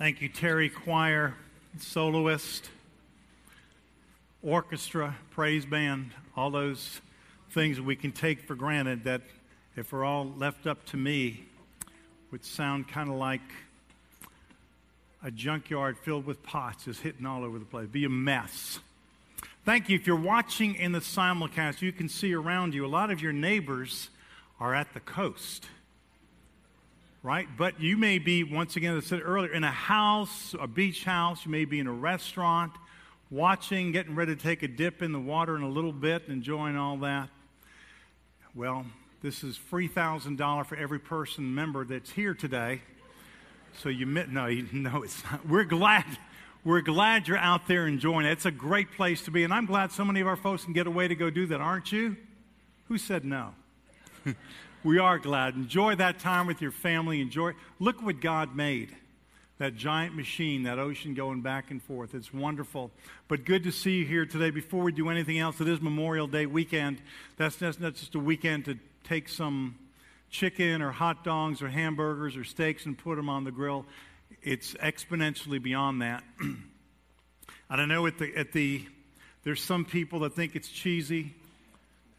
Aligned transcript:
Thank 0.00 0.22
you, 0.22 0.30
Terry 0.30 0.70
Choir, 0.70 1.34
soloist, 1.78 2.70
orchestra, 4.42 5.14
praise 5.32 5.66
band, 5.66 6.12
all 6.34 6.50
those 6.50 7.02
things 7.50 7.78
we 7.82 7.96
can 7.96 8.10
take 8.10 8.40
for 8.46 8.54
granted 8.54 9.04
that, 9.04 9.20
if 9.76 9.92
we're 9.92 10.06
all 10.06 10.32
left 10.38 10.66
up 10.66 10.86
to 10.86 10.96
me, 10.96 11.44
would 12.30 12.46
sound 12.46 12.88
kind 12.88 13.10
of 13.10 13.16
like 13.16 13.42
a 15.22 15.30
junkyard 15.30 15.98
filled 15.98 16.24
with 16.24 16.42
pots 16.42 16.86
just 16.86 17.02
hitting 17.02 17.26
all 17.26 17.44
over 17.44 17.58
the 17.58 17.66
place. 17.66 17.86
Be 17.86 18.06
a 18.06 18.08
mess. 18.08 18.78
Thank 19.66 19.90
you. 19.90 19.96
If 19.96 20.06
you're 20.06 20.16
watching 20.16 20.76
in 20.76 20.92
the 20.92 21.00
simulcast, 21.00 21.82
you 21.82 21.92
can 21.92 22.08
see 22.08 22.32
around 22.32 22.72
you 22.72 22.86
a 22.86 22.88
lot 22.88 23.10
of 23.10 23.20
your 23.20 23.34
neighbors 23.34 24.08
are 24.60 24.74
at 24.74 24.94
the 24.94 25.00
coast 25.00 25.66
right? 27.22 27.46
But 27.56 27.80
you 27.80 27.96
may 27.96 28.18
be, 28.18 28.44
once 28.44 28.76
again, 28.76 28.96
as 28.96 29.04
I 29.04 29.08
said 29.08 29.22
earlier, 29.24 29.52
in 29.52 29.64
a 29.64 29.70
house, 29.70 30.54
a 30.58 30.66
beach 30.66 31.04
house. 31.04 31.44
You 31.44 31.50
may 31.50 31.64
be 31.64 31.78
in 31.78 31.86
a 31.86 31.92
restaurant, 31.92 32.72
watching, 33.30 33.92
getting 33.92 34.14
ready 34.14 34.34
to 34.34 34.42
take 34.42 34.62
a 34.62 34.68
dip 34.68 35.02
in 35.02 35.12
the 35.12 35.20
water 35.20 35.56
in 35.56 35.62
a 35.62 35.68
little 35.68 35.92
bit, 35.92 36.24
enjoying 36.28 36.76
all 36.76 36.96
that. 36.98 37.28
Well, 38.54 38.86
this 39.22 39.44
is 39.44 39.58
$3,000 39.70 40.66
for 40.66 40.76
every 40.76 40.98
person 40.98 41.54
member 41.54 41.84
that's 41.84 42.10
here 42.10 42.34
today. 42.34 42.82
So 43.82 43.88
you 43.88 44.06
no, 44.06 44.46
you, 44.46 44.66
no, 44.72 45.02
it's 45.02 45.22
not. 45.24 45.46
We're 45.46 45.64
glad. 45.64 46.06
We're 46.64 46.80
glad 46.80 47.28
you're 47.28 47.38
out 47.38 47.68
there 47.68 47.86
enjoying 47.86 48.26
it. 48.26 48.32
It's 48.32 48.46
a 48.46 48.50
great 48.50 48.92
place 48.92 49.22
to 49.22 49.30
be, 49.30 49.44
and 49.44 49.52
I'm 49.52 49.66
glad 49.66 49.92
so 49.92 50.04
many 50.04 50.20
of 50.20 50.26
our 50.26 50.36
folks 50.36 50.64
can 50.64 50.72
get 50.72 50.86
away 50.86 51.08
to 51.08 51.14
go 51.14 51.30
do 51.30 51.46
that, 51.46 51.60
aren't 51.60 51.90
you? 51.90 52.16
Who 52.88 52.98
said 52.98 53.24
no? 53.24 53.54
we 54.82 54.98
are 54.98 55.18
glad. 55.18 55.54
Enjoy 55.54 55.94
that 55.96 56.18
time 56.18 56.46
with 56.46 56.62
your 56.62 56.70
family. 56.70 57.20
Enjoy. 57.20 57.52
Look 57.78 58.02
what 58.02 58.20
God 58.20 58.56
made. 58.56 58.96
That 59.58 59.76
giant 59.76 60.16
machine, 60.16 60.62
that 60.62 60.78
ocean 60.78 61.12
going 61.12 61.42
back 61.42 61.70
and 61.70 61.82
forth. 61.82 62.14
It's 62.14 62.32
wonderful. 62.32 62.90
But 63.28 63.44
good 63.44 63.64
to 63.64 63.72
see 63.72 63.98
you 63.98 64.06
here 64.06 64.24
today. 64.24 64.48
Before 64.50 64.82
we 64.82 64.92
do 64.92 65.10
anything 65.10 65.38
else, 65.38 65.60
it 65.60 65.68
is 65.68 65.82
Memorial 65.82 66.26
Day 66.26 66.46
weekend. 66.46 67.02
That's, 67.36 67.56
that's 67.56 67.78
not 67.78 67.94
just 67.94 68.14
a 68.14 68.18
weekend 68.18 68.64
to 68.64 68.78
take 69.04 69.28
some 69.28 69.76
chicken 70.30 70.80
or 70.80 70.92
hot 70.92 71.24
dogs 71.24 71.60
or 71.60 71.68
hamburgers 71.68 72.36
or 72.36 72.44
steaks 72.44 72.86
and 72.86 72.96
put 72.96 73.16
them 73.16 73.28
on 73.28 73.44
the 73.44 73.50
grill. 73.50 73.84
It's 74.42 74.72
exponentially 74.74 75.62
beyond 75.62 76.00
that. 76.00 76.24
I 77.70 77.76
don't 77.76 77.88
know 77.88 78.06
at 78.06 78.18
the, 78.18 78.34
at 78.34 78.52
the 78.52 78.86
there's 79.42 79.62
some 79.62 79.84
people 79.84 80.20
that 80.20 80.34
think 80.34 80.56
it's 80.56 80.68
cheesy. 80.68 81.34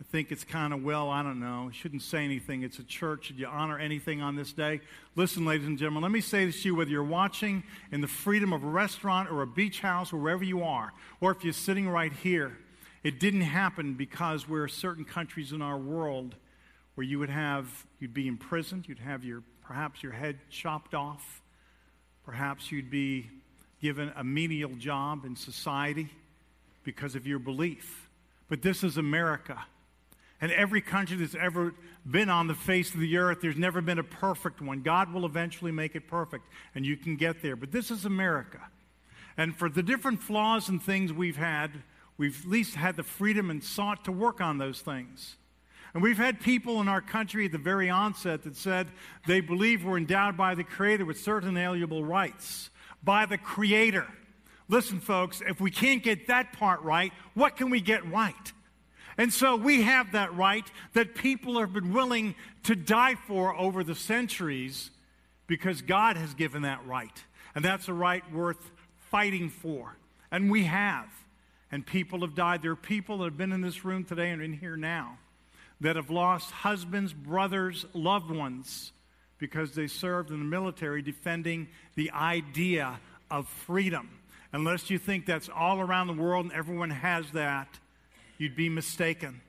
I 0.01 0.03
think 0.11 0.31
it's 0.31 0.43
kind 0.43 0.73
of, 0.73 0.83
well, 0.83 1.11
I 1.11 1.21
don't 1.21 1.39
know. 1.39 1.67
I 1.69 1.75
shouldn't 1.75 2.01
say 2.01 2.25
anything. 2.25 2.63
It's 2.63 2.79
a 2.79 2.83
church. 2.83 3.25
Should 3.25 3.37
you 3.37 3.45
honor 3.45 3.77
anything 3.77 4.19
on 4.19 4.35
this 4.35 4.51
day? 4.51 4.81
Listen, 5.15 5.45
ladies 5.45 5.67
and 5.67 5.77
gentlemen, 5.77 6.01
let 6.01 6.11
me 6.11 6.21
say 6.21 6.43
this 6.43 6.63
to 6.63 6.69
you 6.69 6.75
whether 6.75 6.89
you're 6.89 7.03
watching 7.03 7.61
in 7.91 8.01
the 8.01 8.07
freedom 8.07 8.51
of 8.51 8.63
a 8.63 8.67
restaurant 8.67 9.29
or 9.29 9.43
a 9.43 9.47
beach 9.47 9.79
house 9.81 10.11
or 10.11 10.17
wherever 10.17 10.43
you 10.43 10.63
are, 10.63 10.91
or 11.19 11.31
if 11.31 11.43
you're 11.43 11.53
sitting 11.53 11.87
right 11.87 12.11
here, 12.11 12.57
it 13.03 13.19
didn't 13.19 13.41
happen 13.41 13.93
because 13.93 14.49
we're 14.49 14.67
certain 14.67 15.05
countries 15.05 15.51
in 15.51 15.61
our 15.61 15.77
world 15.77 16.33
where 16.95 17.05
you 17.05 17.19
would 17.19 17.29
have, 17.29 17.85
you'd 17.99 18.13
be 18.13 18.27
imprisoned, 18.27 18.87
you'd 18.87 18.97
have 18.97 19.23
your, 19.23 19.43
perhaps 19.63 20.01
your 20.01 20.13
head 20.13 20.39
chopped 20.49 20.95
off, 20.95 21.43
perhaps 22.25 22.71
you'd 22.71 22.89
be 22.89 23.29
given 23.79 24.11
a 24.15 24.23
menial 24.23 24.73
job 24.77 25.25
in 25.25 25.35
society 25.35 26.09
because 26.83 27.13
of 27.13 27.27
your 27.27 27.39
belief. 27.39 28.09
But 28.49 28.63
this 28.63 28.83
is 28.83 28.97
America. 28.97 29.63
And 30.41 30.51
every 30.51 30.81
country 30.81 31.17
that's 31.17 31.35
ever 31.35 31.73
been 32.09 32.29
on 32.29 32.47
the 32.47 32.55
face 32.55 32.93
of 32.95 32.99
the 32.99 33.17
earth, 33.17 33.39
there's 33.41 33.57
never 33.57 33.79
been 33.79 33.99
a 33.99 34.03
perfect 34.03 34.59
one. 34.59 34.81
God 34.81 35.13
will 35.13 35.25
eventually 35.25 35.71
make 35.71 35.95
it 35.95 36.07
perfect, 36.07 36.47
and 36.73 36.83
you 36.83 36.97
can 36.97 37.15
get 37.15 37.43
there. 37.43 37.55
But 37.55 37.71
this 37.71 37.91
is 37.91 38.05
America. 38.05 38.59
And 39.37 39.55
for 39.55 39.69
the 39.69 39.83
different 39.83 40.21
flaws 40.21 40.67
and 40.67 40.81
things 40.81 41.13
we've 41.13 41.37
had, 41.37 41.71
we've 42.17 42.43
at 42.43 42.49
least 42.49 42.75
had 42.75 42.95
the 42.95 43.03
freedom 43.03 43.51
and 43.51 43.63
sought 43.63 44.03
to 44.05 44.11
work 44.11 44.41
on 44.41 44.57
those 44.57 44.81
things. 44.81 45.35
And 45.93 46.01
we've 46.01 46.17
had 46.17 46.39
people 46.39 46.81
in 46.81 46.87
our 46.87 47.01
country 47.01 47.45
at 47.45 47.51
the 47.51 47.57
very 47.57 47.89
onset 47.89 48.43
that 48.43 48.55
said 48.55 48.87
they 49.27 49.41
believe 49.41 49.83
we're 49.83 49.97
endowed 49.97 50.37
by 50.37 50.55
the 50.55 50.63
Creator 50.63 51.05
with 51.05 51.19
certain 51.19 51.49
inalienable 51.49 52.03
rights, 52.03 52.69
by 53.03 53.25
the 53.25 53.37
Creator. 53.37 54.07
Listen, 54.69 54.99
folks, 55.01 55.41
if 55.45 55.59
we 55.59 55.69
can't 55.69 56.01
get 56.01 56.27
that 56.27 56.53
part 56.53 56.81
right, 56.81 57.11
what 57.33 57.57
can 57.57 57.69
we 57.69 57.81
get 57.81 58.09
right? 58.09 58.53
And 59.21 59.31
so 59.31 59.55
we 59.55 59.83
have 59.83 60.13
that 60.13 60.35
right 60.35 60.65
that 60.93 61.13
people 61.13 61.59
have 61.59 61.73
been 61.73 61.93
willing 61.93 62.33
to 62.63 62.75
die 62.75 63.13
for 63.27 63.55
over 63.55 63.83
the 63.83 63.93
centuries 63.93 64.89
because 65.45 65.83
God 65.83 66.17
has 66.17 66.33
given 66.33 66.63
that 66.63 66.83
right. 66.87 67.23
And 67.53 67.63
that's 67.63 67.87
a 67.87 67.93
right 67.93 68.23
worth 68.33 68.71
fighting 69.11 69.51
for. 69.51 69.95
And 70.31 70.49
we 70.49 70.63
have. 70.63 71.05
And 71.71 71.85
people 71.85 72.21
have 72.21 72.33
died. 72.33 72.63
There 72.63 72.71
are 72.71 72.75
people 72.75 73.19
that 73.19 73.25
have 73.25 73.37
been 73.37 73.51
in 73.51 73.61
this 73.61 73.85
room 73.85 74.05
today 74.05 74.31
and 74.31 74.41
in 74.41 74.53
here 74.53 74.75
now 74.75 75.19
that 75.81 75.97
have 75.97 76.09
lost 76.09 76.49
husbands, 76.49 77.13
brothers, 77.13 77.85
loved 77.93 78.31
ones 78.31 78.91
because 79.37 79.75
they 79.75 79.85
served 79.85 80.31
in 80.31 80.39
the 80.39 80.45
military 80.45 81.03
defending 81.03 81.67
the 81.93 82.09
idea 82.09 82.99
of 83.29 83.47
freedom. 83.47 84.09
Unless 84.51 84.89
you 84.89 84.97
think 84.97 85.27
that's 85.27 85.47
all 85.47 85.79
around 85.79 86.07
the 86.07 86.13
world 86.13 86.45
and 86.45 86.53
everyone 86.55 86.89
has 86.89 87.29
that, 87.33 87.77
you'd 88.41 88.55
be 88.55 88.69
mistaken. 88.69 89.39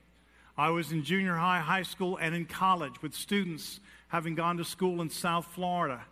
I 0.55 0.69
was 0.69 0.91
in 0.91 1.03
junior 1.03 1.35
high, 1.35 1.59
high 1.59 1.81
school, 1.81 2.17
and 2.17 2.35
in 2.35 2.45
college 2.45 3.01
with 3.01 3.15
students 3.15 3.79
having 4.09 4.35
gone 4.35 4.57
to 4.57 4.63
school 4.63 5.01
in 5.01 5.09
South 5.09 5.47
Florida 5.47 6.03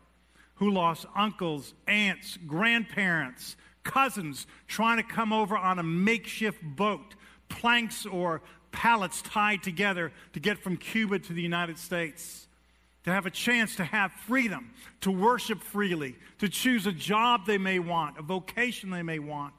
who 0.55 0.71
lost 0.71 1.05
uncles, 1.15 1.73
aunts, 1.87 2.37
grandparents, 2.47 3.55
cousins 3.83 4.47
trying 4.67 4.97
to 4.97 5.03
come 5.03 5.31
over 5.31 5.55
on 5.55 5.79
a 5.79 5.83
makeshift 5.83 6.59
boat, 6.63 7.15
planks 7.49 8.05
or 8.05 8.41
pallets 8.71 9.21
tied 9.21 9.61
together 9.61 10.11
to 10.33 10.39
get 10.39 10.57
from 10.57 10.77
Cuba 10.77 11.19
to 11.19 11.33
the 11.33 11.41
United 11.41 11.77
States. 11.77 12.47
To 13.05 13.11
have 13.11 13.25
a 13.25 13.31
chance 13.31 13.75
to 13.77 13.83
have 13.83 14.11
freedom, 14.11 14.71
to 15.01 15.11
worship 15.11 15.63
freely, 15.63 16.15
to 16.37 16.47
choose 16.47 16.85
a 16.85 16.91
job 16.91 17.47
they 17.47 17.57
may 17.57 17.79
want, 17.79 18.19
a 18.19 18.21
vocation 18.21 18.91
they 18.91 19.01
may 19.01 19.17
want 19.17 19.53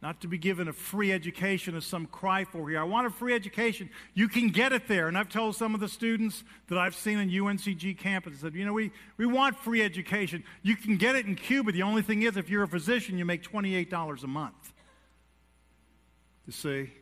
not 0.00 0.20
to 0.20 0.28
be 0.28 0.38
given 0.38 0.68
a 0.68 0.72
free 0.72 1.12
education 1.12 1.76
as 1.76 1.84
some 1.84 2.06
cry 2.06 2.44
for 2.44 2.68
here. 2.68 2.78
I 2.78 2.84
want 2.84 3.08
a 3.08 3.10
free 3.10 3.34
education. 3.34 3.90
You 4.14 4.28
can 4.28 4.48
get 4.48 4.72
it 4.72 4.86
there. 4.86 5.08
And 5.08 5.18
I've 5.18 5.28
told 5.28 5.56
some 5.56 5.74
of 5.74 5.80
the 5.80 5.88
students 5.88 6.44
that 6.68 6.78
I've 6.78 6.94
seen 6.94 7.18
on 7.18 7.28
UNCG 7.28 7.98
campus, 7.98 8.38
said, 8.40 8.54
you 8.54 8.64
know, 8.64 8.72
we, 8.72 8.92
we 9.16 9.26
want 9.26 9.58
free 9.58 9.82
education. 9.82 10.44
You 10.62 10.76
can 10.76 10.98
get 10.98 11.16
it 11.16 11.26
in 11.26 11.34
Cuba. 11.34 11.72
The 11.72 11.82
only 11.82 12.02
thing 12.02 12.22
is, 12.22 12.36
if 12.36 12.48
you're 12.48 12.62
a 12.62 12.68
physician, 12.68 13.18
you 13.18 13.24
make 13.24 13.42
$28 13.42 14.22
a 14.22 14.26
month. 14.28 14.72
You 16.46 16.52
see? 16.52 16.92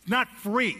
It's 0.00 0.08
not 0.08 0.28
free. 0.28 0.76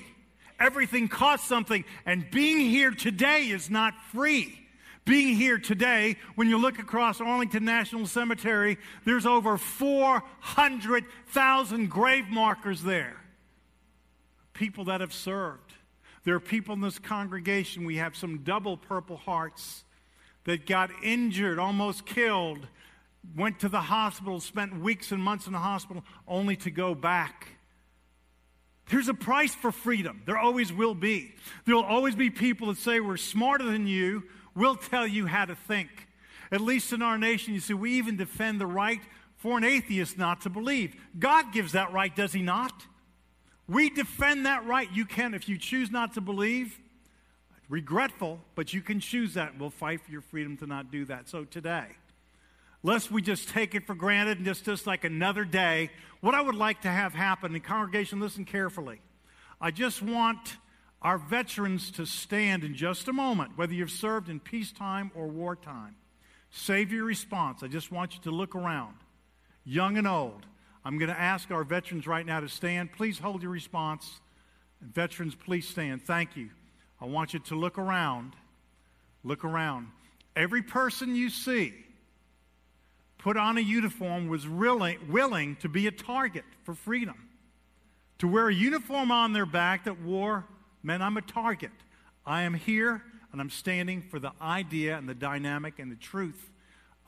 Everything 0.58 1.06
costs 1.06 1.46
something. 1.46 1.84
And 2.04 2.28
being 2.32 2.58
here 2.58 2.90
today 2.90 3.44
is 3.50 3.70
not 3.70 3.94
free 4.12 4.65
being 5.06 5.36
here 5.36 5.58
today, 5.58 6.16
when 6.34 6.50
you 6.50 6.58
look 6.58 6.78
across 6.78 7.22
Arlington 7.22 7.64
National 7.64 8.04
Cemetery, 8.06 8.76
there's 9.06 9.24
over 9.24 9.56
400,000 9.56 11.88
grave 11.88 12.28
markers 12.28 12.82
there. 12.82 13.16
People 14.52 14.84
that 14.86 15.00
have 15.00 15.14
served. 15.14 15.72
There 16.24 16.34
are 16.34 16.40
people 16.40 16.74
in 16.74 16.80
this 16.80 16.98
congregation, 16.98 17.84
we 17.84 17.98
have 17.98 18.16
some 18.16 18.38
double 18.38 18.76
Purple 18.76 19.16
Hearts 19.16 19.84
that 20.44 20.66
got 20.66 20.90
injured, 21.04 21.60
almost 21.60 22.04
killed, 22.04 22.66
went 23.36 23.60
to 23.60 23.68
the 23.68 23.80
hospital, 23.80 24.40
spent 24.40 24.80
weeks 24.80 25.12
and 25.12 25.22
months 25.22 25.46
in 25.46 25.52
the 25.52 25.60
hospital, 25.60 26.02
only 26.26 26.56
to 26.56 26.72
go 26.72 26.96
back. 26.96 27.46
There's 28.88 29.08
a 29.08 29.14
price 29.14 29.54
for 29.54 29.70
freedom. 29.70 30.22
There 30.26 30.38
always 30.38 30.72
will 30.72 30.94
be. 30.94 31.36
There 31.64 31.76
will 31.76 31.84
always 31.84 32.16
be 32.16 32.30
people 32.30 32.68
that 32.68 32.78
say 32.78 32.98
we're 32.98 33.16
smarter 33.16 33.64
than 33.64 33.86
you, 33.86 34.24
We'll 34.56 34.74
tell 34.74 35.06
you 35.06 35.26
how 35.26 35.44
to 35.44 35.54
think. 35.54 36.08
At 36.50 36.60
least 36.60 36.92
in 36.92 37.02
our 37.02 37.18
nation, 37.18 37.54
you 37.54 37.60
see, 37.60 37.74
we 37.74 37.92
even 37.92 38.16
defend 38.16 38.60
the 38.60 38.66
right 38.66 39.00
for 39.36 39.58
an 39.58 39.64
atheist 39.64 40.16
not 40.16 40.40
to 40.40 40.50
believe. 40.50 40.96
God 41.18 41.52
gives 41.52 41.72
that 41.72 41.92
right, 41.92 42.14
does 42.14 42.32
He 42.32 42.42
not? 42.42 42.86
We 43.68 43.90
defend 43.90 44.46
that 44.46 44.64
right. 44.64 44.88
You 44.92 45.04
can, 45.04 45.34
if 45.34 45.48
you 45.48 45.58
choose 45.58 45.90
not 45.90 46.14
to 46.14 46.20
believe, 46.20 46.78
regretful, 47.68 48.40
but 48.54 48.72
you 48.72 48.80
can 48.80 49.00
choose 49.00 49.34
that. 49.34 49.58
We'll 49.58 49.70
fight 49.70 50.00
for 50.00 50.10
your 50.10 50.20
freedom 50.20 50.56
to 50.58 50.66
not 50.66 50.90
do 50.90 51.04
that. 51.06 51.28
So 51.28 51.44
today, 51.44 51.88
lest 52.82 53.10
we 53.10 53.20
just 53.20 53.48
take 53.48 53.74
it 53.74 53.86
for 53.86 53.94
granted 53.94 54.38
and 54.38 54.46
just, 54.46 54.64
just 54.64 54.86
like 54.86 55.04
another 55.04 55.44
day, 55.44 55.90
what 56.20 56.34
I 56.34 56.40
would 56.40 56.54
like 56.54 56.82
to 56.82 56.88
have 56.88 57.12
happen, 57.12 57.54
and 57.54 57.62
congregation, 57.62 58.20
listen 58.20 58.44
carefully. 58.44 59.00
I 59.60 59.70
just 59.70 60.00
want 60.00 60.56
our 61.02 61.18
veterans 61.18 61.90
to 61.92 62.06
stand 62.06 62.64
in 62.64 62.74
just 62.74 63.08
a 63.08 63.12
moment, 63.12 63.52
whether 63.56 63.74
you've 63.74 63.90
served 63.90 64.28
in 64.28 64.40
peacetime 64.40 65.10
or 65.14 65.26
wartime. 65.26 65.96
Save 66.50 66.92
your 66.92 67.04
response. 67.04 67.62
I 67.62 67.68
just 67.68 67.92
want 67.92 68.14
you 68.14 68.20
to 68.22 68.30
look 68.30 68.54
around, 68.54 68.94
young 69.64 69.98
and 69.98 70.06
old. 70.06 70.46
I'm 70.84 70.98
going 70.98 71.10
to 71.10 71.20
ask 71.20 71.50
our 71.50 71.64
veterans 71.64 72.06
right 72.06 72.24
now 72.24 72.40
to 72.40 72.48
stand. 72.48 72.92
Please 72.92 73.18
hold 73.18 73.42
your 73.42 73.50
response. 73.50 74.20
And 74.80 74.94
veterans, 74.94 75.34
please 75.34 75.68
stand. 75.68 76.02
Thank 76.02 76.36
you. 76.36 76.50
I 77.00 77.06
want 77.06 77.34
you 77.34 77.40
to 77.40 77.54
look 77.56 77.78
around. 77.78 78.34
Look 79.24 79.44
around. 79.44 79.88
Every 80.34 80.62
person 80.62 81.16
you 81.16 81.30
see, 81.30 81.74
put 83.18 83.36
on 83.36 83.58
a 83.58 83.60
uniform 83.60 84.28
was 84.28 84.46
really 84.46 84.98
willing 85.08 85.56
to 85.56 85.68
be 85.68 85.88
a 85.88 85.90
target 85.90 86.44
for 86.64 86.74
freedom. 86.74 87.16
To 88.18 88.28
wear 88.28 88.48
a 88.48 88.54
uniform 88.54 89.10
on 89.10 89.32
their 89.32 89.46
back 89.46 89.84
that 89.84 90.00
wore 90.00 90.44
meant 90.86 91.02
I'm 91.02 91.16
a 91.16 91.22
target. 91.22 91.72
I 92.24 92.42
am 92.42 92.54
here 92.54 93.02
and 93.32 93.40
I'm 93.40 93.50
standing 93.50 94.02
for 94.02 94.20
the 94.20 94.32
idea 94.40 94.96
and 94.96 95.08
the 95.08 95.14
dynamic 95.14 95.80
and 95.80 95.90
the 95.90 95.96
truth 95.96 96.50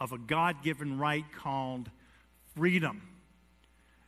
of 0.01 0.13
a 0.13 0.19
God 0.19 0.65
given 0.65 0.99
right 0.99 1.25
called 1.33 1.89
freedom. 2.57 3.03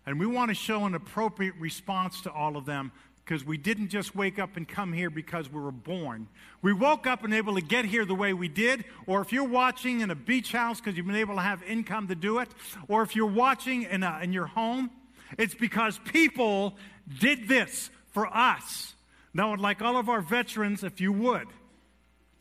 And 0.05 0.19
we 0.19 0.27
want 0.27 0.49
to 0.49 0.55
show 0.55 0.87
an 0.87 0.95
appropriate 0.97 1.55
response 1.59 2.21
to 2.23 2.33
all 2.33 2.57
of 2.57 2.67
them 2.67 2.91
because 3.25 3.45
we 3.45 3.57
didn't 3.57 3.91
just 3.91 4.17
wake 4.17 4.41
up 4.41 4.57
and 4.57 4.67
come 4.67 4.93
here 4.93 5.09
because 5.09 5.49
we 5.49 5.61
were 5.61 5.71
born. 5.71 6.27
We 6.63 6.73
woke 6.73 7.07
up 7.07 7.23
and 7.23 7.33
able 7.33 7.55
to 7.55 7.61
get 7.61 7.85
here 7.85 8.05
the 8.05 8.15
way 8.15 8.33
we 8.33 8.49
did, 8.49 8.85
or 9.07 9.21
if 9.21 9.33
you're 9.33 9.45
watching 9.45 10.01
in 10.01 10.11
a 10.11 10.17
beach 10.17 10.51
house 10.51 10.81
because 10.81 10.97
you've 10.97 11.07
been 11.07 11.15
able 11.15 11.37
to 11.37 11.43
have 11.43 11.63
income 11.63 12.09
to 12.09 12.17
do 12.17 12.41
it, 12.41 12.49
or 12.89 13.03
if 13.03 13.15
you're 13.15 13.27
watching 13.27 13.85
in, 13.85 14.03
a, 14.03 14.19
in 14.21 14.33
your 14.33 14.47
home, 14.47 14.91
it's 15.39 15.55
because 15.55 16.01
people 16.07 16.75
did 17.21 17.47
this 17.47 17.91
for 18.09 18.27
us. 18.27 18.95
Now, 19.33 19.53
I'd 19.53 19.61
like 19.61 19.81
all 19.81 19.97
of 19.97 20.09
our 20.09 20.21
veterans, 20.21 20.83
if 20.83 21.01
you 21.01 21.13
would, 21.13 21.47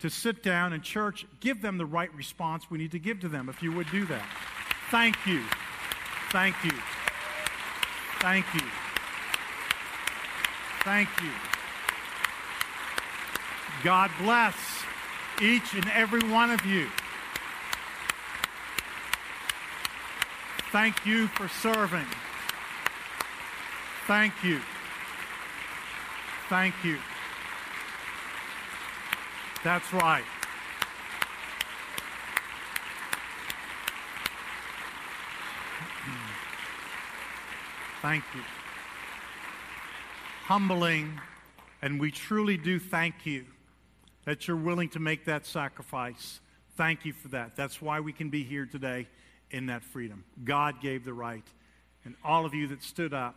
to 0.00 0.10
sit 0.10 0.42
down 0.42 0.72
in 0.72 0.80
church, 0.80 1.26
give 1.40 1.62
them 1.62 1.78
the 1.78 1.86
right 1.86 2.12
response 2.14 2.70
we 2.70 2.78
need 2.78 2.92
to 2.92 2.98
give 2.98 3.20
to 3.20 3.28
them, 3.28 3.48
if 3.48 3.62
you 3.62 3.72
would 3.72 3.90
do 3.90 4.06
that. 4.06 4.26
Thank 4.90 5.16
you. 5.26 5.42
Thank 6.30 6.56
you. 6.64 6.72
Thank 8.20 8.46
you. 8.54 8.66
Thank 10.82 11.08
you. 11.22 11.30
God 13.84 14.10
bless 14.18 14.56
each 15.40 15.74
and 15.74 15.88
every 15.90 16.20
one 16.28 16.50
of 16.50 16.64
you. 16.66 16.88
Thank 20.72 21.04
you 21.04 21.28
for 21.28 21.48
serving. 21.48 22.06
Thank 24.06 24.32
you. 24.44 24.60
Thank 26.50 26.74
you. 26.84 26.98
That's 29.62 29.92
right. 29.92 30.24
Thank 38.02 38.24
you. 38.34 38.40
Humbling, 40.46 41.20
and 41.82 42.00
we 42.00 42.10
truly 42.10 42.56
do 42.56 42.80
thank 42.80 43.24
you 43.24 43.46
that 44.24 44.48
you're 44.48 44.56
willing 44.56 44.88
to 44.88 44.98
make 44.98 45.26
that 45.26 45.46
sacrifice. 45.46 46.40
Thank 46.76 47.04
you 47.04 47.12
for 47.12 47.28
that. 47.28 47.54
That's 47.54 47.80
why 47.80 48.00
we 48.00 48.12
can 48.12 48.28
be 48.28 48.42
here 48.42 48.66
today 48.66 49.06
in 49.52 49.66
that 49.66 49.84
freedom. 49.84 50.24
God 50.42 50.80
gave 50.80 51.04
the 51.04 51.14
right. 51.14 51.46
And 52.04 52.16
all 52.24 52.44
of 52.44 52.54
you 52.54 52.66
that 52.66 52.82
stood 52.82 53.14
up, 53.14 53.36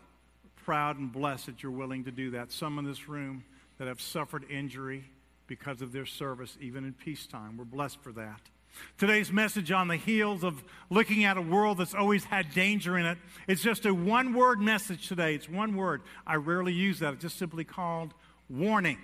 proud 0.63 0.98
and 0.98 1.12
blessed 1.12 1.48
that 1.48 1.63
you're 1.63 1.71
willing 1.71 2.04
to 2.06 2.12
do 2.12 2.31
that. 2.31 2.51
Some 2.51 2.80
in 2.80 2.86
this 2.86 3.07
room 3.07 3.44
that 3.77 3.88
have 3.88 4.01
suffered 4.01 4.45
injury 4.50 5.06
because 5.48 5.81
of 5.81 5.92
their 5.92 6.06
service, 6.06 6.57
even 6.62 6.86
in 6.86 6.94
peacetime. 6.94 7.57
We're 7.57 7.65
blessed 7.65 8.01
for 8.01 8.12
that. 8.13 8.42
Today's 8.98 9.31
message 9.31 9.71
on 9.71 9.88
the 9.88 9.98
heels 9.98 10.44
of 10.44 10.63
looking 10.89 11.25
at 11.25 11.38
a 11.38 11.42
world 11.42 11.77
that's 11.77 11.94
always 11.94 12.24
had 12.24 12.54
danger 12.54 12.98
in 12.98 13.06
it. 13.06 13.18
It's 13.48 13.62
just 13.62 13.86
a 13.86 13.94
one 13.94 14.33
word 14.33 14.60
message 14.60 15.07
today. 15.07 15.36
It's 15.36 15.48
one 15.48 15.75
word. 15.75 16.01
I 16.25 16.36
rarely 16.36 16.74
use 16.74 17.00
that. 17.00 17.13
It's 17.13 17.21
just 17.21 17.38
simply 17.38 17.65
called 17.65 18.13
warning. 18.50 18.98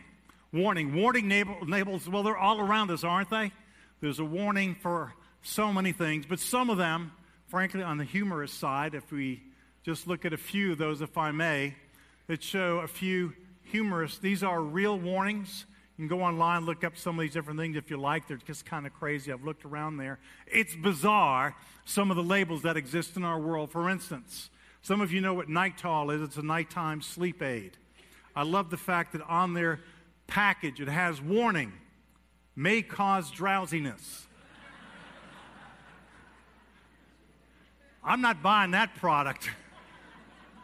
Warning. 0.52 0.96
Warning 0.96 1.30
labels, 1.68 2.10
well, 2.10 2.24
they're 2.24 2.38
all 2.38 2.60
around 2.60 2.90
us, 2.90 3.04
aren't 3.04 3.30
they? 3.30 3.52
There's 4.02 4.20
a 4.20 4.26
warning 4.26 4.76
for 4.76 5.14
so 5.42 5.72
many 5.72 5.92
things, 5.92 6.26
but 6.26 6.40
some 6.40 6.70
of 6.70 6.78
them, 6.78 7.12
frankly, 7.48 7.84
on 7.84 7.98
the 7.98 8.06
humorous 8.06 8.52
side, 8.52 8.96
if 8.96 9.12
we 9.12 9.44
just 9.84 10.08
look 10.08 10.26
at 10.26 10.34
a 10.34 10.38
few 10.38 10.74
of 10.74 10.78
those, 10.78 11.02
if 11.02 11.18
I 11.18 11.32
may, 11.32 11.76
that 12.28 12.44
show 12.44 12.80
a 12.80 12.88
few 12.88 13.34
humorous, 13.64 14.18
these 14.18 14.44
are 14.44 14.62
real 14.62 14.98
warnings 14.98 15.66
you 16.00 16.08
can 16.08 16.18
go 16.18 16.24
online, 16.24 16.66
look 16.66 16.86
up 16.86 16.96
some 16.96 17.20
of 17.20 17.24
these 17.24 17.34
different 17.34 17.60
things 17.60 17.76
if 17.76 17.90
you 17.90 17.98
like. 17.98 18.26
They're 18.26 18.38
just 18.38 18.66
kind 18.66 18.88
of 18.88 18.94
crazy. 18.94 19.34
I've 19.34 19.44
looked 19.44 19.66
around 19.66 19.98
there. 19.98 20.18
It's 20.48 20.74
bizarre, 20.74 21.58
some 21.84 22.10
of 22.10 22.16
the 22.16 22.24
labels 22.24 22.62
that 22.62 22.78
exist 22.78 23.18
in 23.18 23.26
our 23.26 23.38
world. 23.38 23.70
For 23.70 23.90
instance, 23.90 24.50
some 24.82 25.02
of 25.02 25.12
you 25.12 25.20
know 25.20 25.34
what 25.34 25.50
Nytol 25.50 26.16
is. 26.16 26.22
It's 26.22 26.38
a 26.38 26.42
nighttime 26.42 27.02
sleep 27.02 27.44
aid. 27.44 27.76
I 28.34 28.44
love 28.44 28.70
the 28.70 28.78
fact 28.78 29.12
that 29.12 29.22
on 29.24 29.54
their 29.54 29.82
package 30.26 30.80
it 30.80 30.88
has 30.88 31.22
warning 31.22 31.74
may 32.56 32.82
cause 32.82 33.30
drowsiness. 33.30 34.26
I'm 38.02 38.22
not 38.22 38.42
buying 38.42 38.72
that 38.72 38.96
product. 38.96 39.50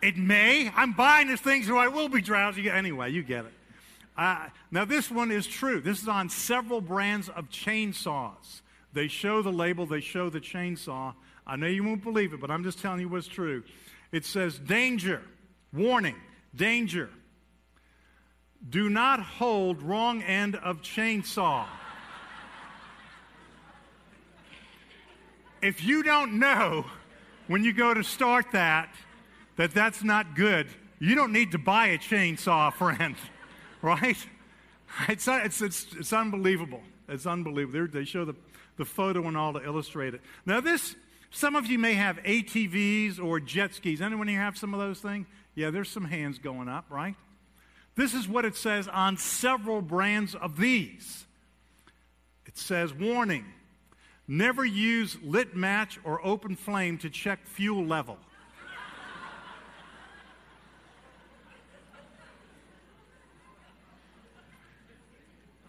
It 0.05 0.17
may. 0.17 0.71
I'm 0.75 0.91
buying 0.91 1.25
this 1.25 1.41
thing 1.41 1.63
so 1.63 1.77
I 1.77 1.87
will 1.87 2.09
be 2.09 2.21
drowsy. 2.21 2.69
Anyway, 2.69 3.11
you 3.11 3.23
get 3.23 3.45
it. 3.45 3.53
Uh, 4.15 4.49
now, 4.69 4.85
this 4.85 5.09
one 5.09 5.31
is 5.31 5.47
true. 5.47 5.81
This 5.81 5.99
is 5.99 6.07
on 6.07 6.29
several 6.29 6.79
brands 6.79 7.27
of 7.27 7.49
chainsaws. 7.49 8.61
They 8.93 9.07
show 9.07 9.41
the 9.41 9.51
label, 9.51 9.87
they 9.87 10.01
show 10.01 10.29
the 10.29 10.39
chainsaw. 10.39 11.15
I 11.47 11.55
know 11.55 11.65
you 11.65 11.83
won't 11.83 12.03
believe 12.03 12.33
it, 12.33 12.39
but 12.39 12.51
I'm 12.51 12.63
just 12.63 12.79
telling 12.79 12.99
you 12.99 13.09
what's 13.09 13.27
true. 13.27 13.63
It 14.11 14.25
says, 14.25 14.59
Danger, 14.59 15.23
warning, 15.73 16.17
danger. 16.55 17.09
Do 18.69 18.89
not 18.91 19.19
hold 19.19 19.81
wrong 19.81 20.21
end 20.21 20.55
of 20.57 20.83
chainsaw. 20.83 21.65
if 25.63 25.83
you 25.83 26.03
don't 26.03 26.37
know 26.37 26.85
when 27.47 27.63
you 27.63 27.73
go 27.73 27.91
to 27.91 28.03
start 28.03 28.45
that 28.51 28.87
that 29.57 29.73
that's 29.73 30.03
not 30.03 30.35
good, 30.35 30.67
you 30.99 31.15
don't 31.15 31.31
need 31.31 31.51
to 31.51 31.57
buy 31.57 31.87
a 31.87 31.97
chainsaw, 31.97 32.73
friend 32.77 33.15
right? 33.85 34.17
It's, 35.07 35.27
it's, 35.27 35.61
it's, 35.61 35.85
it's 35.97 36.13
unbelievable. 36.13 36.81
It's 37.07 37.27
unbelievable. 37.27 37.87
They 37.91 38.03
show 38.03 38.25
the, 38.25 38.35
the 38.77 38.85
photo 38.85 39.27
and 39.27 39.37
all 39.37 39.53
to 39.53 39.63
illustrate 39.63 40.15
it. 40.15 40.21
Now, 40.45 40.59
this, 40.59 40.95
some 41.29 41.55
of 41.55 41.67
you 41.67 41.77
may 41.77 41.93
have 41.93 42.17
ATVs 42.23 43.23
or 43.23 43.39
jet 43.39 43.75
skis. 43.75 44.01
Anyone 44.01 44.27
here 44.27 44.39
have 44.39 44.57
some 44.57 44.73
of 44.73 44.79
those 44.79 44.99
things? 44.99 45.27
Yeah, 45.53 45.69
there's 45.69 45.89
some 45.89 46.05
hands 46.05 46.39
going 46.39 46.67
up, 46.67 46.85
right? 46.89 47.15
This 47.95 48.13
is 48.13 48.27
what 48.27 48.43
it 48.43 48.55
says 48.55 48.87
on 48.87 49.17
several 49.17 49.81
brands 49.81 50.33
of 50.33 50.57
these. 50.57 51.25
It 52.47 52.57
says, 52.57 52.93
warning, 52.93 53.45
never 54.27 54.65
use 54.65 55.17
lit 55.23 55.55
match 55.55 55.99
or 56.03 56.25
open 56.25 56.55
flame 56.55 56.97
to 56.99 57.09
check 57.09 57.45
fuel 57.45 57.85
level. 57.85 58.17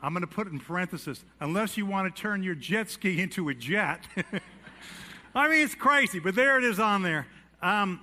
I'm 0.06 0.12
going 0.12 0.20
to 0.20 0.28
put 0.28 0.46
it 0.46 0.52
in 0.52 0.60
parenthesis, 0.60 1.24
unless 1.40 1.76
you 1.76 1.84
want 1.84 2.14
to 2.14 2.22
turn 2.22 2.44
your 2.44 2.54
jet 2.54 2.88
ski 2.90 3.20
into 3.20 3.48
a 3.48 3.54
jet. 3.54 4.06
I 5.34 5.48
mean, 5.48 5.64
it's 5.64 5.74
crazy, 5.74 6.20
but 6.20 6.36
there 6.36 6.58
it 6.58 6.62
is 6.62 6.78
on 6.78 7.02
there. 7.02 7.26
Um, 7.60 8.00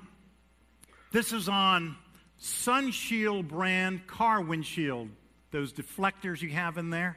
this 1.13 1.31
is 1.31 1.47
on 1.47 1.95
Sunshield 2.41 3.47
brand 3.47 4.05
car 4.05 4.41
windshield, 4.41 5.11
those 5.51 5.71
deflectors 5.71 6.41
you 6.41 6.49
have 6.49 6.77
in 6.77 6.89
there. 6.89 7.15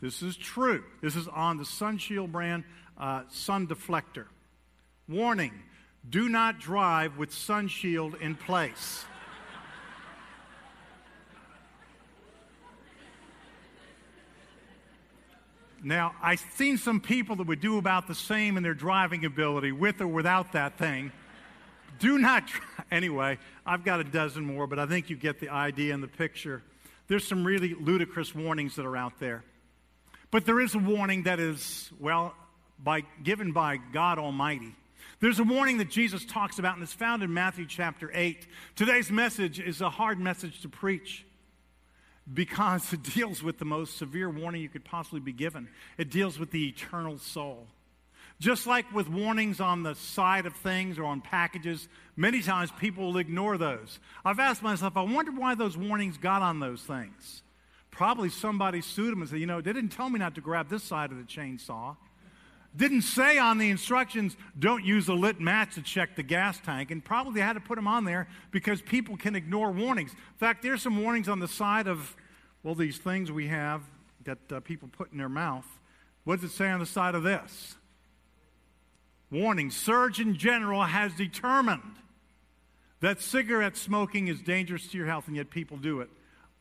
This 0.00 0.22
is 0.22 0.36
true. 0.36 0.84
This 1.02 1.16
is 1.16 1.26
on 1.26 1.56
the 1.56 1.64
Sunshield 1.64 2.30
brand 2.30 2.62
uh, 2.96 3.22
sun 3.30 3.66
deflector. 3.66 4.26
Warning 5.08 5.60
do 6.08 6.28
not 6.28 6.60
drive 6.60 7.18
with 7.18 7.30
Sunshield 7.30 8.20
in 8.20 8.36
place. 8.36 9.04
Now, 15.82 16.14
I've 16.20 16.44
seen 16.56 16.76
some 16.76 17.00
people 17.00 17.36
that 17.36 17.46
would 17.46 17.60
do 17.60 17.78
about 17.78 18.08
the 18.08 18.14
same 18.14 18.56
in 18.56 18.62
their 18.62 18.74
driving 18.74 19.24
ability, 19.24 19.72
with 19.72 20.00
or 20.00 20.08
without 20.08 20.52
that 20.52 20.76
thing. 20.76 21.12
Do 21.98 22.18
not, 22.18 22.48
try. 22.48 22.64
anyway, 22.90 23.38
I've 23.64 23.84
got 23.84 24.00
a 24.00 24.04
dozen 24.04 24.44
more, 24.44 24.66
but 24.66 24.78
I 24.78 24.86
think 24.86 25.10
you 25.10 25.16
get 25.16 25.40
the 25.40 25.50
idea 25.50 25.94
and 25.94 26.02
the 26.02 26.08
picture. 26.08 26.62
There's 27.06 27.26
some 27.26 27.44
really 27.44 27.74
ludicrous 27.74 28.34
warnings 28.34 28.76
that 28.76 28.86
are 28.86 28.96
out 28.96 29.18
there. 29.18 29.44
But 30.30 30.44
there 30.44 30.60
is 30.60 30.74
a 30.74 30.78
warning 30.78 31.22
that 31.24 31.40
is, 31.40 31.90
well, 31.98 32.34
by, 32.78 33.02
given 33.22 33.52
by 33.52 33.78
God 33.92 34.18
Almighty. 34.18 34.74
There's 35.20 35.38
a 35.38 35.44
warning 35.44 35.78
that 35.78 35.90
Jesus 35.90 36.24
talks 36.24 36.58
about, 36.58 36.74
and 36.74 36.82
it's 36.82 36.92
found 36.92 37.22
in 37.22 37.32
Matthew 37.32 37.66
chapter 37.66 38.10
8. 38.12 38.46
Today's 38.76 39.10
message 39.10 39.58
is 39.58 39.80
a 39.80 39.90
hard 39.90 40.18
message 40.18 40.60
to 40.62 40.68
preach 40.68 41.24
because 42.32 42.92
it 42.92 43.02
deals 43.02 43.42
with 43.42 43.58
the 43.58 43.64
most 43.64 43.96
severe 43.96 44.28
warning 44.28 44.62
you 44.62 44.68
could 44.68 44.84
possibly 44.84 45.20
be 45.20 45.32
given. 45.32 45.68
It 45.96 46.10
deals 46.10 46.38
with 46.38 46.50
the 46.50 46.68
eternal 46.68 47.18
soul. 47.18 47.66
Just 48.40 48.66
like 48.66 48.92
with 48.94 49.08
warnings 49.08 49.60
on 49.60 49.82
the 49.82 49.94
side 49.94 50.46
of 50.46 50.54
things 50.54 50.98
or 50.98 51.04
on 51.04 51.20
packages, 51.20 51.88
many 52.16 52.40
times 52.40 52.70
people 52.78 53.06
will 53.06 53.18
ignore 53.18 53.58
those. 53.58 53.98
I've 54.24 54.38
asked 54.38 54.62
myself, 54.62 54.96
I 54.96 55.02
wonder 55.02 55.32
why 55.32 55.56
those 55.56 55.76
warnings 55.76 56.18
got 56.18 56.42
on 56.42 56.60
those 56.60 56.82
things. 56.82 57.42
Probably 57.90 58.28
somebody 58.28 58.80
sued 58.80 59.10
them 59.10 59.22
and 59.22 59.30
said, 59.30 59.40
you 59.40 59.46
know, 59.46 59.60
they 59.60 59.72
didn't 59.72 59.90
tell 59.90 60.08
me 60.08 60.20
not 60.20 60.36
to 60.36 60.40
grab 60.40 60.68
this 60.68 60.84
side 60.84 61.10
of 61.10 61.16
the 61.16 61.24
chainsaw. 61.24 61.96
Didn't 62.76 63.02
say 63.02 63.38
on 63.38 63.58
the 63.58 63.70
instructions, 63.70 64.36
don't 64.56 64.84
use 64.84 65.08
a 65.08 65.14
lit 65.14 65.40
match 65.40 65.74
to 65.74 65.82
check 65.82 66.14
the 66.14 66.22
gas 66.22 66.60
tank. 66.60 66.92
And 66.92 67.04
probably 67.04 67.34
they 67.34 67.40
had 67.40 67.54
to 67.54 67.60
put 67.60 67.74
them 67.74 67.88
on 67.88 68.04
there 68.04 68.28
because 68.52 68.80
people 68.82 69.16
can 69.16 69.34
ignore 69.34 69.72
warnings. 69.72 70.12
In 70.12 70.38
fact, 70.38 70.62
there's 70.62 70.82
some 70.82 71.02
warnings 71.02 71.28
on 71.28 71.40
the 71.40 71.48
side 71.48 71.88
of, 71.88 72.14
well, 72.62 72.74
these 72.74 72.98
things 72.98 73.30
we 73.30 73.48
have 73.48 73.82
that 74.24 74.52
uh, 74.52 74.60
people 74.60 74.88
put 74.88 75.12
in 75.12 75.18
their 75.18 75.28
mouth. 75.28 75.66
What 76.24 76.40
does 76.40 76.50
it 76.50 76.54
say 76.54 76.68
on 76.68 76.80
the 76.80 76.86
side 76.86 77.14
of 77.14 77.22
this? 77.22 77.76
Warning 79.30 79.70
Surgeon 79.70 80.36
General 80.36 80.82
has 80.84 81.14
determined 81.14 81.96
that 83.00 83.20
cigarette 83.20 83.76
smoking 83.76 84.28
is 84.28 84.40
dangerous 84.40 84.86
to 84.88 84.98
your 84.98 85.06
health, 85.06 85.28
and 85.28 85.36
yet 85.36 85.50
people 85.50 85.76
do 85.76 86.00
it 86.00 86.10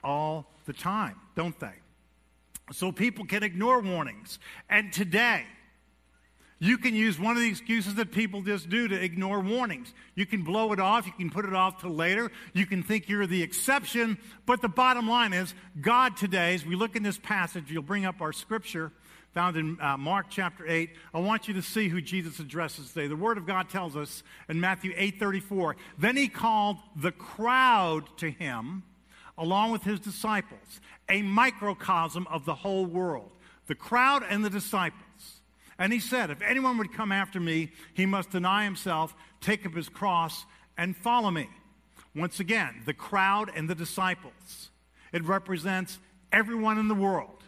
all 0.04 0.46
the 0.66 0.74
time, 0.74 1.16
don't 1.36 1.60
they? 1.60 1.74
So 2.72 2.92
people 2.92 3.25
can 3.25 3.44
ignore 3.44 3.80
warnings. 3.80 4.39
And 4.70 4.92
today, 4.92 5.46
you 6.60 6.78
can 6.78 6.96
use 6.96 7.20
one 7.20 7.36
of 7.36 7.42
the 7.42 7.50
excuses 7.50 7.96
that 7.96 8.12
people 8.12 8.42
just 8.42 8.70
do 8.70 8.88
to 8.88 8.96
ignore 8.96 9.40
warnings. 9.40 9.94
You 10.16 10.26
can 10.26 10.44
blow 10.44 10.74
it 10.74 10.80
off, 10.80 11.06
you 11.06 11.14
can 11.14 11.30
put 11.30 11.46
it 11.46 11.54
off 11.54 11.82
till 11.82 11.92
later, 11.92 12.32
you 12.54 12.66
can 12.66 12.82
think 12.84 13.08
you're 13.08 13.28
the 13.28 13.44
exception, 13.44 14.18
but 14.46 14.62
the 14.62 14.70
bottom 14.70 15.08
line 15.08 15.34
is 15.34 15.54
God 15.80 16.18
today, 16.18 16.56
as 16.56 16.66
we 16.66 16.76
look 16.76 16.96
in 16.96 17.04
this 17.04 17.18
passage, 17.18 17.66
you'll 17.70 17.84
bring 17.84 18.06
up 18.06 18.22
our 18.22 18.34
scripture 18.34 18.92
found 19.34 19.56
in 19.56 19.78
uh, 19.80 19.96
Mark 19.98 20.26
chapter 20.32 20.68
8. 20.68 20.90
I 21.14 21.20
want 21.20 21.48
you 21.48 21.54
to 21.54 21.62
see 21.62 21.90
who 21.90 22.02
Jesus 22.02 22.40
addresses 22.40 22.88
today. 22.88 23.06
The 23.06 23.16
Word 23.16 23.38
of 23.38 23.46
God 23.46 23.70
tells 23.70 23.96
us 23.96 24.24
in 24.50 24.60
Matthew 24.60 24.94
8 24.96 25.20
34, 25.20 25.76
then 26.00 26.18
he 26.18 26.28
called 26.28 26.78
the 26.96 27.12
crowd 27.12 28.06
to 28.18 28.32
him 28.32 28.82
along 29.38 29.72
with 29.72 29.84
his 29.84 30.00
disciples, 30.00 30.82
a 31.08 31.22
microcosm 31.22 32.26
of 32.32 32.46
the 32.46 32.56
whole 32.56 32.88
world. 32.88 33.30
The 33.68 33.76
crowd 33.76 34.24
and 34.28 34.44
the 34.44 34.50
disciples. 34.50 35.04
And 35.79 35.93
he 35.93 36.00
said, 36.00 36.29
If 36.29 36.41
anyone 36.41 36.77
would 36.77 36.93
come 36.93 37.12
after 37.12 37.39
me, 37.39 37.72
he 37.93 38.05
must 38.05 38.31
deny 38.31 38.63
himself, 38.63 39.15
take 39.41 39.65
up 39.65 39.74
his 39.74 39.89
cross, 39.89 40.46
and 40.77 40.96
follow 40.96 41.31
me. 41.31 41.50
Once 42.15 42.39
again, 42.39 42.81
the 42.86 42.93
crowd 42.93 43.51
and 43.55 43.69
the 43.69 43.75
disciples. 43.75 44.69
It 45.13 45.24
represents 45.24 46.00
everyone 46.31 46.77
in 46.77 46.88
the 46.88 46.96
world. 46.96 47.43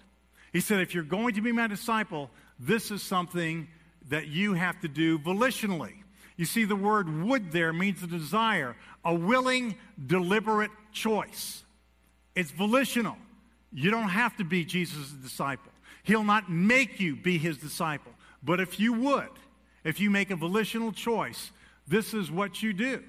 He 0.54 0.60
said, 0.60 0.80
if 0.80 0.94
you're 0.94 1.04
going 1.04 1.36
to 1.36 1.42
be 1.42 1.52
my 1.52 1.68
disciple, 1.68 2.30
this 2.60 2.92
is 2.92 3.02
something 3.02 3.68
that 4.10 4.28
you 4.28 4.54
have 4.54 4.80
to 4.82 4.88
do 4.88 5.20
volitionally. 5.20 5.94
You 6.38 6.46
see, 6.46 6.66
the 6.66 6.76
word 6.76 7.24
would 7.24 7.52
there 7.52 7.74
means 7.74 8.02
a 8.02 8.08
desire, 8.08 8.76
a 9.04 9.14
willing, 9.14 9.76
deliberate 10.06 10.72
choice. 10.92 11.64
It's 12.36 12.52
volitional. 12.52 13.18
You 13.74 13.92
don't 13.92 14.10
have 14.10 14.38
to 14.38 14.44
be 14.44 14.66
Jesus' 14.66 15.10
disciple. 15.12 15.72
He'll 16.04 16.24
not 16.24 16.50
make 16.50 17.00
you 17.00 17.16
be 17.16 17.38
his 17.38 17.58
disciple. 17.58 18.12
But 18.44 18.60
if 18.60 18.80
you 18.80 18.94
would, 18.94 19.30
if 19.84 20.00
you 20.00 20.10
make 20.10 20.32
a 20.32 20.36
volitional 20.36 20.92
choice, 20.92 21.52
this 21.88 22.14
is 22.14 22.32
what 22.32 22.62
you 22.62 22.74
do. 22.74 23.04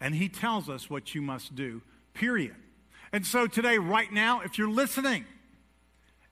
And 0.00 0.14
he 0.14 0.28
tells 0.28 0.68
us 0.68 0.88
what 0.88 1.14
you 1.14 1.22
must 1.22 1.54
do, 1.54 1.82
period. 2.14 2.56
And 3.12 3.26
so 3.26 3.46
today, 3.46 3.78
right 3.78 4.10
now, 4.12 4.40
if 4.40 4.56
you're 4.56 4.70
listening, 4.70 5.24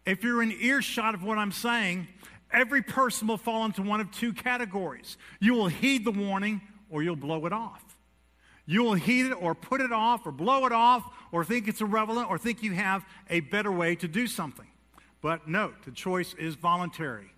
if 0.06 0.22
you're 0.22 0.42
in 0.42 0.52
earshot 0.52 1.14
of 1.14 1.22
what 1.22 1.38
I'm 1.38 1.52
saying, 1.52 2.08
every 2.50 2.82
person 2.82 3.28
will 3.28 3.37
fall 3.37 3.64
into 3.66 3.82
one 3.82 4.00
of 4.00 4.10
two 4.10 4.32
categories. 4.32 5.18
You 5.40 5.54
will 5.54 5.68
heed 5.68 6.04
the 6.04 6.12
warning 6.12 6.62
or 6.88 7.02
you'll 7.02 7.16
blow 7.16 7.44
it 7.46 7.52
off. 7.52 7.84
You 8.64 8.82
will 8.82 8.94
heed 8.94 9.26
it 9.26 9.32
or 9.32 9.54
put 9.54 9.80
it 9.80 9.92
off 9.92 10.26
or 10.26 10.32
blow 10.32 10.66
it 10.66 10.72
off 10.72 11.02
or 11.32 11.44
think 11.44 11.68
it's 11.68 11.80
irrelevant 11.80 12.30
or 12.30 12.38
think 12.38 12.62
you 12.62 12.72
have 12.72 13.04
a 13.28 13.40
better 13.40 13.72
way 13.72 13.96
to 13.96 14.08
do 14.08 14.26
something. 14.26 14.66
But 15.20 15.48
note, 15.48 15.75
the 15.84 15.90
choice 15.90 16.34
is 16.34 16.54
voluntary. 16.54 17.32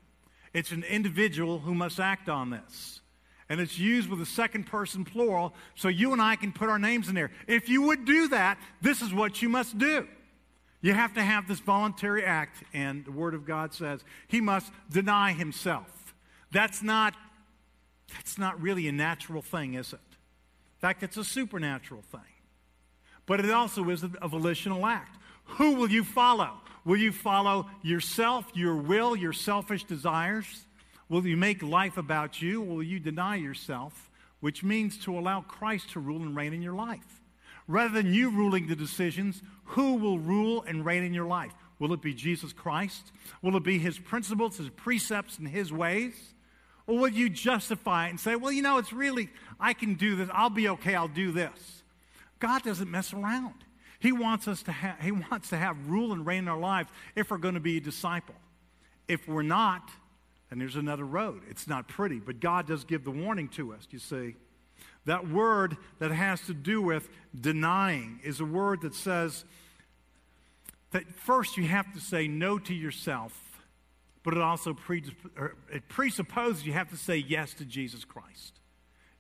It's 0.52 0.73
an 0.73 0.85
individual 0.85 1.61
who 1.61 1.75
must 1.75 2.00
act 2.00 2.28
on 2.28 2.50
this. 2.50 3.00
And 3.49 3.61
it's 3.61 3.78
used 3.78 4.09
with 4.09 4.21
a 4.21 4.26
second 4.26 4.64
person 4.64 5.04
plural, 5.04 5.54
so 5.75 5.88
you 5.88 6.12
and 6.12 6.23
I 6.23 6.37
can 6.37 6.52
put 6.52 6.69
our 6.69 6.78
names 6.78 7.09
in 7.09 7.14
there. 7.14 7.33
If 7.49 7.69
you 7.69 7.83
would 7.83 8.04
do 8.04 8.28
that, 8.28 8.59
this 8.80 9.02
is 9.02 9.12
what 9.12 9.42
you 9.42 9.49
must 9.49 9.76
do. 9.76 10.07
You 10.83 10.95
have 10.95 11.14
to 11.14 11.23
have 11.23 11.49
this 11.49 11.59
voluntary 11.59 12.25
act, 12.25 12.62
and 12.73 13.04
the 13.04 13.12
Word 13.12 13.35
of 13.35 13.45
God 13.45 13.75
says 13.75 14.02
he 14.28 14.40
must 14.40 14.73
deny 14.90 15.33
himself. 15.33 16.14
That's 16.52 16.83
not, 16.83 17.14
that's 18.14 18.38
not 18.38 18.61
really 18.61 18.88
a 18.88 18.92
natural 18.92 19.42
thing, 19.42 19.75
is 19.75 19.92
it? 19.92 19.97
In 19.97 20.80
fact, 20.80 21.02
it's 21.02 21.16
a 21.16 21.25
supernatural 21.25 22.02
thing. 22.11 22.21
But 23.26 23.40
it 23.40 23.50
also 23.50 23.88
is 23.90 24.02
a 24.02 24.28
volitional 24.28 24.87
act. 24.87 25.19
Who 25.45 25.75
will 25.75 25.90
you 25.90 26.04
follow? 26.04 26.52
Will 26.84 26.96
you 26.96 27.12
follow 27.12 27.68
yourself, 27.82 28.46
your 28.54 28.76
will, 28.76 29.14
your 29.14 29.32
selfish 29.32 29.84
desires? 29.84 30.66
Will 31.08 31.26
you 31.26 31.37
make 31.37 31.62
life 31.62 31.96
about 31.96 32.40
you? 32.40 32.60
Will 32.60 32.82
you 32.82 32.99
deny 32.99 33.37
yourself, 33.37 34.10
which 34.40 34.62
means 34.62 34.96
to 35.04 35.18
allow 35.18 35.42
Christ 35.42 35.90
to 35.90 36.00
rule 36.00 36.22
and 36.22 36.34
reign 36.37 36.52
in 36.52 36.62
your 36.62 36.75
life? 36.75 37.20
Rather 37.68 37.94
than 37.94 38.14
you 38.14 38.30
ruling 38.30 38.66
the 38.66 38.76
decisions, 38.76 39.42
who 39.64 39.94
will 39.94 40.18
rule 40.18 40.62
and 40.62 40.84
reign 40.84 41.04
in 41.04 41.14
your 41.14 41.26
life? 41.26 41.52
Will 41.78 41.92
it 41.92 42.02
be 42.02 42.14
Jesus 42.14 42.52
Christ? 42.52 43.12
Will 43.42 43.56
it 43.56 43.62
be 43.62 43.78
his 43.78 43.99
principles, 43.99 44.56
his 44.56 44.68
precepts, 44.70 45.38
and 45.38 45.49
his 45.49 45.72
ways? 45.72 46.14
Or 46.87 46.99
will 46.99 47.08
you 47.08 47.28
justify 47.28 48.06
it 48.06 48.10
and 48.10 48.20
say, 48.20 48.37
well, 48.37 48.52
you 48.52 48.62
know, 48.62 48.78
it's 48.78 48.92
really, 48.92 49.30
I 49.58 49.72
can 49.72 49.94
do 49.94 50.16
this. 50.16 50.28
I'll 50.32 50.50
be 50.50 50.68
okay. 50.70 50.94
I'll 50.94 51.08
do 51.08 51.32
this. 51.32 51.82
God 52.38 52.62
doesn't 52.62 52.90
mess 52.90 53.12
around. 53.12 53.54
He 54.00 54.12
wants 54.12 54.49
us 54.49 54.62
to 54.64 54.73
have, 54.73 54.99
he 55.00 55.12
wants 55.30 55.50
to 55.50 55.57
have 55.57 55.88
rule 55.88 56.12
and 56.12 56.26
reign 56.26 56.40
in 56.40 56.49
our 56.49 56.59
lives 56.59 56.90
if 57.14 57.30
we're 57.30 57.38
going 57.38 57.54
to 57.54 57.61
be 57.61 57.76
a 57.76 57.80
disciple. 57.80 58.35
If 59.07 59.28
we're 59.28 59.42
not, 59.42 59.90
then 60.49 60.59
there's 60.59 60.76
another 60.76 61.04
road. 61.04 61.42
It's 61.49 61.69
not 61.69 61.87
pretty, 61.87 62.19
but 62.19 62.40
God 62.40 62.66
does 62.66 62.85
give 62.85 63.04
the 63.04 63.11
warning 63.11 63.49
to 63.50 63.73
us, 63.73 63.87
you 63.90 63.99
see. 63.99 64.35
That 65.04 65.28
word 65.28 65.76
that 65.99 66.11
has 66.11 66.40
to 66.42 66.54
do 66.54 66.83
with 66.83 67.09
denying 67.38 68.21
is 68.25 68.40
a 68.40 68.45
word 68.45 68.83
that 68.83 68.95
says 68.95 69.45
that 70.90 71.09
first 71.14 71.57
you 71.57 71.66
have 71.66 71.92
to 71.95 72.00
say 72.00 72.26
no 72.26 72.59
to 72.59 72.75
yourself, 72.75 73.62
but 74.23 74.35
it 74.35 74.40
also 74.40 74.76
presupposes 75.88 76.66
you 76.66 76.73
have 76.73 76.90
to 76.90 76.97
say 76.97 77.16
yes 77.16 77.54
to 77.54 77.64
Jesus 77.64 78.04
Christ. 78.04 78.61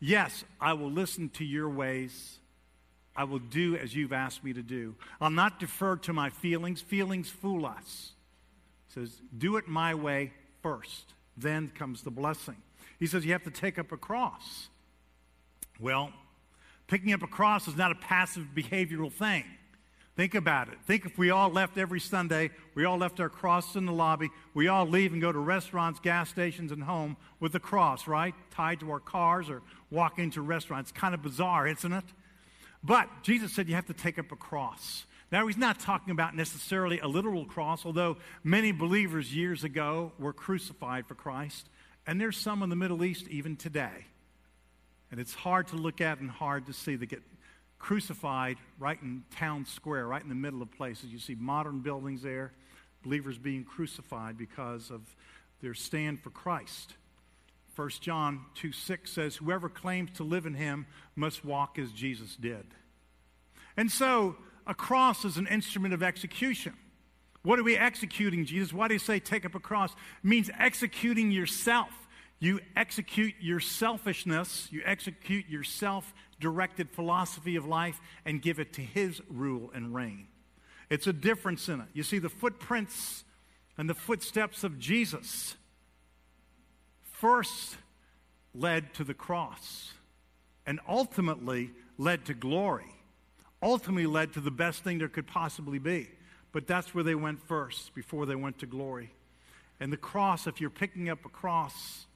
Yes, 0.00 0.44
I 0.60 0.72
will 0.72 0.90
listen 0.90 1.28
to 1.30 1.44
your 1.44 1.68
ways. 1.68 2.39
I 3.20 3.24
will 3.24 3.38
do 3.38 3.76
as 3.76 3.94
you've 3.94 4.14
asked 4.14 4.42
me 4.42 4.54
to 4.54 4.62
do. 4.62 4.94
I'll 5.20 5.28
not 5.28 5.60
defer 5.60 5.96
to 5.96 6.12
my 6.14 6.30
feelings. 6.30 6.80
Feelings 6.80 7.28
fool 7.28 7.66
us. 7.66 8.12
He 8.88 8.94
says, 8.94 9.20
do 9.36 9.58
it 9.58 9.68
my 9.68 9.94
way 9.94 10.32
first. 10.62 11.12
Then 11.36 11.70
comes 11.74 12.02
the 12.02 12.10
blessing. 12.10 12.56
He 12.98 13.06
says 13.06 13.26
you 13.26 13.32
have 13.32 13.44
to 13.44 13.50
take 13.50 13.78
up 13.78 13.92
a 13.92 13.98
cross. 13.98 14.68
Well, 15.78 16.14
picking 16.86 17.12
up 17.12 17.22
a 17.22 17.26
cross 17.26 17.68
is 17.68 17.76
not 17.76 17.92
a 17.92 17.94
passive 17.94 18.46
behavioral 18.54 19.12
thing. 19.12 19.44
Think 20.16 20.34
about 20.34 20.68
it. 20.68 20.78
Think 20.86 21.04
if 21.04 21.18
we 21.18 21.28
all 21.28 21.50
left 21.50 21.76
every 21.76 22.00
Sunday, 22.00 22.48
we 22.74 22.86
all 22.86 22.96
left 22.96 23.20
our 23.20 23.28
cross 23.28 23.76
in 23.76 23.84
the 23.84 23.92
lobby, 23.92 24.30
we 24.54 24.68
all 24.68 24.86
leave 24.86 25.12
and 25.12 25.20
go 25.20 25.30
to 25.30 25.38
restaurants, 25.38 26.00
gas 26.00 26.30
stations, 26.30 26.72
and 26.72 26.84
home 26.84 27.18
with 27.38 27.52
the 27.52 27.60
cross, 27.60 28.08
right? 28.08 28.34
Tied 28.50 28.80
to 28.80 28.90
our 28.90 29.00
cars 29.00 29.50
or 29.50 29.60
walk 29.90 30.18
into 30.18 30.40
restaurants. 30.40 30.90
It's 30.90 30.98
kind 30.98 31.14
of 31.14 31.20
bizarre, 31.22 31.66
isn't 31.66 31.92
it? 31.92 32.04
But 32.82 33.08
Jesus 33.22 33.52
said 33.52 33.68
you 33.68 33.74
have 33.74 33.86
to 33.86 33.94
take 33.94 34.18
up 34.18 34.32
a 34.32 34.36
cross. 34.36 35.04
Now, 35.30 35.46
he's 35.46 35.56
not 35.56 35.78
talking 35.78 36.10
about 36.10 36.34
necessarily 36.34 36.98
a 36.98 37.06
literal 37.06 37.44
cross, 37.44 37.86
although 37.86 38.16
many 38.42 38.72
believers 38.72 39.34
years 39.34 39.62
ago 39.62 40.12
were 40.18 40.32
crucified 40.32 41.06
for 41.06 41.14
Christ. 41.14 41.68
And 42.06 42.20
there's 42.20 42.36
some 42.36 42.62
in 42.62 42.70
the 42.70 42.76
Middle 42.76 43.04
East 43.04 43.28
even 43.28 43.56
today 43.56 44.06
and 45.10 45.18
it's 45.18 45.34
hard 45.34 45.68
to 45.68 45.76
look 45.76 46.00
at 46.00 46.20
and 46.20 46.30
hard 46.30 46.66
to 46.66 46.72
see. 46.72 46.96
They 46.96 47.06
get 47.06 47.22
crucified 47.78 48.58
right 48.78 49.00
in 49.02 49.24
town 49.36 49.64
square, 49.66 50.06
right 50.06 50.22
in 50.22 50.28
the 50.28 50.34
middle 50.34 50.62
of 50.62 50.70
places. 50.70 51.10
You 51.10 51.18
see 51.18 51.36
modern 51.38 51.80
buildings 51.80 52.22
there, 52.22 52.52
believers 53.02 53.38
being 53.38 53.64
crucified 53.64 54.38
because 54.38 54.90
of 54.90 55.00
their 55.62 55.74
stand 55.74 56.20
for 56.20 56.30
Christ. 56.30 56.94
1 57.76 57.88
John 58.00 58.44
2 58.54 58.72
6 58.72 59.10
says, 59.10 59.36
Whoever 59.36 59.68
claims 59.68 60.10
to 60.16 60.24
live 60.24 60.46
in 60.46 60.54
him 60.54 60.86
must 61.16 61.44
walk 61.44 61.78
as 61.78 61.92
Jesus 61.92 62.36
did. 62.36 62.66
And 63.76 63.90
so, 63.90 64.36
a 64.66 64.74
cross 64.74 65.24
is 65.24 65.36
an 65.36 65.46
instrument 65.46 65.94
of 65.94 66.02
execution. 66.02 66.74
What 67.42 67.58
are 67.58 67.62
we 67.62 67.76
executing, 67.76 68.44
Jesus? 68.44 68.72
Why 68.72 68.88
do 68.88 68.94
you 68.94 69.00
say 69.00 69.18
take 69.18 69.46
up 69.46 69.54
a 69.54 69.60
cross? 69.60 69.92
It 69.92 70.28
means 70.28 70.50
executing 70.58 71.30
yourself. 71.30 71.90
You 72.38 72.60
execute 72.74 73.34
your 73.40 73.60
selfishness, 73.60 74.68
you 74.70 74.82
execute 74.84 75.46
your 75.48 75.62
self 75.62 76.14
directed 76.38 76.90
philosophy 76.90 77.56
of 77.56 77.66
life, 77.66 78.00
and 78.24 78.40
give 78.40 78.58
it 78.58 78.72
to 78.74 78.80
His 78.80 79.20
rule 79.28 79.70
and 79.74 79.94
reign. 79.94 80.26
It's 80.88 81.06
a 81.06 81.12
difference 81.12 81.68
in 81.68 81.80
it. 81.80 81.86
You 81.92 82.02
see, 82.02 82.18
the 82.18 82.28
footprints 82.28 83.24
and 83.78 83.88
the 83.88 83.94
footsteps 83.94 84.64
of 84.64 84.78
Jesus 84.78 85.56
first 87.20 87.76
led 88.54 88.92
to 88.94 89.04
the 89.04 89.14
cross 89.14 89.92
and 90.66 90.80
ultimately 90.88 91.70
led 91.98 92.24
to 92.24 92.34
glory, 92.34 92.94
ultimately 93.62 94.06
led 94.06 94.32
to 94.32 94.40
the 94.40 94.50
best 94.50 94.82
thing 94.82 94.98
there 94.98 95.08
could 95.08 95.26
possibly 95.26 95.78
be. 95.78 96.08
But 96.52 96.66
that's 96.66 96.94
where 96.94 97.04
they 97.04 97.14
went 97.14 97.46
first 97.46 97.94
before 97.94 98.26
they 98.26 98.34
went 98.34 98.58
to 98.58 98.66
glory. 98.66 99.12
And 99.78 99.92
the 99.92 99.96
cross, 99.96 100.46
if 100.46 100.60
you're 100.60 100.70
picking 100.70 101.08
up 101.08 101.24
a 101.24 101.28
cross, 101.28 102.06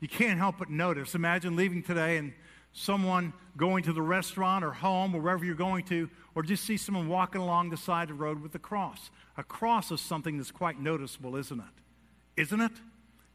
you 0.00 0.08
can't 0.08 0.38
help 0.38 0.56
but 0.58 0.70
notice. 0.70 1.14
Imagine 1.14 1.54
leaving 1.54 1.82
today 1.82 2.16
and 2.16 2.32
someone 2.72 3.32
going 3.56 3.82
to 3.84 3.92
the 3.92 4.02
restaurant 4.02 4.64
or 4.64 4.72
home 4.72 5.14
or 5.14 5.20
wherever 5.20 5.44
you're 5.44 5.54
going 5.54 5.84
to, 5.84 6.08
or 6.34 6.42
just 6.42 6.64
see 6.64 6.76
someone 6.76 7.08
walking 7.08 7.40
along 7.40 7.70
the 7.70 7.76
side 7.76 8.10
of 8.10 8.16
the 8.16 8.22
road 8.22 8.40
with 8.40 8.54
a 8.54 8.58
cross. 8.58 9.10
A 9.36 9.42
cross 9.42 9.90
is 9.90 10.00
something 10.00 10.36
that's 10.36 10.50
quite 10.50 10.80
noticeable, 10.80 11.36
isn't 11.36 11.60
it? 11.60 12.42
Isn't 12.42 12.60
it? 12.60 12.72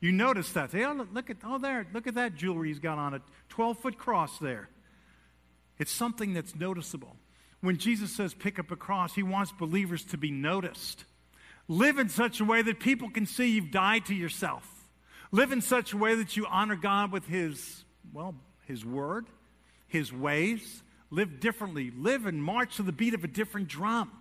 You 0.03 0.11
notice 0.11 0.51
that. 0.51 0.71
Say, 0.71 0.83
oh, 0.83 1.07
look 1.13 1.29
at, 1.29 1.37
oh, 1.45 1.59
there, 1.59 1.87
look 1.93 2.07
at 2.07 2.15
that 2.15 2.35
jewelry 2.35 2.67
he's 2.67 2.79
got 2.79 2.97
on 2.97 3.13
a 3.13 3.21
12 3.47 3.77
foot 3.77 3.97
cross 3.97 4.37
there. 4.37 4.67
It's 5.79 5.93
something 5.93 6.33
that's 6.33 6.53
noticeable. 6.57 7.15
When 7.61 7.77
Jesus 7.77 8.13
says 8.13 8.33
pick 8.33 8.59
up 8.59 8.69
a 8.69 8.75
cross, 8.75 9.15
he 9.15 9.23
wants 9.23 9.53
believers 9.53 10.03
to 10.07 10.17
be 10.17 10.29
noticed. 10.29 11.05
Live 11.69 11.99
in 11.99 12.09
such 12.09 12.41
a 12.41 12.43
way 12.43 12.61
that 12.61 12.81
people 12.81 13.09
can 13.11 13.25
see 13.25 13.51
you've 13.51 13.71
died 13.71 14.07
to 14.07 14.13
yourself. 14.13 14.69
Live 15.31 15.53
in 15.53 15.61
such 15.61 15.93
a 15.93 15.97
way 15.97 16.15
that 16.15 16.35
you 16.35 16.47
honor 16.47 16.75
God 16.75 17.13
with 17.13 17.25
his, 17.25 17.85
well, 18.11 18.35
his 18.65 18.83
word, 18.83 19.27
his 19.87 20.11
ways. 20.11 20.83
Live 21.11 21.39
differently. 21.39 21.93
Live 21.95 22.25
and 22.25 22.43
march 22.43 22.75
to 22.75 22.83
the 22.83 22.91
beat 22.91 23.13
of 23.13 23.23
a 23.23 23.29
different 23.29 23.69
drum. 23.69 24.11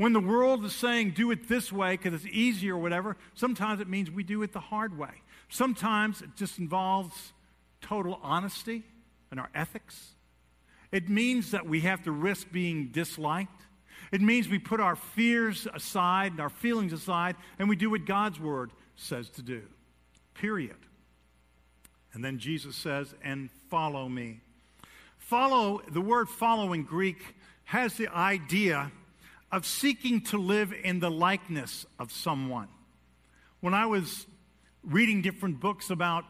When 0.00 0.14
the 0.14 0.20
world 0.20 0.64
is 0.64 0.74
saying 0.74 1.10
do 1.10 1.30
it 1.30 1.46
this 1.46 1.70
way 1.70 1.94
because 1.94 2.14
it's 2.14 2.34
easier 2.34 2.76
or 2.76 2.78
whatever, 2.78 3.18
sometimes 3.34 3.82
it 3.82 3.86
means 3.86 4.10
we 4.10 4.22
do 4.22 4.42
it 4.42 4.50
the 4.50 4.58
hard 4.58 4.96
way. 4.96 5.10
Sometimes 5.50 6.22
it 6.22 6.30
just 6.36 6.58
involves 6.58 7.34
total 7.82 8.18
honesty 8.22 8.82
and 9.30 9.38
our 9.38 9.50
ethics. 9.54 10.12
It 10.90 11.10
means 11.10 11.50
that 11.50 11.66
we 11.66 11.80
have 11.80 12.02
to 12.04 12.12
risk 12.12 12.50
being 12.50 12.86
disliked. 12.86 13.60
It 14.10 14.22
means 14.22 14.48
we 14.48 14.58
put 14.58 14.80
our 14.80 14.96
fears 14.96 15.68
aside 15.74 16.32
and 16.32 16.40
our 16.40 16.48
feelings 16.48 16.94
aside 16.94 17.36
and 17.58 17.68
we 17.68 17.76
do 17.76 17.90
what 17.90 18.06
God's 18.06 18.40
word 18.40 18.70
says 18.96 19.28
to 19.32 19.42
do. 19.42 19.60
Period. 20.32 20.78
And 22.14 22.24
then 22.24 22.38
Jesus 22.38 22.74
says, 22.74 23.14
and 23.22 23.50
follow 23.68 24.08
me. 24.08 24.40
Follow, 25.18 25.82
the 25.92 26.00
word 26.00 26.30
follow 26.30 26.72
in 26.72 26.84
Greek 26.84 27.18
has 27.64 27.98
the 27.98 28.08
idea 28.08 28.90
of 29.52 29.66
seeking 29.66 30.20
to 30.22 30.38
live 30.38 30.72
in 30.72 31.00
the 31.00 31.10
likeness 31.10 31.86
of 31.98 32.12
someone. 32.12 32.68
When 33.60 33.74
I 33.74 33.86
was 33.86 34.26
reading 34.82 35.22
different 35.22 35.60
books 35.60 35.90
about 35.90 36.24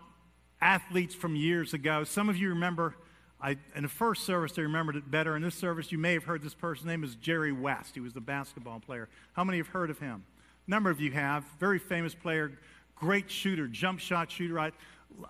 athletes 0.60 1.14
from 1.14 1.36
years 1.36 1.74
ago, 1.74 2.04
some 2.04 2.28
of 2.28 2.36
you 2.36 2.50
remember 2.50 2.94
I, 3.42 3.56
in 3.74 3.82
the 3.84 3.88
first 3.88 4.24
service, 4.24 4.52
they 4.52 4.62
remembered 4.62 4.96
it 4.96 5.10
better. 5.10 5.34
In 5.34 5.42
this 5.42 5.54
service, 5.54 5.90
you 5.90 5.98
may 5.98 6.12
have 6.12 6.24
heard 6.24 6.42
this 6.42 6.54
person's 6.54 6.86
name 6.86 7.02
is 7.04 7.14
Jerry 7.14 7.52
West. 7.52 7.94
He 7.94 8.00
was 8.00 8.12
the 8.12 8.20
basketball 8.20 8.80
player. 8.80 9.08
How 9.32 9.44
many 9.44 9.58
have 9.58 9.68
heard 9.68 9.88
of 9.88 9.98
him? 9.98 10.24
A 10.66 10.70
number 10.70 10.90
of 10.90 11.00
you 11.00 11.10
have. 11.12 11.44
Very 11.58 11.78
famous 11.78 12.14
player, 12.14 12.52
great 12.94 13.30
shooter, 13.30 13.66
jump 13.66 13.98
shot 13.98 14.30
shooter. 14.30 14.58
I, 14.58 14.72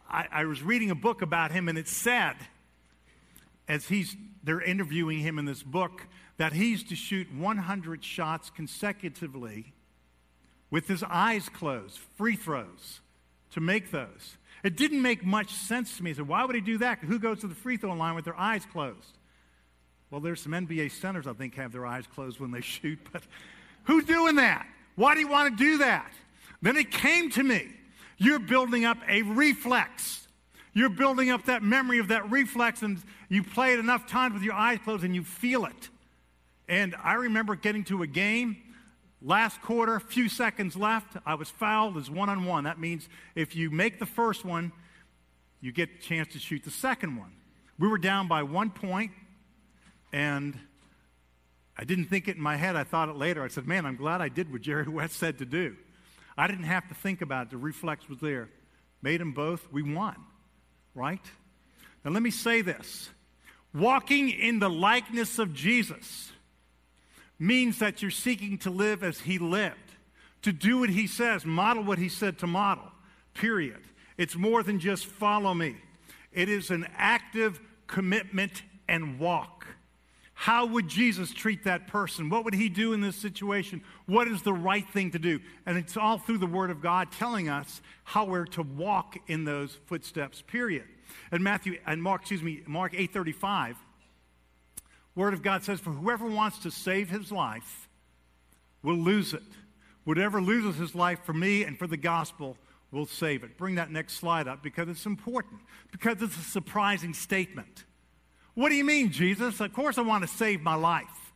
I, 0.09 0.27
I 0.33 0.45
was 0.45 0.61
reading 0.61 0.91
a 0.91 0.95
book 0.97 1.23
about 1.23 1.53
him, 1.53 1.69
and 1.69 1.79
it 1.79 1.87
said, 1.87 2.35
as 3.69 3.87
he's, 3.87 4.17
they're 4.43 4.61
interviewing 4.61 5.21
him 5.21 5.39
in 5.39 5.45
this 5.45 5.63
book, 5.63 6.09
that 6.41 6.55
he's 6.55 6.83
to 6.83 6.97
shoot 6.97 7.27
100 7.35 8.03
shots 8.03 8.49
consecutively 8.49 9.75
with 10.71 10.89
his 10.89 11.03
eyes 11.03 11.51
closed, 11.51 11.99
free 12.17 12.35
throws, 12.35 13.01
to 13.51 13.61
make 13.61 13.91
those. 13.91 14.39
It 14.65 14.75
didn't 14.75 15.03
make 15.03 15.23
much 15.23 15.53
sense 15.53 15.99
to 15.99 16.03
me. 16.03 16.13
I 16.13 16.15
said, 16.15 16.27
why 16.27 16.43
would 16.47 16.55
he 16.55 16.63
do 16.63 16.79
that? 16.79 17.01
Who 17.01 17.19
goes 17.19 17.41
to 17.41 17.47
the 17.47 17.55
free 17.55 17.77
throw 17.77 17.93
line 17.93 18.15
with 18.15 18.25
their 18.25 18.39
eyes 18.41 18.65
closed? 18.65 19.19
Well, 20.11 20.23
there's 20.23 20.41
some 20.41 20.53
NBA 20.53 20.93
centers, 20.93 21.27
I 21.27 21.35
think, 21.35 21.57
have 21.57 21.73
their 21.73 21.85
eyes 21.85 22.07
closed 22.07 22.41
when 22.41 22.53
they 22.53 22.61
shoot, 22.63 22.99
but 23.13 23.23
who's 23.85 24.07
doing 24.07 24.37
that? 24.37 24.67
Why 24.97 25.13
do 25.13 25.21
you 25.21 25.29
want 25.29 25.59
to 25.59 25.63
do 25.63 25.77
that? 25.79 26.11
Then 26.63 26.79
it 26.79 26.91
came 26.91 27.29
to 27.33 27.43
me. 27.43 27.69
You're 28.17 28.39
building 28.39 28.87
up 28.87 28.97
a 29.07 29.21
reflex. 29.21 30.27
You're 30.73 30.89
building 30.89 31.29
up 31.29 31.45
that 31.45 31.63
memory 31.63 31.99
of 31.99 32.09
that 32.09 32.31
reflex, 32.31 32.81
and 32.81 33.03
you 33.29 33.43
play 33.43 33.75
it 33.75 33.79
enough 33.79 34.07
times 34.07 34.33
with 34.33 34.43
your 34.43 34.55
eyes 34.55 34.79
closed 34.83 35.05
and 35.05 35.15
you 35.15 35.23
feel 35.23 35.67
it. 35.67 35.91
And 36.71 36.97
I 37.04 37.15
remember 37.15 37.54
getting 37.54 37.85
to 37.85 38.02
a 38.02 38.06
game 38.06 38.56
Last 39.23 39.61
quarter, 39.61 40.00
few 40.00 40.30
seconds 40.30 40.76
left. 40.76 41.19
I 41.26 41.35
was 41.35 41.50
fouled 41.50 41.99
as 41.99 42.11
one 42.11 42.30
on 42.30 42.45
one. 42.47 42.65
That 42.65 42.80
means 42.80 43.06
if 43.35 43.54
you 43.54 43.71
make 43.71 43.99
the 43.99 44.06
first 44.06 44.47
one, 44.47 44.73
you 45.61 45.73
get 45.73 45.91
a 45.95 45.99
chance 46.00 46.33
to 46.33 46.39
shoot 46.39 46.65
the 46.65 46.71
second 46.71 47.17
one. 47.17 47.33
We 47.78 47.89
were 47.89 47.99
down 47.99 48.28
by 48.28 48.45
one 48.45 48.71
point, 48.71 49.11
and 50.11 50.59
I 51.76 51.85
didn't 51.85 52.06
think 52.06 52.28
it 52.28 52.37
in 52.37 52.43
my 52.43 52.56
head. 52.56 52.76
I 52.76 52.85
thought 52.85 53.11
it 53.11 53.17
later. 53.17 53.43
I 53.43 53.49
said, 53.49 53.67
Man, 53.67 53.85
I'm 53.85 53.97
glad 53.97 54.23
I 54.23 54.30
did 54.30 54.50
what 54.50 54.63
Jerry 54.63 54.89
West 54.89 55.17
said 55.17 55.37
to 55.39 55.45
do. 55.45 55.76
I 56.39 56.47
didn't 56.47 56.65
have 56.65 56.89
to 56.89 56.95
think 56.95 57.21
about 57.21 57.49
it. 57.49 57.50
The 57.50 57.59
reflex 57.59 58.09
was 58.09 58.21
there. 58.21 58.49
Made 59.02 59.21
them 59.21 59.33
both. 59.33 59.71
We 59.71 59.83
won, 59.83 60.17
right? 60.95 61.25
Now, 62.06 62.13
let 62.13 62.23
me 62.23 62.30
say 62.30 62.63
this 62.63 63.11
walking 63.75 64.30
in 64.30 64.61
the 64.61 64.71
likeness 64.71 65.39
of 65.39 65.52
Jesus 65.52 66.33
means 67.41 67.79
that 67.79 68.03
you're 68.03 68.11
seeking 68.11 68.59
to 68.59 68.71
live 68.71 69.03
as 69.03 69.21
he 69.21 69.39
lived, 69.39 69.97
to 70.43 70.53
do 70.53 70.79
what 70.79 70.91
he 70.91 71.07
says, 71.07 71.45
model 71.45 71.83
what 71.83 71.99
he 71.99 72.09
said 72.09 72.39
to 72.39 72.47
model, 72.47 72.85
period. 73.35 73.81
It's 74.19 74.37
more 74.37 74.63
than 74.63 74.79
just 74.79 75.07
follow 75.07 75.55
me, 75.55 75.76
it 76.33 76.49
is 76.49 76.71
an 76.71 76.87
active 76.97 77.59
commitment 77.87 78.63
and 78.87 79.19
walk. 79.19 79.67
How 80.35 80.65
would 80.65 80.89
Jesus 80.89 81.35
treat 81.35 81.65
that 81.65 81.87
person? 81.87 82.31
What 82.31 82.47
would 82.47 82.55
he 82.55 82.71
do 82.71 82.95
in 82.95 83.03
this 83.03 83.17
situation? 83.17 83.83
What 84.07 84.26
is 84.26 84.41
the 84.41 84.55
right 84.55 84.89
thing 84.89 85.11
to 85.11 85.19
do? 85.19 85.41
And 85.67 85.76
it's 85.76 85.99
all 85.99 86.17
through 86.17 86.39
the 86.39 86.47
Word 86.47 86.71
of 86.71 86.81
God 86.81 87.13
telling 87.13 87.50
us 87.50 87.83
how 88.05 88.25
we're 88.25 88.47
to 88.47 88.63
walk 88.63 89.19
in 89.26 89.45
those 89.45 89.76
footsteps, 89.85 90.41
period. 90.41 90.85
And 91.31 91.45
Matthew 91.45 91.79
and 91.87 92.03
Mark, 92.03 92.23
excuse 92.23 92.43
me, 92.43 92.63
Mark 92.67 92.95
835 92.95 93.76
Word 95.15 95.35
of 95.35 95.43
God 95.43 95.63
says, 95.63 95.81
For 95.81 95.91
whoever 95.91 96.27
wants 96.27 96.59
to 96.61 96.71
save 96.71 97.11
his 97.11 97.33
life 97.33 97.89
will 98.83 98.97
lose 98.97 99.35
it. 99.35 99.43
Whatever 100.05 100.41
loses 100.41 100.77
his 100.77 100.95
life 100.95 101.21
for 101.25 101.33
me 101.33 101.65
and 101.65 101.79
for 101.79 101.87
the 101.87 101.97
gospel 101.97 102.57
will 102.91 103.07
save 103.07 103.45
it. 103.45 103.57
Bring 103.57 103.77
that 103.77 103.91
next 103.91 104.15
slide 104.15 104.49
up 104.49 104.63
because 104.63 104.89
it's 104.89 105.07
important, 105.07 105.61
because 105.93 106.21
it's 106.23 106.37
a 106.37 106.51
surprising 106.51 107.15
statement. 107.15 107.85
What 108.55 108.71
do 108.71 108.75
you 108.75 108.85
mean, 108.85 109.11
Jesus? 109.13 109.61
Of 109.61 109.73
course, 109.73 109.99
I 109.99 110.03
want 110.03 110.23
to 110.23 110.29
save 110.29 110.63
my 110.63 110.75
life. 110.75 111.33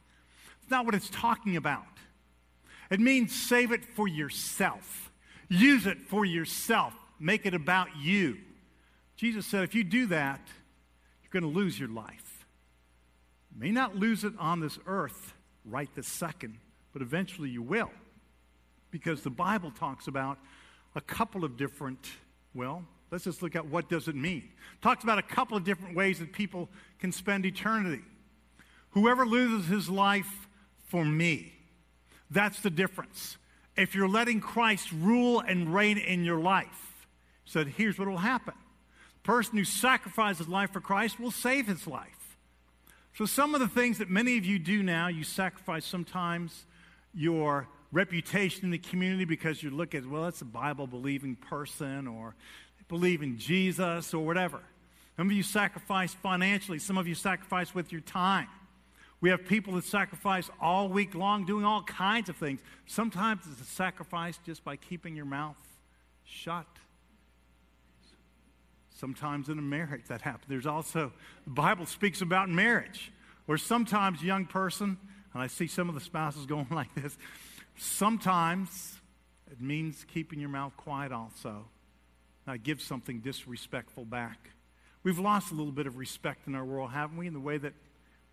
It's 0.62 0.70
not 0.70 0.84
what 0.86 0.94
it's 0.94 1.10
talking 1.10 1.56
about. 1.56 1.84
It 2.90 3.00
means 3.00 3.34
save 3.34 3.72
it 3.72 3.84
for 3.84 4.08
yourself, 4.08 5.10
use 5.48 5.86
it 5.86 5.98
for 6.06 6.24
yourself, 6.24 6.92
make 7.18 7.46
it 7.46 7.54
about 7.54 7.88
you. 8.00 8.38
Jesus 9.16 9.46
said, 9.46 9.62
if 9.64 9.74
you 9.74 9.84
do 9.84 10.06
that, 10.06 10.40
you're 11.22 11.40
going 11.40 11.50
to 11.50 11.58
lose 11.58 11.78
your 11.78 11.88
life 11.88 12.23
may 13.56 13.70
not 13.70 13.96
lose 13.96 14.24
it 14.24 14.32
on 14.38 14.60
this 14.60 14.78
earth 14.86 15.34
right 15.64 15.88
this 15.94 16.06
second, 16.06 16.58
but 16.92 17.02
eventually 17.02 17.48
you 17.48 17.62
will. 17.62 17.90
Because 18.90 19.22
the 19.22 19.30
Bible 19.30 19.70
talks 19.70 20.06
about 20.06 20.38
a 20.94 21.00
couple 21.00 21.44
of 21.44 21.56
different, 21.56 22.10
well, 22.54 22.84
let's 23.10 23.24
just 23.24 23.42
look 23.42 23.56
at 23.56 23.66
what 23.66 23.88
does 23.88 24.08
it 24.08 24.14
mean. 24.14 24.44
It 24.74 24.82
talks 24.82 25.04
about 25.04 25.18
a 25.18 25.22
couple 25.22 25.56
of 25.56 25.64
different 25.64 25.96
ways 25.96 26.18
that 26.18 26.32
people 26.32 26.68
can 26.98 27.12
spend 27.12 27.46
eternity. 27.46 28.02
Whoever 28.90 29.26
loses 29.26 29.68
his 29.68 29.88
life 29.88 30.48
for 30.86 31.04
me, 31.04 31.52
that's 32.30 32.60
the 32.60 32.70
difference. 32.70 33.36
If 33.76 33.94
you're 33.94 34.08
letting 34.08 34.40
Christ 34.40 34.92
rule 34.92 35.40
and 35.40 35.74
reign 35.74 35.98
in 35.98 36.24
your 36.24 36.38
life, 36.38 37.06
said, 37.44 37.68
here's 37.68 37.98
what 37.98 38.08
will 38.08 38.18
happen. 38.18 38.54
The 39.22 39.26
person 39.26 39.58
who 39.58 39.64
sacrifices 39.64 40.48
life 40.48 40.72
for 40.72 40.80
Christ 40.80 41.18
will 41.18 41.30
save 41.30 41.66
his 41.66 41.86
life. 41.86 42.23
So, 43.16 43.26
some 43.26 43.54
of 43.54 43.60
the 43.60 43.68
things 43.68 43.98
that 43.98 44.10
many 44.10 44.38
of 44.38 44.44
you 44.44 44.58
do 44.58 44.82
now, 44.82 45.06
you 45.06 45.22
sacrifice 45.22 45.84
sometimes 45.84 46.66
your 47.14 47.68
reputation 47.92 48.64
in 48.64 48.70
the 48.72 48.78
community 48.78 49.24
because 49.24 49.62
you 49.62 49.70
look 49.70 49.94
at, 49.94 50.04
well, 50.04 50.24
that's 50.24 50.40
a 50.40 50.44
Bible 50.44 50.88
believing 50.88 51.36
person 51.36 52.08
or 52.08 52.34
believe 52.88 53.22
in 53.22 53.38
Jesus 53.38 54.12
or 54.14 54.26
whatever. 54.26 54.60
Some 55.16 55.28
of 55.28 55.32
you 55.32 55.44
sacrifice 55.44 56.12
financially, 56.12 56.80
some 56.80 56.98
of 56.98 57.06
you 57.06 57.14
sacrifice 57.14 57.72
with 57.72 57.92
your 57.92 58.00
time. 58.00 58.48
We 59.20 59.30
have 59.30 59.46
people 59.46 59.74
that 59.74 59.84
sacrifice 59.84 60.50
all 60.60 60.88
week 60.88 61.14
long 61.14 61.46
doing 61.46 61.64
all 61.64 61.84
kinds 61.84 62.28
of 62.28 62.36
things. 62.36 62.60
Sometimes 62.86 63.42
it's 63.48 63.60
a 63.60 63.72
sacrifice 63.72 64.40
just 64.44 64.64
by 64.64 64.74
keeping 64.74 65.14
your 65.14 65.24
mouth 65.24 65.56
shut. 66.24 66.66
Sometimes 69.04 69.50
in 69.50 69.58
a 69.58 69.60
marriage 69.60 70.04
that 70.08 70.22
happens. 70.22 70.46
There's 70.48 70.64
also, 70.64 71.12
the 71.44 71.50
Bible 71.50 71.84
speaks 71.84 72.22
about 72.22 72.48
marriage, 72.48 73.12
where 73.44 73.58
sometimes 73.58 74.22
young 74.22 74.46
person, 74.46 74.96
and 75.34 75.42
I 75.42 75.46
see 75.46 75.66
some 75.66 75.90
of 75.90 75.94
the 75.94 76.00
spouses 76.00 76.46
going 76.46 76.68
like 76.70 76.94
this, 76.94 77.18
sometimes 77.76 78.96
it 79.52 79.60
means 79.60 80.06
keeping 80.10 80.40
your 80.40 80.48
mouth 80.48 80.74
quiet 80.78 81.12
also. 81.12 81.66
Not 82.46 82.62
give 82.62 82.80
something 82.80 83.20
disrespectful 83.20 84.06
back. 84.06 84.48
We've 85.02 85.18
lost 85.18 85.52
a 85.52 85.54
little 85.54 85.70
bit 85.70 85.86
of 85.86 85.98
respect 85.98 86.46
in 86.46 86.54
our 86.54 86.64
world, 86.64 86.90
haven't 86.90 87.18
we, 87.18 87.26
in 87.26 87.34
the 87.34 87.40
way 87.40 87.58
that 87.58 87.74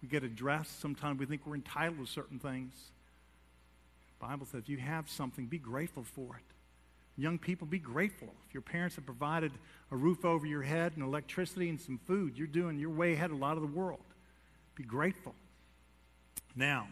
we 0.02 0.08
get 0.08 0.24
addressed? 0.24 0.80
Sometimes 0.80 1.20
we 1.20 1.26
think 1.26 1.46
we're 1.46 1.56
entitled 1.56 2.00
to 2.00 2.10
certain 2.10 2.40
things. 2.40 2.74
The 4.22 4.26
Bible 4.26 4.46
says 4.46 4.62
if 4.62 4.70
you 4.70 4.78
have 4.78 5.10
something, 5.10 5.48
be 5.48 5.60
grateful 5.60 6.06
for 6.06 6.38
it. 6.38 6.56
Young 7.22 7.38
people, 7.38 7.68
be 7.68 7.78
grateful. 7.78 8.30
If 8.48 8.54
your 8.56 8.64
parents 8.64 8.96
have 8.96 9.06
provided 9.06 9.52
a 9.92 9.96
roof 9.96 10.26
over 10.26 10.48
your 10.48 10.64
head 10.64 10.94
and 10.96 11.04
electricity 11.04 11.70
and 11.70 11.80
some 11.80 12.00
food, 12.08 12.36
you're 12.36 12.48
doing, 12.48 12.80
you're 12.80 12.90
way 12.90 13.14
ahead 13.14 13.30
of 13.30 13.38
a 13.38 13.40
lot 13.40 13.58
of 13.58 13.62
the 13.62 13.68
world. 13.68 14.00
Be 14.74 14.82
grateful. 14.82 15.36
Now, 16.56 16.88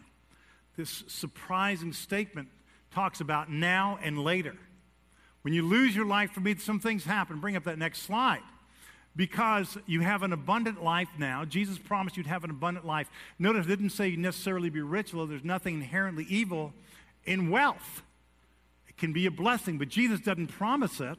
this 0.76 1.02
surprising 1.08 1.92
statement 1.92 2.46
talks 2.92 3.20
about 3.20 3.50
now 3.50 3.98
and 4.04 4.22
later. 4.22 4.54
When 5.42 5.52
you 5.52 5.66
lose 5.66 5.96
your 5.96 6.06
life 6.06 6.30
for 6.30 6.40
me, 6.40 6.54
some 6.54 6.78
things 6.78 7.04
happen. 7.04 7.40
Bring 7.40 7.56
up 7.56 7.64
that 7.64 7.78
next 7.78 8.02
slide. 8.02 8.42
Because 9.16 9.76
you 9.86 10.02
have 10.02 10.22
an 10.22 10.32
abundant 10.32 10.80
life 10.80 11.08
now. 11.18 11.44
Jesus 11.44 11.76
promised 11.76 12.16
you'd 12.16 12.28
have 12.28 12.44
an 12.44 12.50
abundant 12.50 12.86
life. 12.86 13.10
Notice 13.40 13.66
it 13.66 13.70
didn't 13.70 13.90
say 13.90 14.06
you 14.06 14.16
necessarily 14.16 14.70
be 14.70 14.80
rich, 14.80 15.12
although 15.12 15.26
there's 15.26 15.42
nothing 15.42 15.74
inherently 15.74 16.24
evil 16.28 16.72
in 17.24 17.50
wealth. 17.50 18.02
Can 19.00 19.12
be 19.12 19.26
a 19.26 19.30
blessing, 19.30 19.78
but 19.78 19.88
Jesus 19.88 20.20
doesn't 20.20 20.48
promise 20.48 21.00
it. 21.00 21.18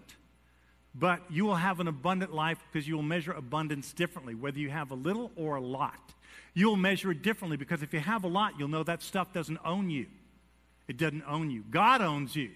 But 0.93 1.21
you 1.29 1.45
will 1.45 1.55
have 1.55 1.79
an 1.79 1.87
abundant 1.87 2.33
life 2.33 2.59
because 2.71 2.87
you 2.87 2.95
will 2.95 3.03
measure 3.03 3.31
abundance 3.31 3.91
differently, 3.91 4.35
whether 4.35 4.59
you 4.59 4.69
have 4.69 4.91
a 4.91 4.95
little 4.95 5.31
or 5.35 5.55
a 5.55 5.61
lot. 5.61 6.13
You'll 6.53 6.75
measure 6.75 7.11
it 7.11 7.21
differently 7.21 7.57
because 7.57 7.81
if 7.81 7.93
you 7.93 7.99
have 7.99 8.23
a 8.23 8.27
lot, 8.27 8.53
you'll 8.59 8.67
know 8.67 8.83
that 8.83 9.01
stuff 9.01 9.33
doesn't 9.33 9.59
own 9.65 9.89
you. 9.89 10.05
It 10.87 10.97
doesn't 10.97 11.23
own 11.27 11.49
you. 11.49 11.63
God 11.71 12.01
owns 12.01 12.35
you. 12.35 12.51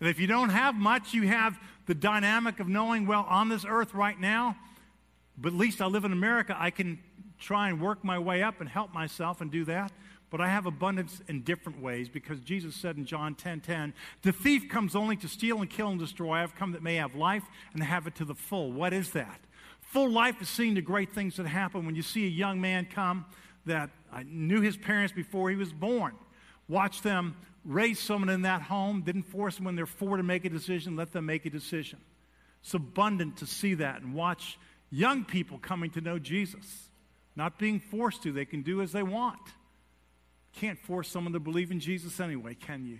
And 0.00 0.08
if 0.08 0.20
you 0.20 0.26
don't 0.26 0.50
have 0.50 0.76
much, 0.76 1.12
you 1.12 1.26
have 1.26 1.58
the 1.86 1.94
dynamic 1.94 2.60
of 2.60 2.68
knowing, 2.68 3.06
well, 3.06 3.26
on 3.28 3.48
this 3.48 3.64
earth 3.66 3.94
right 3.94 4.18
now, 4.20 4.56
but 5.36 5.48
at 5.48 5.58
least 5.58 5.80
I 5.80 5.86
live 5.86 6.04
in 6.04 6.12
America, 6.12 6.54
I 6.58 6.70
can 6.70 7.00
try 7.40 7.68
and 7.68 7.80
work 7.80 8.04
my 8.04 8.18
way 8.18 8.42
up 8.42 8.60
and 8.60 8.68
help 8.68 8.92
myself 8.92 9.40
and 9.40 9.50
do 9.50 9.64
that. 9.64 9.90
But 10.30 10.40
I 10.40 10.48
have 10.48 10.66
abundance 10.66 11.22
in 11.28 11.42
different 11.42 11.80
ways 11.80 12.08
because 12.08 12.40
Jesus 12.40 12.74
said 12.74 12.96
in 12.96 13.06
John 13.06 13.34
10 13.34 13.60
10, 13.60 13.94
the 14.22 14.32
thief 14.32 14.68
comes 14.68 14.94
only 14.94 15.16
to 15.16 15.28
steal 15.28 15.60
and 15.60 15.70
kill 15.70 15.88
and 15.88 15.98
destroy. 15.98 16.34
I 16.34 16.40
have 16.40 16.54
come 16.54 16.72
that 16.72 16.82
may 16.82 16.96
have 16.96 17.14
life 17.14 17.44
and 17.72 17.82
have 17.82 18.06
it 18.06 18.14
to 18.16 18.24
the 18.24 18.34
full. 18.34 18.70
What 18.72 18.92
is 18.92 19.10
that? 19.12 19.40
Full 19.80 20.10
life 20.10 20.42
is 20.42 20.48
seeing 20.48 20.74
the 20.74 20.82
great 20.82 21.14
things 21.14 21.36
that 21.36 21.46
happen 21.46 21.86
when 21.86 21.94
you 21.94 22.02
see 22.02 22.26
a 22.26 22.30
young 22.30 22.60
man 22.60 22.86
come 22.92 23.24
that 23.64 23.90
I 24.12 24.24
knew 24.24 24.60
his 24.60 24.76
parents 24.76 25.12
before 25.12 25.48
he 25.48 25.56
was 25.56 25.72
born. 25.72 26.14
Watch 26.68 27.00
them 27.00 27.36
raise 27.64 27.98
someone 27.98 28.30
in 28.30 28.42
that 28.42 28.62
home, 28.62 29.02
didn't 29.02 29.24
force 29.24 29.56
them 29.56 29.66
when 29.66 29.76
they're 29.76 29.86
four 29.86 30.16
to 30.16 30.22
make 30.22 30.44
a 30.44 30.48
decision, 30.48 30.96
let 30.96 31.12
them 31.12 31.26
make 31.26 31.46
a 31.46 31.50
decision. 31.50 31.98
It's 32.62 32.74
abundant 32.74 33.36
to 33.38 33.46
see 33.46 33.74
that 33.74 34.00
and 34.00 34.14
watch 34.14 34.58
young 34.90 35.24
people 35.24 35.58
coming 35.58 35.90
to 35.90 36.00
know 36.00 36.18
Jesus, 36.18 36.90
not 37.36 37.58
being 37.58 37.78
forced 37.78 38.22
to. 38.22 38.32
They 38.32 38.46
can 38.46 38.62
do 38.62 38.80
as 38.80 38.92
they 38.92 39.02
want. 39.02 39.40
Can't 40.54 40.78
force 40.78 41.08
someone 41.08 41.32
to 41.32 41.40
believe 41.40 41.70
in 41.70 41.80
Jesus 41.80 42.20
anyway, 42.20 42.54
can 42.54 42.86
you? 42.86 42.98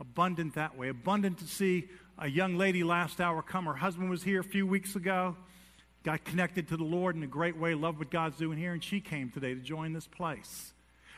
Abundant 0.00 0.54
that 0.54 0.76
way. 0.76 0.88
Abundant 0.88 1.38
to 1.38 1.46
see 1.46 1.88
a 2.18 2.28
young 2.28 2.56
lady 2.56 2.82
last 2.82 3.20
hour 3.20 3.42
come. 3.42 3.66
Her 3.66 3.74
husband 3.74 4.10
was 4.10 4.22
here 4.22 4.40
a 4.40 4.44
few 4.44 4.66
weeks 4.66 4.96
ago 4.96 5.36
got 6.06 6.22
connected 6.22 6.68
to 6.68 6.76
the 6.76 6.84
Lord 6.84 7.16
in 7.16 7.24
a 7.24 7.26
great 7.26 7.56
way, 7.56 7.74
loved 7.74 7.98
what 7.98 8.10
God's 8.10 8.36
doing 8.36 8.56
here, 8.56 8.72
and 8.72 8.82
she 8.82 9.00
came 9.00 9.28
today 9.28 9.54
to 9.54 9.60
join 9.60 9.92
this 9.92 10.06
place. 10.06 10.72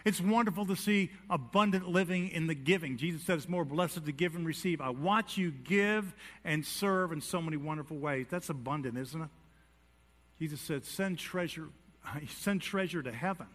It's 0.06 0.18
wonderful 0.18 0.64
to 0.64 0.76
see 0.76 1.10
abundant 1.28 1.86
living 1.86 2.30
in 2.30 2.46
the 2.46 2.54
giving. 2.54 2.96
Jesus 2.96 3.22
said 3.22 3.36
it's 3.36 3.50
more 3.50 3.66
blessed 3.66 4.06
to 4.06 4.12
give 4.12 4.34
and 4.34 4.46
receive. 4.46 4.80
I 4.80 4.88
watch 4.88 5.36
you 5.36 5.50
give 5.50 6.14
and 6.42 6.64
serve 6.64 7.12
in 7.12 7.20
so 7.20 7.42
many 7.42 7.58
wonderful 7.58 7.98
ways. 7.98 8.28
That's 8.30 8.48
abundant, 8.48 8.96
isn't 8.96 9.20
it? 9.20 9.28
Jesus 10.38 10.58
said, 10.62 10.86
send 10.86 11.18
treasure, 11.18 11.68
send 12.28 12.62
treasure 12.62 13.02
to 13.02 13.12
heaven. 13.12 13.46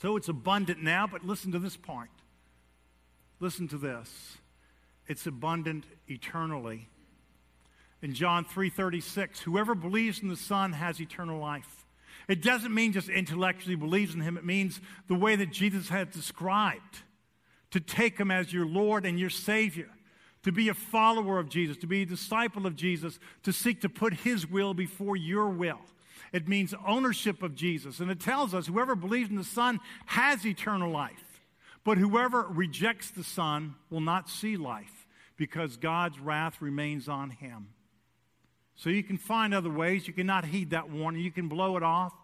So 0.00 0.16
it's 0.16 0.28
abundant 0.28 0.82
now, 0.82 1.06
but 1.06 1.24
listen 1.24 1.52
to 1.52 1.58
this 1.58 1.76
point. 1.76 2.10
Listen 3.40 3.68
to 3.68 3.78
this. 3.78 4.38
It's 5.06 5.26
abundant 5.26 5.84
eternally 6.08 6.88
in 8.02 8.14
John 8.14 8.44
3:36, 8.44 9.40
whoever 9.40 9.74
believes 9.74 10.20
in 10.20 10.28
the 10.28 10.36
Son 10.36 10.72
has 10.72 11.00
eternal 11.00 11.38
life. 11.38 11.86
It 12.28 12.42
doesn't 12.42 12.74
mean 12.74 12.92
just 12.92 13.08
intellectually 13.08 13.76
believes 13.76 14.14
in 14.14 14.20
him, 14.20 14.36
it 14.36 14.44
means 14.44 14.80
the 15.06 15.14
way 15.14 15.36
that 15.36 15.52
Jesus 15.52 15.88
had 15.88 16.10
described 16.10 17.02
to 17.70 17.80
take 17.80 18.18
him 18.18 18.30
as 18.30 18.52
your 18.52 18.66
Lord 18.66 19.06
and 19.06 19.18
your 19.18 19.30
Savior, 19.30 19.88
to 20.42 20.52
be 20.52 20.68
a 20.68 20.74
follower 20.74 21.38
of 21.38 21.48
Jesus, 21.48 21.76
to 21.78 21.86
be 21.86 22.02
a 22.02 22.06
disciple 22.06 22.66
of 22.66 22.76
Jesus, 22.76 23.18
to 23.44 23.52
seek 23.52 23.80
to 23.80 23.88
put 23.88 24.12
his 24.12 24.46
will 24.46 24.74
before 24.74 25.16
your 25.16 25.48
will. 25.48 25.80
It 26.32 26.48
means 26.48 26.74
ownership 26.86 27.42
of 27.42 27.54
Jesus. 27.54 28.00
And 28.00 28.10
it 28.10 28.20
tells 28.20 28.54
us 28.54 28.66
whoever 28.66 28.94
believes 28.94 29.30
in 29.30 29.36
the 29.36 29.44
Son 29.44 29.80
has 30.06 30.46
eternal 30.46 30.90
life. 30.90 31.42
But 31.84 31.98
whoever 31.98 32.42
rejects 32.48 33.10
the 33.10 33.24
Son 33.24 33.74
will 33.90 34.00
not 34.00 34.30
see 34.30 34.56
life 34.56 35.06
because 35.36 35.76
God's 35.76 36.18
wrath 36.18 36.62
remains 36.62 37.08
on 37.08 37.30
him. 37.30 37.68
So 38.74 38.88
you 38.88 39.02
can 39.02 39.18
find 39.18 39.52
other 39.52 39.70
ways. 39.70 40.06
You 40.06 40.14
cannot 40.14 40.46
heed 40.46 40.70
that 40.70 40.90
warning. 40.90 41.22
You 41.22 41.30
can 41.30 41.48
blow 41.48 41.76
it 41.76 41.82
off. 41.82 42.14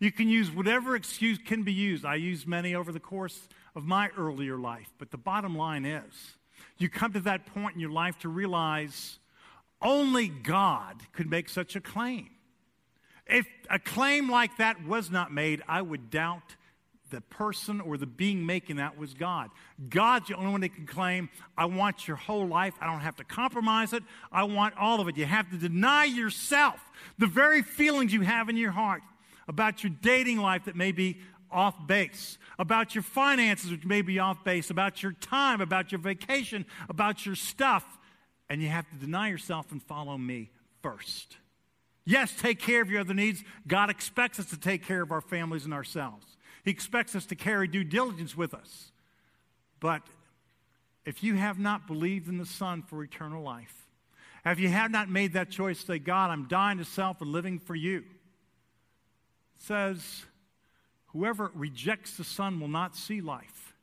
You 0.00 0.12
can 0.12 0.28
use 0.28 0.50
whatever 0.50 0.94
excuse 0.94 1.38
can 1.38 1.64
be 1.64 1.72
used. 1.72 2.04
I 2.04 2.14
used 2.14 2.46
many 2.46 2.74
over 2.74 2.92
the 2.92 3.00
course 3.00 3.48
of 3.74 3.84
my 3.84 4.10
earlier 4.16 4.56
life. 4.56 4.88
But 4.98 5.10
the 5.10 5.18
bottom 5.18 5.56
line 5.56 5.84
is, 5.84 6.36
you 6.78 6.88
come 6.88 7.12
to 7.12 7.20
that 7.20 7.46
point 7.46 7.74
in 7.74 7.80
your 7.80 7.90
life 7.90 8.18
to 8.20 8.28
realize 8.28 9.18
only 9.82 10.28
God 10.28 10.96
could 11.12 11.28
make 11.28 11.48
such 11.48 11.76
a 11.76 11.80
claim. 11.80 12.30
If 13.28 13.46
a 13.68 13.78
claim 13.78 14.30
like 14.30 14.56
that 14.56 14.84
was 14.86 15.10
not 15.10 15.32
made, 15.32 15.62
I 15.68 15.82
would 15.82 16.10
doubt 16.10 16.56
the 17.10 17.20
person 17.22 17.80
or 17.80 17.96
the 17.96 18.06
being 18.06 18.44
making 18.44 18.76
that 18.76 18.98
was 18.98 19.14
God. 19.14 19.50
God's 19.88 20.28
the 20.28 20.36
only 20.36 20.52
one 20.52 20.60
that 20.60 20.74
can 20.74 20.86
claim, 20.86 21.30
I 21.56 21.64
want 21.66 22.06
your 22.06 22.16
whole 22.16 22.46
life. 22.46 22.74
I 22.80 22.86
don't 22.86 23.00
have 23.00 23.16
to 23.16 23.24
compromise 23.24 23.92
it. 23.92 24.02
I 24.30 24.44
want 24.44 24.74
all 24.78 25.00
of 25.00 25.08
it. 25.08 25.16
You 25.16 25.24
have 25.24 25.50
to 25.50 25.56
deny 25.56 26.04
yourself 26.04 26.80
the 27.18 27.26
very 27.26 27.62
feelings 27.62 28.12
you 28.12 28.22
have 28.22 28.48
in 28.48 28.56
your 28.56 28.72
heart 28.72 29.02
about 29.46 29.82
your 29.82 29.92
dating 30.02 30.38
life 30.38 30.66
that 30.66 30.76
may 30.76 30.92
be 30.92 31.18
off 31.50 31.86
base, 31.86 32.36
about 32.58 32.94
your 32.94 33.02
finances, 33.02 33.70
which 33.70 33.86
may 33.86 34.02
be 34.02 34.18
off 34.18 34.44
base, 34.44 34.68
about 34.68 35.02
your 35.02 35.12
time, 35.12 35.62
about 35.62 35.90
your 35.90 36.00
vacation, 36.00 36.66
about 36.90 37.24
your 37.24 37.34
stuff. 37.34 37.84
And 38.50 38.60
you 38.60 38.68
have 38.68 38.88
to 38.90 38.96
deny 38.96 39.28
yourself 39.28 39.72
and 39.72 39.82
follow 39.82 40.18
me 40.18 40.50
first. 40.82 41.38
Yes, 42.08 42.32
take 42.34 42.58
care 42.58 42.80
of 42.80 42.90
your 42.90 43.02
other 43.02 43.12
needs. 43.12 43.44
God 43.66 43.90
expects 43.90 44.40
us 44.40 44.46
to 44.46 44.56
take 44.56 44.82
care 44.82 45.02
of 45.02 45.12
our 45.12 45.20
families 45.20 45.66
and 45.66 45.74
ourselves. 45.74 46.38
He 46.64 46.70
expects 46.70 47.14
us 47.14 47.26
to 47.26 47.34
carry 47.34 47.68
due 47.68 47.84
diligence 47.84 48.34
with 48.34 48.54
us. 48.54 48.92
But 49.78 50.00
if 51.04 51.22
you 51.22 51.34
have 51.34 51.58
not 51.58 51.86
believed 51.86 52.26
in 52.26 52.38
the 52.38 52.46
Son 52.46 52.80
for 52.80 53.04
eternal 53.04 53.42
life, 53.42 53.90
if 54.46 54.58
you 54.58 54.70
have 54.70 54.90
not 54.90 55.10
made 55.10 55.34
that 55.34 55.50
choice, 55.50 55.80
say, 55.80 55.98
God, 55.98 56.30
I'm 56.30 56.48
dying 56.48 56.78
to 56.78 56.84
self 56.86 57.20
and 57.20 57.30
living 57.30 57.58
for 57.58 57.74
you, 57.74 57.98
it 57.98 58.04
says, 59.58 60.24
whoever 61.08 61.52
rejects 61.54 62.16
the 62.16 62.24
Son 62.24 62.58
will 62.58 62.68
not 62.68 62.96
see 62.96 63.20
life. 63.20 63.74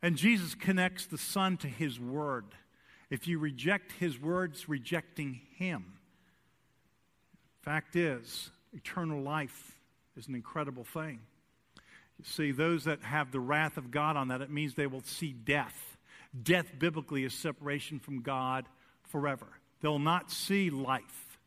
And 0.00 0.14
Jesus 0.14 0.54
connects 0.54 1.06
the 1.06 1.18
Son 1.18 1.56
to 1.56 1.66
His 1.66 1.98
Word. 1.98 2.44
If 3.10 3.26
you 3.26 3.40
reject 3.40 3.90
His 3.98 4.20
words, 4.20 4.68
rejecting 4.68 5.40
Him. 5.56 5.97
Fact 7.68 7.96
is, 7.96 8.48
eternal 8.72 9.20
life 9.20 9.78
is 10.16 10.26
an 10.26 10.34
incredible 10.34 10.84
thing. 10.84 11.20
You 12.18 12.24
see, 12.24 12.50
those 12.50 12.84
that 12.84 13.02
have 13.02 13.30
the 13.30 13.40
wrath 13.40 13.76
of 13.76 13.90
God 13.90 14.16
on 14.16 14.28
that, 14.28 14.40
it 14.40 14.48
means 14.48 14.72
they 14.72 14.86
will 14.86 15.02
see 15.02 15.34
death. 15.34 15.98
Death, 16.42 16.64
biblically, 16.78 17.24
is 17.24 17.34
separation 17.34 17.98
from 17.98 18.22
God 18.22 18.64
forever. 19.02 19.44
They'll 19.82 19.98
not 19.98 20.30
see 20.30 20.70
life 20.70 21.38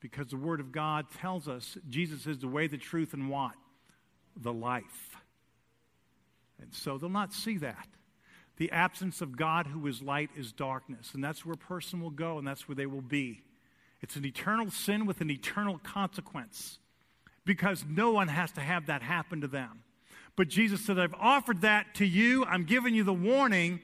because 0.00 0.26
the 0.26 0.36
Word 0.36 0.60
of 0.60 0.70
God 0.70 1.06
tells 1.18 1.48
us 1.48 1.78
Jesus 1.88 2.26
is 2.26 2.40
the 2.40 2.46
way, 2.46 2.66
the 2.66 2.76
truth, 2.76 3.14
and 3.14 3.30
what? 3.30 3.52
The 4.36 4.52
life. 4.52 5.16
And 6.60 6.74
so 6.74 6.98
they'll 6.98 7.08
not 7.08 7.32
see 7.32 7.56
that. 7.56 7.88
The 8.58 8.70
absence 8.70 9.22
of 9.22 9.38
God, 9.38 9.66
who 9.66 9.86
is 9.86 10.02
light, 10.02 10.28
is 10.36 10.52
darkness. 10.52 11.12
And 11.14 11.24
that's 11.24 11.46
where 11.46 11.54
a 11.54 11.56
person 11.56 12.02
will 12.02 12.10
go, 12.10 12.36
and 12.36 12.46
that's 12.46 12.68
where 12.68 12.76
they 12.76 12.84
will 12.84 13.00
be. 13.00 13.40
It's 14.02 14.16
an 14.16 14.26
eternal 14.26 14.70
sin 14.70 15.06
with 15.06 15.20
an 15.20 15.30
eternal 15.30 15.78
consequence 15.78 16.78
because 17.44 17.84
no 17.88 18.12
one 18.12 18.28
has 18.28 18.52
to 18.52 18.60
have 18.60 18.86
that 18.86 19.02
happen 19.02 19.40
to 19.40 19.48
them. 19.48 19.84
But 20.36 20.48
Jesus 20.48 20.84
said, 20.84 20.98
I've 20.98 21.14
offered 21.14 21.60
that 21.62 21.94
to 21.96 22.06
you. 22.06 22.44
I'm 22.44 22.64
giving 22.64 22.94
you 22.94 23.04
the 23.04 23.12
warning. 23.12 23.80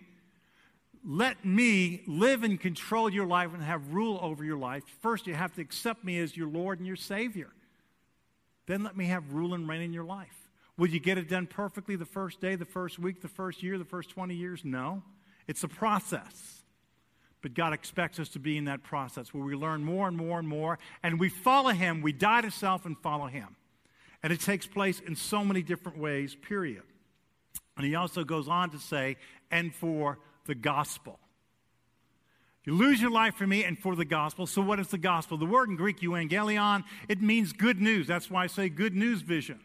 Let 1.05 1.45
me 1.45 2.03
live 2.07 2.43
and 2.43 2.59
control 2.61 3.11
your 3.11 3.27
life 3.27 3.55
and 3.55 3.63
have 3.63 3.93
rule 3.93 4.19
over 4.23 4.45
your 4.45 4.57
life. 4.57 4.83
First, 5.01 5.27
you 5.27 5.35
have 5.35 5.55
to 5.55 5.61
accept 5.61 6.05
me 6.05 6.19
as 6.19 6.37
your 6.37 6.49
Lord 6.49 6.79
and 6.79 6.87
your 6.87 6.97
Savior. 6.97 7.51
Then 8.67 8.83
let 8.83 8.97
me 8.97 9.07
have 9.07 9.33
rule 9.33 9.55
and 9.55 9.69
reign 9.69 9.83
in 9.83 9.93
your 9.93 10.05
life. 10.05 10.51
Will 10.77 10.89
you 10.89 11.01
get 11.01 11.19
it 11.19 11.29
done 11.29 11.47
perfectly 11.47 11.97
the 11.97 12.05
first 12.05 12.41
day, 12.41 12.55
the 12.55 12.65
first 12.65 12.99
week, 12.99 13.21
the 13.21 13.29
first 13.29 13.63
year, 13.63 13.79
the 13.79 13.85
first 13.85 14.11
20 14.11 14.35
years? 14.35 14.65
No. 14.65 15.03
It's 15.47 15.65
a 15.65 15.69
process. 15.69 16.58
But 17.41 17.55
God 17.55 17.73
expects 17.73 18.19
us 18.19 18.29
to 18.31 18.39
be 18.39 18.57
in 18.57 18.65
that 18.65 18.83
process 18.83 19.33
where 19.33 19.45
we 19.45 19.55
learn 19.55 19.85
more 19.85 20.09
and 20.09 20.17
more 20.17 20.39
and 20.39 20.49
more, 20.49 20.79
and 21.03 21.21
we 21.21 21.29
follow 21.29 21.71
Him. 21.71 22.03
We 22.03 22.13
die 22.13 22.41
to 22.41 22.51
self 22.51 22.85
and 22.85 22.99
follow 22.99 23.27
Him. 23.27 23.57
And 24.23 24.33
it 24.33 24.41
takes 24.41 24.67
place 24.67 25.01
in 25.01 25.15
so 25.15 25.45
many 25.45 25.63
different 25.63 25.99
ways, 25.99 26.35
period. 26.35 26.83
And 27.77 27.87
he 27.87 27.95
also 27.95 28.25
goes 28.25 28.49
on 28.49 28.71
to 28.71 28.79
say, 28.79 29.17
and 29.51 29.73
for 29.73 30.19
the 30.47 30.57
gospel. 30.57 31.21
You 32.65 32.75
lose 32.75 33.01
your 33.01 33.13
life 33.13 33.37
for 33.37 33.47
me 33.47 33.65
and 33.65 33.79
for 33.79 33.95
the 33.95 34.05
gospel. 34.05 34.47
So, 34.47 34.61
what 34.61 34.81
is 34.81 34.89
the 34.89 34.99
gospel? 34.99 35.39
The 35.39 35.47
word 35.47 35.71
in 35.71 35.77
Greek, 35.77 36.01
euangelion, 36.01 36.85
it 37.09 37.23
means 37.23 37.53
good 37.53 37.81
news. 37.81 38.07
That's 38.07 38.31
why 38.31 38.45
I 38.45 38.47
say 38.49 38.69
good 38.69 38.95
news 38.95 39.23
vision. 39.23 39.61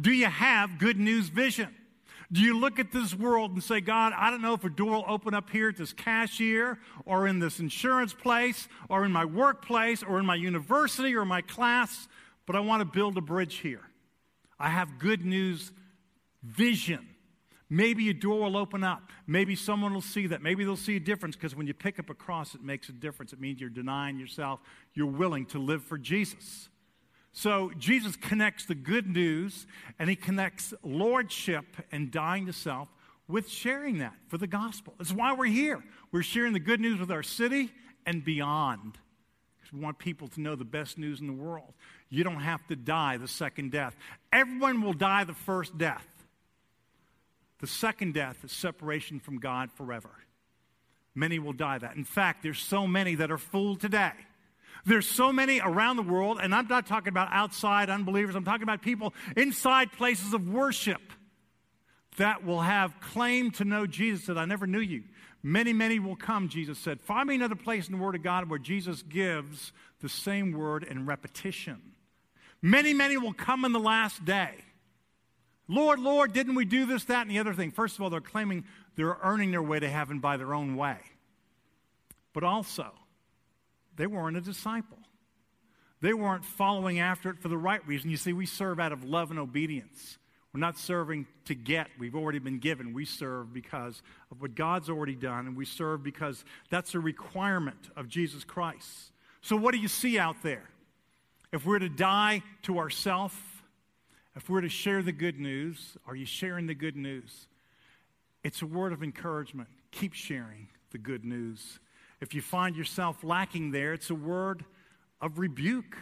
Do 0.00 0.12
you 0.12 0.26
have 0.26 0.78
good 0.78 0.98
news 0.98 1.28
vision? 1.30 1.74
Do 2.34 2.40
you 2.40 2.58
look 2.58 2.80
at 2.80 2.90
this 2.90 3.14
world 3.14 3.52
and 3.52 3.62
say, 3.62 3.80
God, 3.80 4.12
I 4.16 4.28
don't 4.28 4.42
know 4.42 4.54
if 4.54 4.64
a 4.64 4.68
door 4.68 4.90
will 4.90 5.04
open 5.06 5.34
up 5.34 5.50
here 5.50 5.68
at 5.68 5.76
this 5.76 5.92
cashier 5.92 6.80
or 7.06 7.28
in 7.28 7.38
this 7.38 7.60
insurance 7.60 8.12
place 8.12 8.66
or 8.88 9.04
in 9.04 9.12
my 9.12 9.24
workplace 9.24 10.02
or 10.02 10.18
in 10.18 10.26
my 10.26 10.34
university 10.34 11.14
or 11.14 11.24
my 11.24 11.42
class, 11.42 12.08
but 12.44 12.56
I 12.56 12.60
want 12.60 12.80
to 12.80 12.86
build 12.86 13.16
a 13.16 13.20
bridge 13.20 13.58
here. 13.58 13.82
I 14.58 14.70
have 14.70 14.98
good 14.98 15.24
news 15.24 15.70
vision. 16.42 17.06
Maybe 17.70 18.10
a 18.10 18.14
door 18.14 18.40
will 18.40 18.56
open 18.56 18.82
up. 18.82 19.12
Maybe 19.28 19.54
someone 19.54 19.94
will 19.94 20.00
see 20.00 20.26
that. 20.26 20.42
Maybe 20.42 20.64
they'll 20.64 20.76
see 20.76 20.96
a 20.96 21.00
difference 21.00 21.36
because 21.36 21.54
when 21.54 21.68
you 21.68 21.74
pick 21.74 22.00
up 22.00 22.10
a 22.10 22.14
cross, 22.14 22.56
it 22.56 22.64
makes 22.64 22.88
a 22.88 22.92
difference. 22.92 23.32
It 23.32 23.40
means 23.40 23.60
you're 23.60 23.70
denying 23.70 24.18
yourself. 24.18 24.58
You're 24.92 25.06
willing 25.06 25.46
to 25.46 25.60
live 25.60 25.84
for 25.84 25.98
Jesus. 25.98 26.68
So 27.36 27.72
Jesus 27.76 28.14
connects 28.14 28.64
the 28.64 28.76
good 28.76 29.08
news 29.08 29.66
and 29.98 30.08
he 30.08 30.14
connects 30.14 30.72
lordship 30.84 31.66
and 31.90 32.10
dying 32.10 32.46
to 32.46 32.52
self 32.52 32.88
with 33.26 33.48
sharing 33.48 33.98
that 33.98 34.14
for 34.28 34.38
the 34.38 34.46
gospel. 34.46 34.94
That's 34.98 35.12
why 35.12 35.34
we're 35.34 35.46
here. 35.46 35.82
We're 36.12 36.22
sharing 36.22 36.52
the 36.52 36.60
good 36.60 36.80
news 36.80 37.00
with 37.00 37.10
our 37.10 37.24
city 37.24 37.72
and 38.06 38.24
beyond. 38.24 38.98
Because 39.56 39.72
we 39.72 39.80
want 39.80 39.98
people 39.98 40.28
to 40.28 40.40
know 40.40 40.54
the 40.54 40.64
best 40.64 40.96
news 40.96 41.20
in 41.20 41.26
the 41.26 41.32
world. 41.32 41.74
You 42.08 42.22
don't 42.22 42.40
have 42.40 42.64
to 42.68 42.76
die 42.76 43.16
the 43.16 43.26
second 43.26 43.72
death. 43.72 43.96
Everyone 44.32 44.80
will 44.80 44.92
die 44.92 45.24
the 45.24 45.34
first 45.34 45.76
death. 45.76 46.06
The 47.58 47.66
second 47.66 48.14
death 48.14 48.44
is 48.44 48.52
separation 48.52 49.18
from 49.18 49.40
God 49.40 49.72
forever. 49.72 50.10
Many 51.16 51.40
will 51.40 51.52
die 51.52 51.78
that. 51.78 51.96
In 51.96 52.04
fact, 52.04 52.44
there's 52.44 52.60
so 52.60 52.86
many 52.86 53.16
that 53.16 53.32
are 53.32 53.38
fooled 53.38 53.80
today 53.80 54.12
there's 54.84 55.06
so 55.06 55.32
many 55.32 55.60
around 55.60 55.96
the 55.96 56.02
world, 56.02 56.38
and 56.42 56.54
I'm 56.54 56.68
not 56.68 56.86
talking 56.86 57.08
about 57.08 57.28
outside 57.30 57.90
unbelievers, 57.90 58.34
I'm 58.34 58.44
talking 58.44 58.62
about 58.62 58.82
people 58.82 59.14
inside 59.36 59.92
places 59.92 60.34
of 60.34 60.48
worship 60.48 61.00
that 62.16 62.44
will 62.44 62.60
have 62.60 63.00
claim 63.00 63.50
to 63.52 63.64
know 63.64 63.86
Jesus 63.86 64.26
that 64.26 64.38
I 64.38 64.44
never 64.44 64.66
knew 64.66 64.80
you. 64.80 65.04
Many, 65.42 65.72
many 65.72 65.98
will 65.98 66.16
come, 66.16 66.48
Jesus 66.48 66.78
said. 66.78 67.00
Find 67.00 67.28
me 67.28 67.34
another 67.34 67.54
place 67.54 67.86
in 67.86 67.92
the 67.92 68.02
Word 68.02 68.14
of 68.14 68.22
God 68.22 68.48
where 68.48 68.58
Jesus 68.58 69.02
gives 69.02 69.72
the 70.00 70.08
same 70.08 70.52
word 70.52 70.84
in 70.84 71.06
repetition. 71.06 71.80
Many, 72.62 72.94
many 72.94 73.18
will 73.18 73.34
come 73.34 73.64
in 73.64 73.72
the 73.72 73.80
last 73.80 74.24
day. 74.24 74.52
Lord, 75.68 75.98
Lord, 75.98 76.32
didn't 76.32 76.54
we 76.54 76.64
do 76.64 76.86
this, 76.86 77.04
that, 77.04 77.22
and 77.22 77.30
the 77.30 77.38
other 77.38 77.54
thing? 77.54 77.70
First 77.70 77.96
of 77.96 78.02
all, 78.02 78.10
they're 78.10 78.20
claiming 78.20 78.64
they're 78.96 79.18
earning 79.22 79.50
their 79.50 79.62
way 79.62 79.80
to 79.80 79.88
heaven 79.88 80.18
by 80.18 80.36
their 80.36 80.54
own 80.54 80.76
way. 80.76 80.98
But 82.32 82.44
also, 82.44 82.92
they 83.96 84.06
weren't 84.06 84.36
a 84.36 84.40
disciple. 84.40 84.98
They 86.00 86.12
weren't 86.12 86.44
following 86.44 86.98
after 86.98 87.30
it 87.30 87.38
for 87.38 87.48
the 87.48 87.56
right 87.56 87.86
reason. 87.86 88.10
You 88.10 88.16
see, 88.16 88.32
we 88.32 88.46
serve 88.46 88.78
out 88.78 88.92
of 88.92 89.04
love 89.04 89.30
and 89.30 89.38
obedience. 89.38 90.18
We're 90.52 90.60
not 90.60 90.78
serving 90.78 91.26
to 91.46 91.54
get, 91.54 91.88
we've 91.98 92.14
already 92.14 92.38
been 92.38 92.60
given. 92.60 92.92
We 92.92 93.04
serve 93.04 93.52
because 93.52 94.02
of 94.30 94.40
what 94.40 94.54
God's 94.54 94.88
already 94.88 95.16
done, 95.16 95.48
and 95.48 95.56
we 95.56 95.64
serve 95.64 96.04
because 96.04 96.44
that's 96.70 96.94
a 96.94 97.00
requirement 97.00 97.90
of 97.96 98.08
Jesus 98.08 98.44
Christ. 98.44 99.10
So, 99.40 99.56
what 99.56 99.74
do 99.74 99.80
you 99.80 99.88
see 99.88 100.18
out 100.18 100.36
there? 100.42 100.68
If 101.52 101.66
we're 101.66 101.80
to 101.80 101.88
die 101.88 102.42
to 102.62 102.78
ourself, 102.78 103.64
if 104.36 104.48
we're 104.48 104.60
to 104.60 104.68
share 104.68 105.02
the 105.02 105.12
good 105.12 105.40
news, 105.40 105.96
are 106.06 106.14
you 106.14 106.26
sharing 106.26 106.66
the 106.66 106.74
good 106.74 106.96
news? 106.96 107.48
It's 108.44 108.62
a 108.62 108.66
word 108.66 108.92
of 108.92 109.02
encouragement. 109.02 109.68
Keep 109.90 110.14
sharing 110.14 110.68
the 110.90 110.98
good 110.98 111.24
news. 111.24 111.80
If 112.20 112.34
you 112.34 112.42
find 112.42 112.76
yourself 112.76 113.22
lacking 113.22 113.70
there, 113.70 113.92
it's 113.92 114.10
a 114.10 114.14
word 114.14 114.64
of 115.20 115.38
rebuke. 115.38 115.96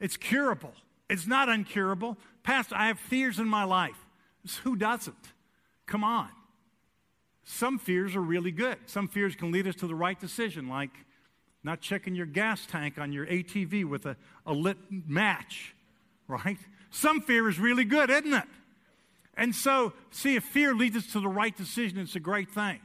It's 0.00 0.16
curable. 0.16 0.72
It's 1.08 1.26
not 1.26 1.48
uncurable. 1.48 2.16
Pastor, 2.42 2.74
I 2.76 2.88
have 2.88 2.98
fears 2.98 3.38
in 3.38 3.48
my 3.48 3.64
life. 3.64 3.96
Who 4.62 4.76
doesn't? 4.76 5.32
Come 5.86 6.04
on. 6.04 6.28
Some 7.44 7.78
fears 7.78 8.16
are 8.16 8.22
really 8.22 8.50
good. 8.50 8.78
Some 8.86 9.08
fears 9.08 9.36
can 9.36 9.52
lead 9.52 9.66
us 9.66 9.74
to 9.76 9.86
the 9.86 9.94
right 9.94 10.18
decision, 10.18 10.68
like 10.68 10.90
not 11.62 11.80
checking 11.80 12.14
your 12.14 12.26
gas 12.26 12.66
tank 12.66 12.98
on 12.98 13.12
your 13.12 13.26
ATV 13.26 13.84
with 13.84 14.06
a, 14.06 14.16
a 14.46 14.52
lit 14.52 14.78
match, 14.90 15.74
right? 16.28 16.58
Some 16.90 17.20
fear 17.20 17.48
is 17.48 17.58
really 17.58 17.84
good, 17.84 18.10
isn't 18.10 18.32
it? 18.32 18.44
And 19.36 19.54
so, 19.54 19.92
see, 20.10 20.36
if 20.36 20.44
fear 20.44 20.74
leads 20.74 20.96
us 20.96 21.06
to 21.08 21.20
the 21.20 21.28
right 21.28 21.56
decision, 21.56 21.98
it's 21.98 22.14
a 22.14 22.20
great 22.20 22.50
thing. 22.50 22.80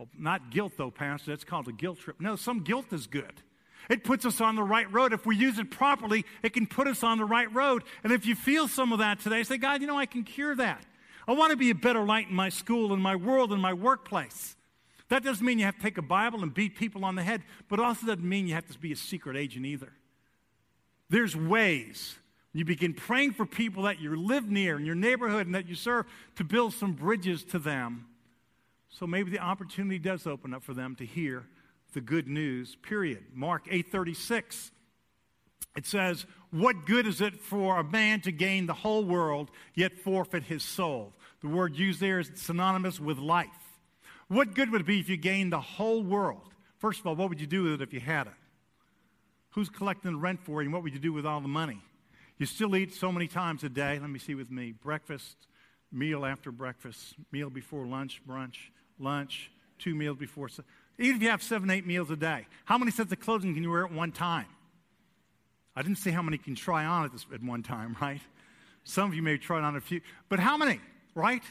Well, 0.00 0.08
not 0.16 0.50
guilt, 0.50 0.72
though, 0.78 0.90
Pastor. 0.90 1.30
That's 1.30 1.44
called 1.44 1.68
a 1.68 1.72
guilt 1.72 1.98
trip. 1.98 2.22
No, 2.22 2.34
some 2.34 2.60
guilt 2.60 2.90
is 2.90 3.06
good. 3.06 3.42
It 3.90 4.02
puts 4.02 4.24
us 4.24 4.40
on 4.40 4.56
the 4.56 4.62
right 4.62 4.90
road. 4.90 5.12
If 5.12 5.26
we 5.26 5.36
use 5.36 5.58
it 5.58 5.70
properly, 5.70 6.24
it 6.42 6.54
can 6.54 6.66
put 6.66 6.86
us 6.86 7.02
on 7.02 7.18
the 7.18 7.26
right 7.26 7.52
road. 7.52 7.82
And 8.02 8.10
if 8.10 8.24
you 8.24 8.34
feel 8.34 8.66
some 8.66 8.94
of 8.94 9.00
that 9.00 9.20
today, 9.20 9.42
say, 9.42 9.58
God, 9.58 9.82
you 9.82 9.86
know, 9.86 9.98
I 9.98 10.06
can 10.06 10.22
cure 10.22 10.56
that. 10.56 10.86
I 11.28 11.32
want 11.32 11.50
to 11.50 11.56
be 11.58 11.68
a 11.68 11.74
better 11.74 12.02
light 12.02 12.30
in 12.30 12.34
my 12.34 12.48
school, 12.48 12.94
in 12.94 12.98
my 12.98 13.14
world, 13.14 13.52
in 13.52 13.60
my 13.60 13.74
workplace. 13.74 14.56
That 15.10 15.22
doesn't 15.22 15.44
mean 15.44 15.58
you 15.58 15.66
have 15.66 15.76
to 15.76 15.82
take 15.82 15.98
a 15.98 16.02
Bible 16.02 16.42
and 16.42 16.54
beat 16.54 16.76
people 16.76 17.04
on 17.04 17.14
the 17.14 17.22
head, 17.22 17.42
but 17.68 17.78
it 17.78 17.84
also 17.84 18.06
doesn't 18.06 18.26
mean 18.26 18.48
you 18.48 18.54
have 18.54 18.68
to 18.68 18.78
be 18.78 18.92
a 18.92 18.96
secret 18.96 19.36
agent 19.36 19.66
either. 19.66 19.92
There's 21.10 21.36
ways. 21.36 22.16
You 22.54 22.64
begin 22.64 22.94
praying 22.94 23.32
for 23.32 23.44
people 23.44 23.82
that 23.82 24.00
you 24.00 24.16
live 24.16 24.50
near 24.50 24.78
in 24.78 24.86
your 24.86 24.94
neighborhood 24.94 25.44
and 25.44 25.54
that 25.54 25.68
you 25.68 25.74
serve 25.74 26.06
to 26.36 26.44
build 26.44 26.72
some 26.72 26.94
bridges 26.94 27.44
to 27.44 27.58
them 27.58 28.06
so 28.90 29.06
maybe 29.06 29.30
the 29.30 29.38
opportunity 29.38 29.98
does 29.98 30.26
open 30.26 30.52
up 30.52 30.62
for 30.62 30.74
them 30.74 30.94
to 30.96 31.06
hear 31.06 31.46
the 31.92 32.00
good 32.00 32.28
news, 32.28 32.76
period. 32.76 33.24
Mark 33.34 33.66
8:36. 33.70 34.72
It 35.76 35.86
says, 35.86 36.26
"What 36.50 36.84
good 36.84 37.06
is 37.06 37.20
it 37.20 37.40
for 37.40 37.78
a 37.78 37.84
man 37.84 38.20
to 38.22 38.32
gain 38.32 38.66
the 38.66 38.74
whole 38.74 39.04
world 39.04 39.50
yet 39.74 39.98
forfeit 39.98 40.44
his 40.44 40.64
soul?" 40.64 41.14
The 41.40 41.48
word 41.48 41.76
used 41.76 42.00
there 42.00 42.18
is 42.18 42.32
synonymous 42.34 43.00
with 43.00 43.18
life. 43.18 43.78
What 44.28 44.54
good 44.54 44.70
would 44.70 44.82
it 44.82 44.86
be 44.86 45.00
if 45.00 45.08
you 45.08 45.16
gained 45.16 45.52
the 45.52 45.60
whole 45.60 46.02
world? 46.02 46.54
First 46.78 47.00
of 47.00 47.06
all, 47.06 47.16
what 47.16 47.28
would 47.28 47.40
you 47.40 47.46
do 47.46 47.64
with 47.64 47.74
it 47.74 47.82
if 47.82 47.92
you 47.92 48.00
had 48.00 48.26
it? 48.26 48.34
Who's 49.50 49.68
collecting 49.68 50.12
the 50.12 50.18
rent 50.18 50.40
for 50.44 50.60
you, 50.62 50.66
and 50.66 50.72
what 50.72 50.82
would 50.82 50.94
you 50.94 51.00
do 51.00 51.12
with 51.12 51.26
all 51.26 51.40
the 51.40 51.48
money? 51.48 51.82
You 52.38 52.46
still 52.46 52.74
eat 52.76 52.92
so 52.94 53.12
many 53.12 53.28
times 53.28 53.64
a 53.64 53.68
day. 53.68 53.98
Let 53.98 54.10
me 54.10 54.18
see 54.18 54.34
with 54.34 54.50
me 54.50 54.72
breakfast, 54.72 55.46
meal 55.92 56.24
after 56.24 56.52
breakfast, 56.52 57.16
meal 57.32 57.50
before 57.50 57.86
lunch, 57.86 58.22
brunch, 58.26 58.70
lunch, 59.00 59.50
two 59.78 59.94
meals 59.94 60.16
before. 60.18 60.48
Even 60.98 61.16
if 61.16 61.22
you 61.22 61.30
have 61.30 61.42
seven, 61.42 61.70
eight 61.70 61.86
meals 61.86 62.10
a 62.10 62.16
day, 62.16 62.46
how 62.64 62.78
many 62.78 62.90
sets 62.90 63.10
of 63.10 63.20
clothing 63.20 63.54
can 63.54 63.62
you 63.62 63.70
wear 63.70 63.84
at 63.84 63.92
one 63.92 64.12
time? 64.12 64.46
I 65.74 65.82
didn't 65.82 65.98
say 65.98 66.10
how 66.10 66.22
many 66.22 66.36
can 66.36 66.54
try 66.54 66.84
on 66.84 67.04
at, 67.04 67.12
this, 67.12 67.26
at 67.32 67.42
one 67.42 67.62
time, 67.62 67.96
right? 68.02 68.20
Some 68.84 69.08
of 69.08 69.14
you 69.14 69.22
may 69.22 69.38
try 69.38 69.60
on 69.60 69.76
a 69.76 69.80
few, 69.80 70.00
but 70.28 70.38
how 70.38 70.56
many, 70.56 70.80
right? 71.14 71.42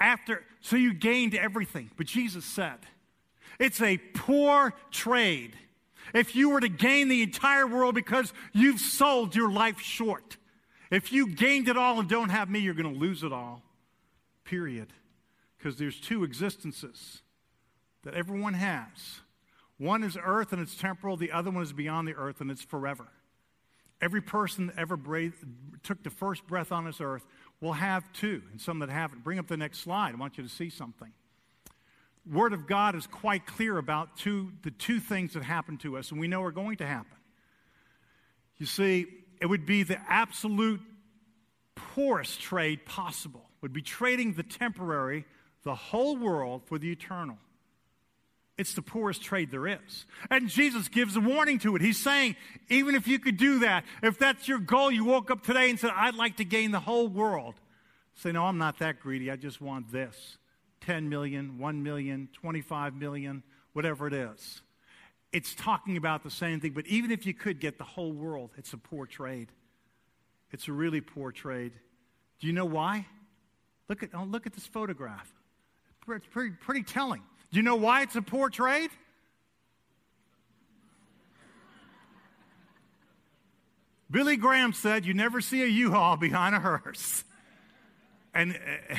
After, 0.00 0.44
so 0.60 0.76
you 0.76 0.92
gained 0.92 1.34
everything. 1.34 1.90
But 1.96 2.06
Jesus 2.06 2.44
said, 2.44 2.78
it's 3.58 3.80
a 3.80 3.98
poor 3.98 4.74
trade 4.90 5.56
if 6.14 6.34
you 6.34 6.50
were 6.50 6.60
to 6.60 6.68
gain 6.68 7.08
the 7.08 7.22
entire 7.22 7.66
world 7.66 7.94
because 7.94 8.32
you've 8.52 8.80
sold 8.80 9.34
your 9.34 9.50
life 9.50 9.80
short. 9.80 10.36
If 10.90 11.12
you 11.12 11.34
gained 11.34 11.68
it 11.68 11.76
all 11.76 12.00
and 12.00 12.08
don't 12.08 12.30
have 12.30 12.48
me, 12.48 12.60
you're 12.60 12.74
going 12.74 12.92
to 12.92 12.98
lose 12.98 13.22
it 13.22 13.32
all. 13.32 13.62
Period 14.44 14.92
because 15.58 15.76
there's 15.76 16.00
two 16.00 16.24
existences 16.24 17.22
that 18.04 18.14
everyone 18.14 18.54
has. 18.54 19.20
One 19.76 20.02
is 20.02 20.16
earth 20.22 20.52
and 20.52 20.62
it's 20.62 20.76
temporal, 20.76 21.16
the 21.16 21.32
other 21.32 21.50
one 21.50 21.62
is 21.62 21.72
beyond 21.72 22.08
the 22.08 22.14
earth 22.14 22.40
and 22.40 22.50
it's 22.50 22.62
forever. 22.62 23.08
Every 24.00 24.20
person 24.20 24.68
that 24.68 24.78
ever 24.78 24.96
breathed, 24.96 25.44
took 25.82 26.02
the 26.04 26.10
first 26.10 26.46
breath 26.46 26.70
on 26.70 26.84
this 26.84 27.00
earth 27.00 27.26
will 27.60 27.72
have 27.72 28.12
two, 28.12 28.42
and 28.52 28.60
some 28.60 28.78
that 28.78 28.90
haven't. 28.90 29.24
Bring 29.24 29.40
up 29.40 29.48
the 29.48 29.56
next 29.56 29.80
slide. 29.80 30.14
I 30.14 30.16
want 30.16 30.38
you 30.38 30.44
to 30.44 30.48
see 30.48 30.70
something. 30.70 31.12
Word 32.30 32.52
of 32.52 32.66
God 32.68 32.94
is 32.94 33.06
quite 33.06 33.46
clear 33.46 33.78
about 33.78 34.16
two, 34.16 34.52
the 34.62 34.70
two 34.70 35.00
things 35.00 35.32
that 35.32 35.42
happen 35.42 35.78
to 35.78 35.96
us, 35.96 36.12
and 36.12 36.20
we 36.20 36.28
know 36.28 36.42
are 36.44 36.52
going 36.52 36.76
to 36.76 36.86
happen. 36.86 37.16
You 38.58 38.66
see, 38.66 39.06
it 39.40 39.46
would 39.46 39.66
be 39.66 39.82
the 39.82 39.98
absolute 40.08 40.80
poorest 41.74 42.40
trade 42.40 42.84
possible, 42.84 43.48
would 43.62 43.72
be 43.72 43.82
trading 43.82 44.34
the 44.34 44.42
temporary 44.42 45.24
the 45.68 45.74
whole 45.74 46.16
world 46.16 46.62
for 46.64 46.78
the 46.78 46.90
eternal. 46.90 47.36
It's 48.56 48.72
the 48.72 48.80
poorest 48.80 49.22
trade 49.22 49.50
there 49.50 49.66
is. 49.66 50.06
And 50.30 50.48
Jesus 50.48 50.88
gives 50.88 51.14
a 51.14 51.20
warning 51.20 51.58
to 51.58 51.76
it. 51.76 51.82
He's 51.82 52.02
saying, 52.02 52.36
even 52.70 52.94
if 52.94 53.06
you 53.06 53.18
could 53.18 53.36
do 53.36 53.58
that, 53.58 53.84
if 54.02 54.18
that's 54.18 54.48
your 54.48 54.60
goal, 54.60 54.90
you 54.90 55.04
woke 55.04 55.30
up 55.30 55.44
today 55.44 55.68
and 55.68 55.78
said, 55.78 55.90
I'd 55.94 56.14
like 56.14 56.38
to 56.38 56.44
gain 56.46 56.70
the 56.70 56.80
whole 56.80 57.06
world. 57.06 57.56
Say, 58.14 58.32
no, 58.32 58.46
I'm 58.46 58.56
not 58.56 58.78
that 58.78 58.98
greedy. 58.98 59.30
I 59.30 59.36
just 59.36 59.60
want 59.60 59.92
this 59.92 60.38
10 60.80 61.10
million, 61.10 61.58
1 61.58 61.82
million, 61.82 62.30
25 62.32 62.94
million, 62.94 63.42
whatever 63.74 64.06
it 64.06 64.14
is. 64.14 64.62
It's 65.34 65.54
talking 65.54 65.98
about 65.98 66.24
the 66.24 66.30
same 66.30 66.60
thing, 66.60 66.72
but 66.72 66.86
even 66.86 67.10
if 67.10 67.26
you 67.26 67.34
could 67.34 67.60
get 67.60 67.76
the 67.76 67.84
whole 67.84 68.12
world, 68.12 68.52
it's 68.56 68.72
a 68.72 68.78
poor 68.78 69.04
trade. 69.04 69.52
It's 70.50 70.66
a 70.66 70.72
really 70.72 71.02
poor 71.02 71.30
trade. 71.30 71.74
Do 72.40 72.46
you 72.46 72.54
know 72.54 72.64
why? 72.64 73.06
Look 73.86 74.02
at, 74.02 74.10
oh, 74.14 74.24
look 74.24 74.46
at 74.46 74.54
this 74.54 74.66
photograph. 74.66 75.30
It's 76.16 76.26
pretty, 76.26 76.54
pretty 76.60 76.82
telling. 76.82 77.22
Do 77.50 77.56
you 77.56 77.62
know 77.62 77.76
why 77.76 78.02
it's 78.02 78.16
a 78.16 78.22
poor 78.22 78.50
trade? 78.50 78.90
Billy 84.10 84.36
Graham 84.36 84.72
said, 84.72 85.04
You 85.04 85.14
never 85.14 85.40
see 85.40 85.62
a 85.62 85.66
U 85.66 85.90
haul 85.90 86.16
behind 86.16 86.54
a 86.54 86.60
hearse. 86.60 87.24
And. 88.34 88.52
Uh, 88.54 88.94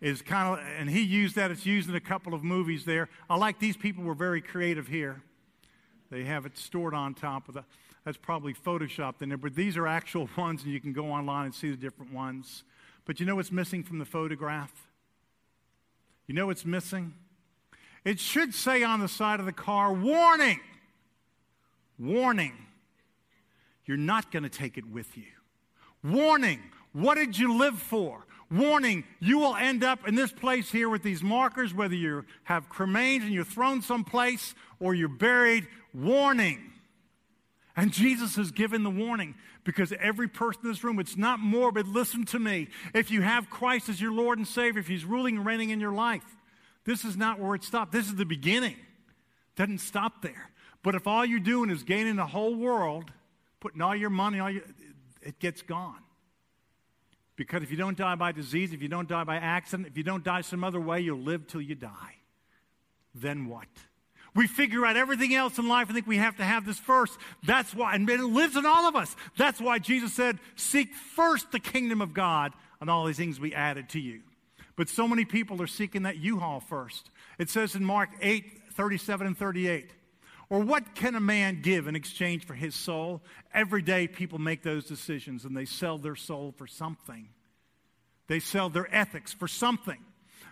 is 0.00 0.22
kind 0.22 0.58
of, 0.58 0.64
and 0.78 0.88
he 0.88 1.02
used 1.02 1.36
that. 1.36 1.50
It's 1.50 1.66
used 1.66 1.88
in 1.88 1.94
a 1.96 2.00
couple 2.00 2.34
of 2.34 2.44
movies 2.44 2.84
there. 2.84 3.08
I 3.28 3.36
like 3.36 3.58
these 3.58 3.76
people 3.76 4.04
were 4.04 4.14
very 4.14 4.40
creative 4.40 4.86
here. 4.86 5.22
They 6.10 6.24
have 6.24 6.46
it 6.46 6.56
stored 6.56 6.94
on 6.94 7.14
top 7.14 7.48
of 7.48 7.54
the. 7.54 7.64
That's 8.04 8.16
probably 8.16 8.54
photoshopped 8.54 9.20
in 9.20 9.28
there, 9.28 9.36
but 9.36 9.54
these 9.54 9.76
are 9.76 9.86
actual 9.86 10.28
ones, 10.36 10.62
and 10.62 10.72
you 10.72 10.80
can 10.80 10.92
go 10.92 11.10
online 11.10 11.46
and 11.46 11.54
see 11.54 11.70
the 11.70 11.76
different 11.76 12.12
ones. 12.12 12.64
But 13.04 13.20
you 13.20 13.26
know 13.26 13.36
what's 13.36 13.52
missing 13.52 13.82
from 13.82 13.98
the 13.98 14.04
photograph? 14.04 14.87
You 16.28 16.34
know 16.34 16.46
what's 16.46 16.64
missing? 16.64 17.14
It 18.04 18.20
should 18.20 18.54
say 18.54 18.84
on 18.84 19.00
the 19.00 19.08
side 19.08 19.40
of 19.40 19.46
the 19.46 19.52
car, 19.52 19.92
warning, 19.92 20.60
warning, 21.98 22.52
you're 23.84 23.96
not 23.96 24.30
going 24.30 24.44
to 24.44 24.48
take 24.48 24.78
it 24.78 24.86
with 24.86 25.16
you. 25.16 25.24
Warning, 26.04 26.60
what 26.92 27.16
did 27.16 27.36
you 27.36 27.58
live 27.58 27.76
for? 27.76 28.24
warning, 28.50 29.04
you 29.20 29.38
will 29.38 29.54
end 29.56 29.84
up 29.84 30.06
in 30.08 30.14
this 30.14 30.32
place 30.32 30.70
here 30.70 30.88
with 30.88 31.02
these 31.02 31.22
markers, 31.22 31.74
whether 31.74 31.94
you 31.94 32.24
have 32.44 32.68
cremains 32.68 33.22
and 33.22 33.32
you're 33.32 33.44
thrown 33.44 33.82
someplace 33.82 34.54
or 34.80 34.94
you're 34.94 35.08
buried. 35.08 35.66
Warning. 35.94 36.72
And 37.78 37.92
Jesus 37.92 38.34
has 38.34 38.50
given 38.50 38.82
the 38.82 38.90
warning 38.90 39.36
because 39.62 39.92
every 40.00 40.26
person 40.26 40.62
in 40.64 40.70
this 40.72 40.82
room, 40.82 40.98
it's 40.98 41.16
not 41.16 41.38
morbid. 41.38 41.86
Listen 41.86 42.24
to 42.26 42.38
me. 42.40 42.70
If 42.92 43.12
you 43.12 43.22
have 43.22 43.48
Christ 43.50 43.88
as 43.88 44.00
your 44.00 44.10
Lord 44.10 44.36
and 44.36 44.48
Savior, 44.48 44.80
if 44.80 44.88
He's 44.88 45.04
ruling 45.04 45.36
and 45.36 45.46
reigning 45.46 45.70
in 45.70 45.78
your 45.78 45.92
life, 45.92 46.24
this 46.84 47.04
is 47.04 47.16
not 47.16 47.38
where 47.38 47.54
it 47.54 47.62
stopped. 47.62 47.92
This 47.92 48.06
is 48.06 48.16
the 48.16 48.24
beginning. 48.24 48.72
It 48.72 49.54
Doesn't 49.54 49.78
stop 49.78 50.22
there. 50.22 50.50
But 50.82 50.96
if 50.96 51.06
all 51.06 51.24
you're 51.24 51.38
doing 51.38 51.70
is 51.70 51.84
gaining 51.84 52.16
the 52.16 52.26
whole 52.26 52.56
world, 52.56 53.12
putting 53.60 53.80
all 53.80 53.94
your 53.94 54.10
money, 54.10 54.40
all 54.40 54.50
your, 54.50 54.64
it 55.22 55.38
gets 55.38 55.62
gone. 55.62 56.02
Because 57.36 57.62
if 57.62 57.70
you 57.70 57.76
don't 57.76 57.96
die 57.96 58.16
by 58.16 58.32
disease, 58.32 58.72
if 58.72 58.82
you 58.82 58.88
don't 58.88 59.08
die 59.08 59.22
by 59.22 59.36
accident, 59.36 59.86
if 59.86 59.96
you 59.96 60.02
don't 60.02 60.24
die 60.24 60.40
some 60.40 60.64
other 60.64 60.80
way, 60.80 60.98
you'll 60.98 61.20
live 61.20 61.46
till 61.46 61.60
you 61.60 61.76
die. 61.76 62.16
Then 63.14 63.46
what? 63.46 63.68
We 64.38 64.46
figure 64.46 64.86
out 64.86 64.96
everything 64.96 65.34
else 65.34 65.58
in 65.58 65.66
life 65.66 65.88
and 65.88 65.96
think 65.96 66.06
we 66.06 66.18
have 66.18 66.36
to 66.36 66.44
have 66.44 66.64
this 66.64 66.78
first. 66.78 67.18
That's 67.44 67.74
why, 67.74 67.96
and 67.96 68.08
it 68.08 68.20
lives 68.20 68.54
in 68.54 68.66
all 68.66 68.86
of 68.86 68.94
us. 68.94 69.16
That's 69.36 69.60
why 69.60 69.80
Jesus 69.80 70.12
said, 70.12 70.38
Seek 70.54 70.94
first 70.94 71.50
the 71.50 71.58
kingdom 71.58 72.00
of 72.00 72.14
God, 72.14 72.52
and 72.80 72.88
all 72.88 73.04
these 73.04 73.16
things 73.16 73.40
we 73.40 73.52
added 73.52 73.88
to 73.88 73.98
you. 73.98 74.20
But 74.76 74.88
so 74.88 75.08
many 75.08 75.24
people 75.24 75.60
are 75.60 75.66
seeking 75.66 76.04
that 76.04 76.18
U 76.18 76.38
haul 76.38 76.60
first. 76.60 77.10
It 77.40 77.50
says 77.50 77.74
in 77.74 77.84
Mark 77.84 78.10
8 78.22 78.44
37 78.74 79.26
and 79.26 79.36
38. 79.36 79.90
Or 80.50 80.60
what 80.60 80.94
can 80.94 81.16
a 81.16 81.20
man 81.20 81.60
give 81.60 81.88
in 81.88 81.96
exchange 81.96 82.46
for 82.46 82.54
his 82.54 82.76
soul? 82.76 83.22
Every 83.52 83.82
day 83.82 84.06
people 84.06 84.38
make 84.38 84.62
those 84.62 84.84
decisions 84.84 85.46
and 85.46 85.56
they 85.56 85.64
sell 85.64 85.98
their 85.98 86.14
soul 86.14 86.54
for 86.56 86.68
something. 86.68 87.30
They 88.28 88.38
sell 88.38 88.68
their 88.68 88.86
ethics 88.94 89.32
for 89.32 89.48
something. 89.48 89.98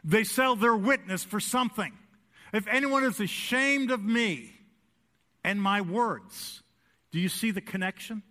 They 0.03 0.25
sell 0.25 0.57
their 0.57 0.75
witness 0.75 1.23
for 1.23 1.39
something. 1.39 1.93
If 2.53 2.67
anyone 2.69 3.05
is 3.05 3.21
ashamed 3.21 3.91
of 3.91 4.03
me 4.03 4.53
and 5.45 5.61
my 5.61 5.81
words, 5.81 6.63
do 7.13 7.19
you 7.19 7.29
see 7.29 7.51
the 7.51 7.61
connection? 7.61 8.23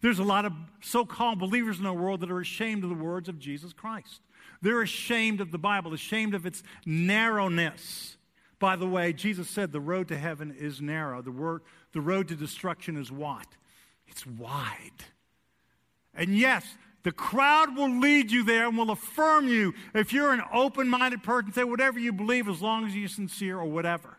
There's 0.00 0.18
a 0.18 0.24
lot 0.24 0.44
of 0.44 0.52
so 0.80 1.04
called 1.04 1.38
believers 1.38 1.78
in 1.78 1.84
the 1.84 1.92
world 1.92 2.20
that 2.20 2.30
are 2.30 2.40
ashamed 2.40 2.84
of 2.84 2.90
the 2.90 2.96
words 2.96 3.28
of 3.28 3.38
Jesus 3.38 3.72
Christ. 3.72 4.20
They're 4.62 4.82
ashamed 4.82 5.40
of 5.40 5.50
the 5.50 5.58
Bible, 5.58 5.92
ashamed 5.92 6.34
of 6.34 6.46
its 6.46 6.62
narrowness. 6.86 8.16
By 8.58 8.76
the 8.76 8.86
way, 8.86 9.12
Jesus 9.12 9.48
said 9.48 9.72
the 9.72 9.80
road 9.80 10.08
to 10.08 10.16
heaven 10.16 10.54
is 10.58 10.80
narrow. 10.80 11.22
The, 11.22 11.30
word, 11.30 11.62
the 11.92 12.00
road 12.00 12.28
to 12.28 12.36
destruction 12.36 12.96
is 12.96 13.10
what? 13.10 13.46
It's 14.06 14.26
wide. 14.26 15.04
And 16.14 16.36
yes, 16.36 16.64
the 17.08 17.12
crowd 17.12 17.74
will 17.74 17.88
lead 17.88 18.30
you 18.30 18.42
there 18.42 18.68
and 18.68 18.76
will 18.76 18.90
affirm 18.90 19.48
you 19.48 19.72
if 19.94 20.12
you're 20.12 20.34
an 20.34 20.42
open 20.52 20.90
minded 20.90 21.22
person, 21.22 21.50
say 21.54 21.64
whatever 21.64 21.98
you 21.98 22.12
believe 22.12 22.46
as 22.48 22.60
long 22.60 22.86
as 22.86 22.94
you're 22.94 23.08
sincere 23.08 23.58
or 23.58 23.64
whatever. 23.64 24.18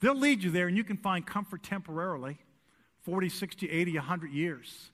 They'll 0.00 0.14
lead 0.14 0.42
you 0.42 0.50
there 0.50 0.66
and 0.66 0.74
you 0.74 0.84
can 0.84 0.96
find 0.96 1.26
comfort 1.26 1.62
temporarily 1.62 2.38
40, 3.02 3.28
60, 3.28 3.70
80, 3.70 3.96
100 3.96 4.32
years. 4.32 4.90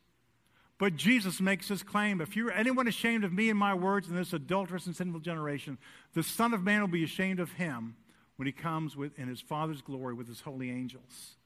But 0.76 0.96
Jesus 0.96 1.40
makes 1.40 1.68
this 1.68 1.84
claim 1.84 2.20
if 2.20 2.34
you're 2.34 2.50
anyone 2.50 2.88
ashamed 2.88 3.22
of 3.22 3.32
me 3.32 3.48
and 3.48 3.56
my 3.56 3.74
words 3.74 4.08
in 4.08 4.16
this 4.16 4.32
adulterous 4.32 4.86
and 4.86 4.96
sinful 4.96 5.20
generation, 5.20 5.78
the 6.14 6.24
Son 6.24 6.52
of 6.52 6.64
Man 6.64 6.80
will 6.80 6.88
be 6.88 7.04
ashamed 7.04 7.38
of 7.38 7.52
him 7.52 7.94
when 8.38 8.46
he 8.46 8.52
comes 8.52 8.96
with, 8.96 9.16
in 9.16 9.28
his 9.28 9.40
Father's 9.40 9.82
glory 9.82 10.14
with 10.14 10.26
his 10.26 10.40
holy 10.40 10.68
angels. 10.68 11.36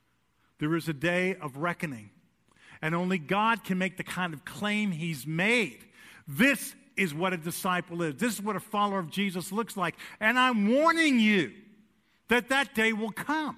There 0.60 0.76
is 0.76 0.88
a 0.88 0.94
day 0.94 1.34
of 1.34 1.58
reckoning, 1.58 2.08
and 2.82 2.94
only 2.94 3.18
God 3.18 3.64
can 3.64 3.78
make 3.78 3.96
the 3.96 4.04
kind 4.04 4.34
of 4.34 4.44
claim 4.44 4.90
he's 4.90 5.26
made. 5.26 5.84
This 6.26 6.74
is 6.96 7.14
what 7.14 7.32
a 7.32 7.36
disciple 7.36 8.02
is. 8.02 8.16
This 8.16 8.34
is 8.34 8.42
what 8.42 8.56
a 8.56 8.60
follower 8.60 8.98
of 8.98 9.10
Jesus 9.10 9.52
looks 9.52 9.76
like. 9.76 9.96
And 10.20 10.38
I'm 10.38 10.72
warning 10.72 11.18
you 11.18 11.52
that 12.28 12.48
that 12.48 12.74
day 12.74 12.92
will 12.92 13.12
come. 13.12 13.56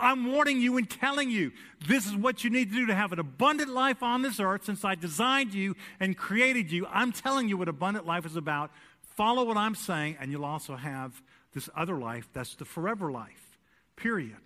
I'm 0.00 0.32
warning 0.32 0.60
you 0.60 0.76
and 0.76 0.88
telling 0.88 1.28
you 1.28 1.50
this 1.88 2.06
is 2.06 2.14
what 2.14 2.44
you 2.44 2.50
need 2.50 2.70
to 2.70 2.76
do 2.76 2.86
to 2.86 2.94
have 2.94 3.12
an 3.12 3.18
abundant 3.18 3.70
life 3.70 4.02
on 4.02 4.22
this 4.22 4.38
earth 4.38 4.64
since 4.64 4.84
I 4.84 4.94
designed 4.94 5.52
you 5.52 5.74
and 5.98 6.16
created 6.16 6.70
you. 6.70 6.86
I'm 6.86 7.10
telling 7.10 7.48
you 7.48 7.56
what 7.56 7.68
abundant 7.68 8.06
life 8.06 8.24
is 8.24 8.36
about. 8.36 8.70
Follow 9.16 9.44
what 9.44 9.56
I'm 9.56 9.74
saying, 9.74 10.16
and 10.20 10.30
you'll 10.30 10.44
also 10.44 10.76
have 10.76 11.20
this 11.52 11.68
other 11.74 11.98
life, 11.98 12.28
that's 12.32 12.54
the 12.54 12.64
forever 12.64 13.10
life, 13.10 13.58
period. 13.96 14.36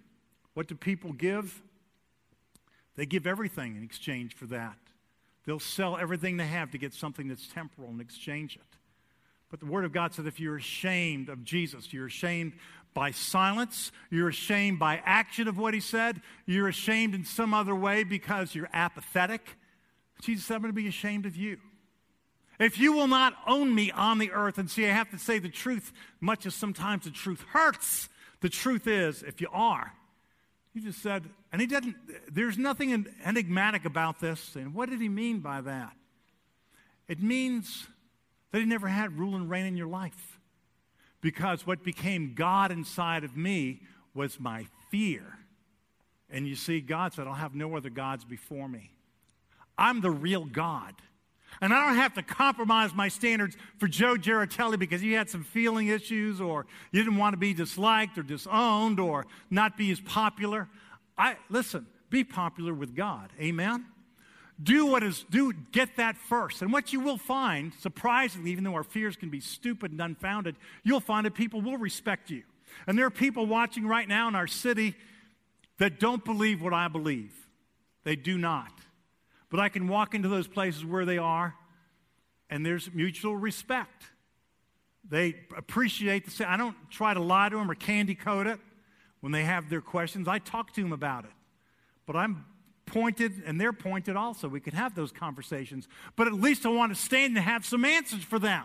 What 0.55 0.69
do 0.69 0.75
people 0.75 1.13
give? 1.13 1.63
They 2.97 3.07
give 3.07 3.27
everything 3.27 3.77
in 3.77 3.83
exchange 3.83 4.35
for 4.35 4.47
that. 4.47 4.77
They'll 5.45 5.61
sell 5.61 5.97
everything 5.97 6.37
they 6.37 6.47
have 6.47 6.71
to 6.73 6.79
get 6.79 6.93
something 6.95 7.29
that's 7.29 7.49
temporal 7.49 7.89
and 7.89 8.01
exchange 8.01 8.57
it. 8.57 8.79
But 9.51 9.61
the 9.61 9.67
Word 9.67 9.85
of 9.85 9.93
God 9.93 10.15
said 10.15 10.27
if 10.27 10.41
you're 10.41 10.57
ashamed 10.57 11.29
of 11.29 11.45
Jesus, 11.45 11.93
you're 11.93 12.07
ashamed 12.07 12.53
by 12.95 13.11
silence, 13.11 13.91
you're 14.11 14.29
ashamed 14.29 14.79
by 14.79 15.03
action 15.05 15.49
of 15.49 15.59
what 15.59 15.75
He 15.75 15.81
said, 15.81 16.21
you're 16.47 16.69
ashamed 16.69 17.15
in 17.15 17.25
some 17.25 17.55
other 17.55 17.75
way 17.75 18.05
because 18.05 18.55
you're 18.55 18.71
apathetic, 18.73 19.57
Jesus 20.23 20.45
said, 20.45 20.55
I'm 20.55 20.63
going 20.63 20.71
to 20.71 20.81
be 20.81 20.89
ashamed 20.89 21.27
of 21.27 21.37
you. 21.37 21.59
If 22.61 22.79
you 22.79 22.93
will 22.93 23.09
not 23.09 23.35
own 23.47 23.75
me 23.75 23.91
on 23.91 24.19
the 24.19 24.31
earth, 24.31 24.57
and 24.57 24.71
see, 24.71 24.87
I 24.87 24.91
have 24.91 25.11
to 25.11 25.19
say 25.19 25.41
the 25.41 25.49
truth, 25.49 25.93
much 26.21 26.47
as 26.47 26.55
sometimes 26.55 27.05
the 27.05 27.11
truth 27.11 27.45
hurts, 27.51 28.09
the 28.41 28.49
truth 28.49 28.87
is, 28.87 29.25
if 29.25 29.41
you 29.41 29.49
are, 29.53 29.93
he 30.75 30.81
just 30.81 31.03
said, 31.03 31.25
and 31.53 31.61
he 31.61 31.67
didn't, 31.67 31.97
there's 32.33 32.57
nothing 32.57 33.07
enigmatic 33.25 33.85
about 33.85 34.21
this. 34.21 34.57
And 34.57 34.75
what 34.75 34.89
did 34.89 35.01
he 35.01 35.09
mean 35.09 35.41
by 35.41 35.61
that? 35.61 35.93
It 37.09 37.23
means 37.23 37.87
that 38.51 38.61
he 38.61 38.65
never 38.65 38.89
had 38.89 39.19
rule 39.19 39.35
and 39.35 39.51
reign 39.51 39.67
in 39.67 39.77
your 39.77 39.87
life. 39.87 40.39
Because 41.21 41.67
what 41.67 41.85
became 41.85 42.35
God 42.35 42.73
inside 42.73 43.23
of 43.23 43.37
me 43.37 43.83
was 44.15 44.41
my 44.41 44.67
fear. 44.91 45.39
And 46.31 46.49
you 46.49 46.57
see, 46.57 46.81
God 46.81 47.13
said, 47.13 47.27
I'll 47.27 47.35
have 47.35 47.55
no 47.55 47.77
other 47.77 47.91
gods 47.91 48.25
before 48.25 48.69
me. 48.69 48.93
I'm 49.77 50.01
the 50.01 50.11
real 50.11 50.45
God. 50.45 50.95
And 51.61 51.73
I 51.73 51.87
don't 51.87 51.97
have 51.97 52.15
to 52.15 52.23
compromise 52.23 52.95
my 52.95 53.09
standards 53.09 53.57
for 53.79 53.87
Joe 53.87 54.17
Girardelli 54.17 54.79
because 54.79 55.01
he 55.01 55.13
had 55.13 55.31
some 55.31 55.45
feeling 55.45 55.89
issues 55.89 56.41
or 56.41 56.67
you 56.91 57.03
didn't 57.03 57.19
want 57.19 57.35
to 57.35 57.39
be 57.39 57.55
disliked 57.55 58.19
or 58.19 58.23
disowned 58.23 58.99
or 58.99 59.27
not 59.51 59.77
be 59.77 59.91
as 59.93 60.01
popular. 60.01 60.69
I 61.17 61.37
listen, 61.49 61.87
be 62.11 62.25
popular 62.25 62.75
with 62.75 62.97
God. 62.97 63.31
Amen. 63.41 63.87
Do 64.63 64.87
what 64.87 65.03
is 65.03 65.25
do 65.31 65.53
get 65.73 65.97
that 65.97 66.17
first. 66.17 66.63
And 66.63 66.73
what 66.73 66.93
you 66.93 67.01
will 67.01 67.19
find, 67.19 67.73
surprisingly, 67.81 68.51
even 68.51 68.65
though 68.65 68.75
our 68.75 68.85
fears 68.85 69.17
can 69.17 69.29
be 69.29 69.41
stupid 69.41 69.93
and 69.93 70.01
unfounded, 70.01 70.57
you'll 70.83 71.01
find 71.01 71.27
that 71.27 71.35
people 71.35 71.61
will 71.61 71.79
respect 71.79 72.31
you. 72.31 72.43
And 72.87 72.99
there 72.99 73.07
are 73.07 73.11
people 73.11 73.47
watching 73.47 73.87
right 73.87 74.09
now 74.09 74.29
in 74.29 74.35
our 74.35 74.47
city 74.47 74.95
that 75.79 76.01
don't 76.01 76.25
believe 76.25 76.63
what 76.63 76.75
I 76.75 76.89
believe. 76.89 77.33
They 78.05 78.17
do 78.17 78.39
not. 78.39 78.73
But 79.53 79.61
I 79.61 79.69
can 79.69 79.87
walk 79.87 80.15
into 80.15 80.29
those 80.29 80.49
places 80.49 80.83
where 80.83 81.05
they 81.05 81.19
are, 81.19 81.55
and 82.49 82.65
there's 82.65 82.89
mutual 82.95 83.37
respect. 83.37 84.05
They 85.07 85.37
appreciate 85.55 86.25
the 86.25 86.31
same. 86.31 86.47
I 86.49 86.57
don't 86.57 86.75
try 86.91 87.13
to 87.13 87.21
lie 87.21 87.51
to 87.51 87.57
them 87.57 87.71
or 87.71 87.75
candy 87.75 88.15
coat 88.15 88.47
it 88.47 88.59
when 89.21 89.31
they 89.31 89.45
have 89.45 89.69
their 89.69 89.83
questions. 89.83 90.27
I 90.27 90.39
talk 90.39 90.73
to 90.73 90.83
them 90.83 90.95
about 90.95 91.25
it. 91.25 91.31
But 92.07 92.17
I'm 92.17 92.47
pointed 92.87 93.43
and 93.45 93.61
they're 93.61 93.75
pointed 93.75 94.17
also. 94.17 94.49
We 94.49 94.61
can 94.61 94.73
have 94.73 94.95
those 94.95 95.13
conversations. 95.13 95.87
But 96.17 96.29
at 96.29 96.33
least 96.33 96.65
I 96.65 96.71
want 96.71 96.95
to 96.95 96.99
stand 96.99 97.37
and 97.37 97.45
have 97.45 97.67
some 97.67 97.85
answers 97.85 98.25
for 98.25 98.39
them. 98.39 98.65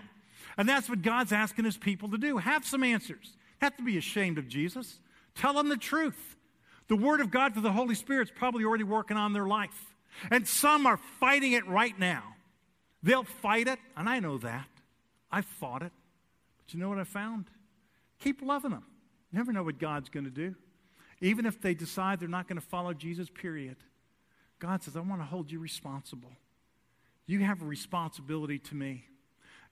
And 0.58 0.70
that's 0.70 0.88
what 0.88 1.02
God's 1.02 1.34
asking 1.34 1.66
his 1.66 1.76
people 1.76 2.10
to 2.12 2.18
do. 2.18 2.38
Have 2.38 2.66
some 2.66 2.82
answers. 2.82 3.36
Have 3.60 3.76
to 3.76 3.84
be 3.84 3.98
ashamed 3.98 4.38
of 4.38 4.48
Jesus. 4.48 5.02
Tell 5.36 5.54
them 5.54 5.68
the 5.68 5.76
truth. 5.76 6.38
The 6.88 6.96
Word 6.96 7.20
of 7.20 7.30
God 7.30 7.52
through 7.52 7.64
the 7.64 7.74
Holy 7.74 7.96
Spirit's 7.96 8.32
probably 8.34 8.64
already 8.64 8.86
working 8.86 9.18
on 9.18 9.34
their 9.34 9.48
life. 9.48 9.97
And 10.32 10.47
some 10.47 10.86
are 10.86 10.97
fighting 10.97 11.53
it 11.53 11.68
right 11.68 11.97
now. 11.97 12.24
They'll 13.03 13.24
fight 13.24 13.68
it, 13.68 13.80
and 13.95 14.09
I 14.09 14.20
know 14.20 14.38
that. 14.39 14.68
I 15.32 15.41
fought 15.41 15.82
it. 15.82 15.91
But 16.57 16.74
you 16.74 16.80
know 16.80 16.89
what 16.89 16.99
I 16.99 17.03
found? 17.03 17.45
Keep 18.20 18.41
loving 18.41 18.72
them. 18.72 18.86
You 19.32 19.38
never 19.38 19.53
know 19.53 19.63
what 19.63 19.80
God's 19.80 20.09
going 20.09 20.26
to 20.26 20.32
do. 20.32 20.55
Even 21.22 21.45
if 21.45 21.61
they 21.61 21.74
decide 21.74 22.20
they're 22.20 22.30
not 22.30 22.47
going 22.47 22.59
to 22.59 22.65
follow 22.65 22.93
Jesus, 22.93 23.30
period. 23.30 23.78
God 24.59 24.84
says, 24.84 24.95
I 24.95 25.01
want 25.01 25.22
to 25.22 25.26
hold 25.26 25.51
you 25.51 25.59
responsible. 25.59 26.32
You 27.26 27.39
have 27.39 27.61
a 27.61 27.65
responsibility 27.65 28.59
to 28.59 28.76
me. 28.76 29.05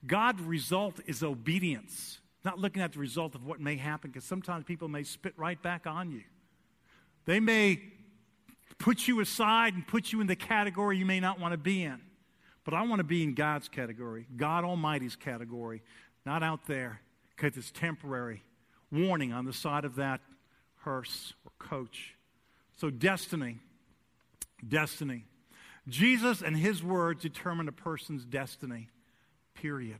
God's 0.05 0.41
result 0.41 0.99
is 1.07 1.23
obedience, 1.23 2.19
not 2.43 2.59
looking 2.59 2.81
at 2.81 2.93
the 2.93 2.99
result 2.99 3.33
of 3.33 3.45
what 3.45 3.59
may 3.59 3.75
happen, 3.75 4.11
because 4.11 4.25
sometimes 4.25 4.65
people 4.65 4.87
may 4.87 5.03
spit 5.03 5.33
right 5.37 5.61
back 5.61 5.87
on 5.87 6.11
you. 6.11 6.21
They 7.25 7.39
may 7.39 7.81
put 8.77 9.07
you 9.07 9.19
aside 9.19 9.73
and 9.73 9.87
put 9.87 10.11
you 10.11 10.21
in 10.21 10.27
the 10.27 10.35
category 10.35 10.97
you 10.97 11.05
may 11.05 11.19
not 11.19 11.39
want 11.39 11.53
to 11.53 11.57
be 11.57 11.83
in. 11.83 11.99
But 12.63 12.73
I 12.73 12.81
want 12.81 12.99
to 12.99 13.03
be 13.03 13.23
in 13.23 13.35
God's 13.35 13.69
category, 13.69 14.25
God 14.35 14.63
Almighty's 14.63 15.15
category, 15.15 15.83
not 16.25 16.41
out 16.41 16.65
there 16.65 17.01
because 17.35 17.57
it's 17.57 17.71
temporary. 17.71 18.43
Warning 18.91 19.33
on 19.33 19.45
the 19.45 19.53
side 19.53 19.85
of 19.85 19.95
that 19.95 20.21
hearse 20.77 21.33
or 21.43 21.51
coach. 21.59 22.15
So, 22.75 22.89
destiny. 22.89 23.59
Destiny. 24.67 25.25
Jesus 25.87 26.41
and 26.41 26.57
his 26.57 26.83
words 26.83 27.21
determine 27.21 27.67
a 27.67 27.71
person's 27.71 28.25
destiny, 28.25 28.89
period. 29.53 29.99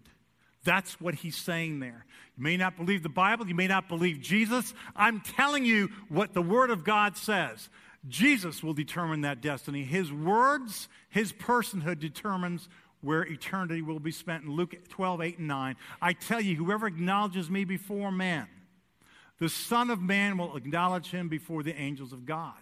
That's 0.64 1.00
what 1.00 1.14
he's 1.16 1.36
saying 1.36 1.80
there. 1.80 2.06
You 2.38 2.44
may 2.44 2.58
not 2.58 2.76
believe 2.76 3.04
the 3.04 3.10
Bible, 3.10 3.48
you 3.48 3.54
may 3.54 3.68
not 3.68 3.88
believe 3.88 4.20
Jesus. 4.20 4.74
I'm 4.96 5.22
telling 5.22 5.64
you 5.64 5.90
what 6.10 6.34
the 6.34 6.42
Word 6.42 6.72
of 6.72 6.84
God 6.84 7.18
says. 7.18 7.70
Jesus 8.08 8.64
will 8.64 8.74
determine 8.74 9.22
that 9.22 9.42
destiny. 9.42 9.84
His 9.84 10.12
words, 10.12 10.88
his 11.10 11.34
personhood 11.34 12.00
determines 12.00 12.70
where 13.02 13.24
eternity 13.24 13.82
will 13.82 14.00
be 14.00 14.12
spent. 14.12 14.44
In 14.44 14.52
Luke 14.52 14.76
12, 14.90 15.22
8, 15.22 15.38
and 15.40 15.48
9, 15.48 15.76
I 16.02 16.14
tell 16.14 16.42
you, 16.42 16.56
whoever 16.56 16.88
acknowledges 16.88 17.50
me 17.50 17.66
before 17.66 18.12
man, 18.12 18.48
the 19.40 19.50
Son 19.50 19.90
of 19.90 20.02
Man 20.02 20.38
will 20.38 20.56
acknowledge 20.56 21.12
him 21.12 21.28
before 21.30 21.64
the 21.64 21.76
angels 21.76 22.14
of 22.14 22.26
God. 22.26 22.54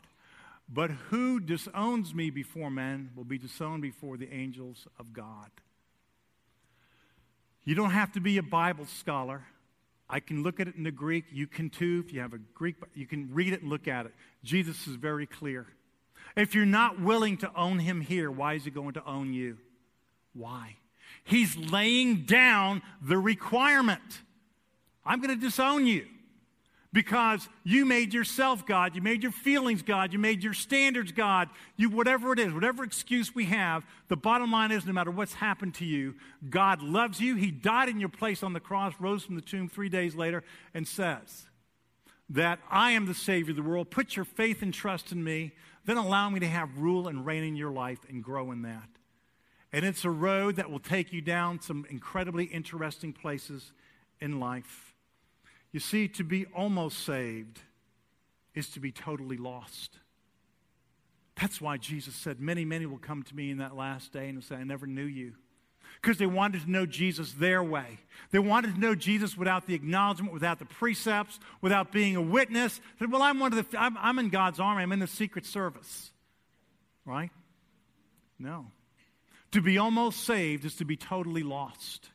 But 0.67 0.91
who 0.91 1.39
disowns 1.39 2.15
me 2.15 2.29
before 2.29 2.71
men 2.71 3.11
will 3.15 3.25
be 3.25 3.37
disowned 3.37 3.81
before 3.81 4.17
the 4.17 4.33
angels 4.33 4.87
of 4.97 5.13
God. 5.13 5.51
You 7.63 7.75
don't 7.75 7.91
have 7.91 8.11
to 8.13 8.19
be 8.19 8.37
a 8.37 8.43
Bible 8.43 8.85
scholar. 8.85 9.43
I 10.13 10.19
can 10.19 10.43
look 10.43 10.59
at 10.59 10.67
it 10.67 10.75
in 10.75 10.83
the 10.83 10.91
Greek. 10.91 11.25
You 11.31 11.47
can 11.47 11.71
too. 11.71 12.03
If 12.05 12.13
you 12.13 12.19
have 12.19 12.33
a 12.33 12.37
Greek, 12.37 12.75
you 12.93 13.07
can 13.07 13.33
read 13.33 13.51
it 13.51 13.61
and 13.61 13.69
look 13.71 13.87
at 13.87 14.05
it. 14.05 14.13
Jesus 14.43 14.85
is 14.85 14.95
very 14.95 15.25
clear. 15.25 15.65
If 16.37 16.53
you're 16.53 16.67
not 16.67 17.01
willing 17.01 17.37
to 17.37 17.51
own 17.55 17.79
him 17.79 17.99
here, 17.99 18.29
why 18.29 18.53
is 18.53 18.63
he 18.63 18.69
going 18.69 18.93
to 18.93 19.03
own 19.07 19.33
you? 19.33 19.57
Why? 20.35 20.75
He's 21.23 21.57
laying 21.57 22.25
down 22.25 22.83
the 23.01 23.17
requirement. 23.17 24.21
I'm 25.03 25.19
going 25.19 25.33
to 25.33 25.41
disown 25.43 25.87
you 25.87 26.05
because 26.93 27.49
you 27.63 27.85
made 27.85 28.13
yourself 28.13 28.65
God, 28.65 28.95
you 28.95 29.01
made 29.01 29.23
your 29.23 29.31
feelings 29.31 29.81
God, 29.81 30.13
you 30.13 30.19
made 30.19 30.43
your 30.43 30.53
standards 30.53 31.11
God, 31.11 31.49
you 31.75 31.89
whatever 31.89 32.31
it 32.31 32.39
is, 32.39 32.53
whatever 32.53 32.83
excuse 32.83 33.33
we 33.33 33.45
have, 33.45 33.83
the 34.07 34.15
bottom 34.15 34.51
line 34.51 34.71
is 34.71 34.85
no 34.85 34.93
matter 34.93 35.11
what's 35.11 35.33
happened 35.33 35.73
to 35.75 35.85
you, 35.85 36.13
God 36.49 36.81
loves 36.81 37.19
you. 37.19 37.35
He 37.35 37.49
died 37.51 37.89
in 37.89 37.99
your 37.99 38.09
place 38.09 38.43
on 38.43 38.53
the 38.53 38.59
cross, 38.59 38.93
rose 38.99 39.23
from 39.23 39.35
the 39.35 39.41
tomb 39.41 39.67
3 39.67 39.89
days 39.89 40.15
later 40.15 40.43
and 40.73 40.87
says 40.87 41.47
that 42.29 42.59
I 42.69 42.91
am 42.91 43.07
the 43.07 43.13
savior 43.13 43.51
of 43.51 43.57
the 43.57 43.63
world. 43.63 43.89
Put 43.89 44.15
your 44.15 44.25
faith 44.25 44.61
and 44.61 44.73
trust 44.73 45.11
in 45.11 45.23
me, 45.23 45.53
then 45.85 45.97
allow 45.97 46.29
me 46.29 46.39
to 46.39 46.47
have 46.47 46.77
rule 46.77 47.07
and 47.07 47.25
reign 47.25 47.43
in 47.43 47.55
your 47.55 47.71
life 47.71 47.99
and 48.07 48.23
grow 48.23 48.51
in 48.51 48.61
that. 48.61 48.87
And 49.73 49.83
it's 49.83 50.05
a 50.05 50.11
road 50.11 50.57
that 50.57 50.69
will 50.69 50.79
take 50.79 51.11
you 51.11 51.21
down 51.21 51.59
some 51.59 51.87
incredibly 51.89 52.45
interesting 52.45 53.11
places 53.11 53.73
in 54.21 54.39
life. 54.39 54.92
You 55.73 55.79
see, 55.79 56.07
to 56.09 56.23
be 56.23 56.45
almost 56.55 56.99
saved 56.99 57.59
is 58.53 58.69
to 58.69 58.79
be 58.79 58.91
totally 58.91 59.37
lost. 59.37 59.97
That's 61.41 61.59
why 61.59 61.77
Jesus 61.77 62.15
said, 62.15 62.39
Many, 62.39 62.63
many 62.63 62.85
will 62.85 62.99
come 62.99 63.23
to 63.23 63.35
me 63.35 63.49
in 63.49 63.57
that 63.57 63.75
last 63.75 64.13
day 64.13 64.29
and 64.29 64.41
say, 64.43 64.55
I 64.55 64.63
never 64.63 64.85
knew 64.85 65.03
you. 65.03 65.33
Because 66.01 66.17
they 66.17 66.27
wanted 66.27 66.61
to 66.63 66.71
know 66.71 66.85
Jesus 66.85 67.33
their 67.33 67.63
way. 67.63 67.99
They 68.31 68.39
wanted 68.39 68.75
to 68.75 68.79
know 68.79 68.93
Jesus 68.93 69.37
without 69.37 69.65
the 69.65 69.73
acknowledgement, 69.73 70.33
without 70.33 70.59
the 70.59 70.65
precepts, 70.65 71.39
without 71.61 71.91
being 71.91 72.15
a 72.15 72.21
witness. 72.21 72.77
They 72.77 73.05
said, 73.05 73.11
well, 73.11 73.21
I'm 73.21 73.39
one 73.39 73.53
of 73.53 73.71
the, 73.71 73.79
I'm, 73.79 73.97
I'm 73.97 74.19
in 74.19 74.29
God's 74.29 74.59
army. 74.59 74.83
I'm 74.83 74.91
in 74.91 74.99
the 74.99 75.07
secret 75.07 75.45
service. 75.45 76.11
Right? 77.05 77.31
No. 78.37 78.67
To 79.51 79.61
be 79.61 79.77
almost 79.77 80.23
saved 80.23 80.65
is 80.65 80.75
to 80.75 80.85
be 80.85 80.97
totally 80.97 81.43
lost. 81.43 82.09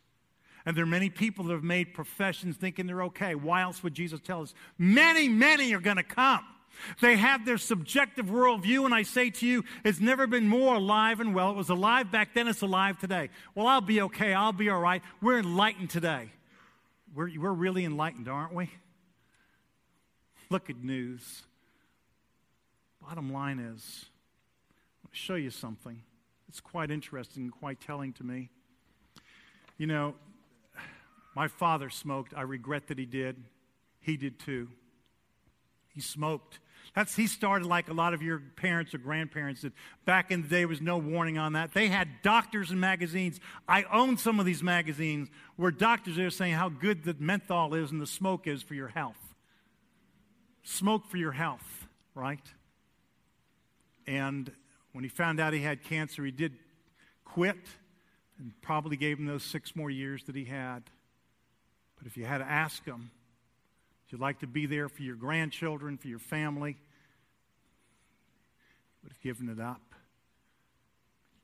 And 0.68 0.76
there 0.76 0.84
are 0.84 0.86
many 0.86 1.08
people 1.08 1.46
that 1.46 1.54
have 1.54 1.64
made 1.64 1.94
professions 1.94 2.58
thinking 2.58 2.86
they're 2.86 3.04
okay. 3.04 3.34
Why 3.34 3.62
else 3.62 3.82
would 3.82 3.94
Jesus 3.94 4.20
tell 4.20 4.42
us? 4.42 4.52
Many, 4.76 5.26
many 5.26 5.72
are 5.72 5.80
going 5.80 5.96
to 5.96 6.02
come. 6.02 6.44
They 7.00 7.16
have 7.16 7.46
their 7.46 7.56
subjective 7.56 8.26
worldview, 8.26 8.84
and 8.84 8.94
I 8.94 9.02
say 9.02 9.30
to 9.30 9.46
you, 9.46 9.64
it's 9.82 9.98
never 9.98 10.26
been 10.26 10.46
more 10.46 10.74
alive 10.74 11.20
and 11.20 11.34
well. 11.34 11.52
It 11.52 11.56
was 11.56 11.70
alive 11.70 12.12
back 12.12 12.34
then, 12.34 12.48
it's 12.48 12.60
alive 12.60 12.98
today. 12.98 13.30
Well, 13.54 13.66
I'll 13.66 13.80
be 13.80 14.02
okay, 14.02 14.34
I'll 14.34 14.52
be 14.52 14.68
all 14.68 14.78
right. 14.78 15.00
We're 15.22 15.38
enlightened 15.38 15.88
today. 15.88 16.32
We're, 17.14 17.30
we're 17.40 17.50
really 17.50 17.86
enlightened, 17.86 18.28
aren't 18.28 18.52
we? 18.52 18.68
Look 20.50 20.68
at 20.68 20.84
news. 20.84 21.44
Bottom 23.00 23.32
line 23.32 23.58
is, 23.58 24.04
I'll 25.02 25.10
show 25.12 25.36
you 25.36 25.48
something. 25.48 26.02
It's 26.46 26.60
quite 26.60 26.90
interesting 26.90 27.44
and 27.44 27.52
quite 27.52 27.80
telling 27.80 28.12
to 28.12 28.22
me. 28.22 28.50
You 29.78 29.86
know, 29.86 30.14
my 31.38 31.46
father 31.46 31.88
smoked. 31.88 32.34
I 32.36 32.42
regret 32.42 32.88
that 32.88 32.98
he 32.98 33.06
did. 33.06 33.36
He 34.00 34.16
did 34.16 34.40
too. 34.40 34.70
He 35.94 36.00
smoked. 36.00 36.58
That's, 36.96 37.14
he 37.14 37.28
started 37.28 37.64
like 37.64 37.88
a 37.88 37.92
lot 37.92 38.12
of 38.12 38.22
your 38.22 38.42
parents 38.56 38.92
or 38.92 38.98
grandparents 38.98 39.60
did. 39.60 39.72
Back 40.04 40.32
in 40.32 40.42
the 40.42 40.48
day, 40.48 40.64
was 40.64 40.80
no 40.80 40.98
warning 40.98 41.38
on 41.38 41.52
that. 41.52 41.74
They 41.74 41.86
had 41.86 42.08
doctors 42.24 42.72
and 42.72 42.80
magazines. 42.80 43.38
I 43.68 43.84
own 43.84 44.18
some 44.18 44.40
of 44.40 44.46
these 44.46 44.64
magazines 44.64 45.28
where 45.54 45.70
doctors 45.70 46.18
are 46.18 46.28
saying 46.28 46.54
how 46.54 46.70
good 46.70 47.04
the 47.04 47.14
menthol 47.20 47.72
is 47.72 47.92
and 47.92 48.02
the 48.02 48.06
smoke 48.08 48.48
is 48.48 48.64
for 48.64 48.74
your 48.74 48.88
health. 48.88 49.36
Smoke 50.64 51.06
for 51.06 51.18
your 51.18 51.30
health, 51.30 51.86
right? 52.16 52.48
And 54.08 54.50
when 54.90 55.04
he 55.04 55.08
found 55.08 55.38
out 55.38 55.52
he 55.52 55.62
had 55.62 55.84
cancer, 55.84 56.24
he 56.24 56.32
did 56.32 56.54
quit 57.24 57.64
and 58.40 58.50
probably 58.60 58.96
gave 58.96 59.20
him 59.20 59.26
those 59.26 59.44
six 59.44 59.76
more 59.76 59.88
years 59.88 60.24
that 60.24 60.34
he 60.34 60.46
had. 60.46 60.82
But 61.98 62.06
if 62.06 62.16
you 62.16 62.24
had 62.24 62.38
to 62.38 62.44
ask 62.44 62.84
them, 62.84 63.10
if 64.06 64.12
you'd 64.12 64.20
like 64.20 64.40
to 64.40 64.46
be 64.46 64.66
there 64.66 64.88
for 64.88 65.02
your 65.02 65.16
grandchildren, 65.16 65.98
for 65.98 66.08
your 66.08 66.18
family, 66.18 66.78
would 69.02 69.12
have 69.12 69.20
given 69.20 69.48
it 69.48 69.60
up. 69.60 69.82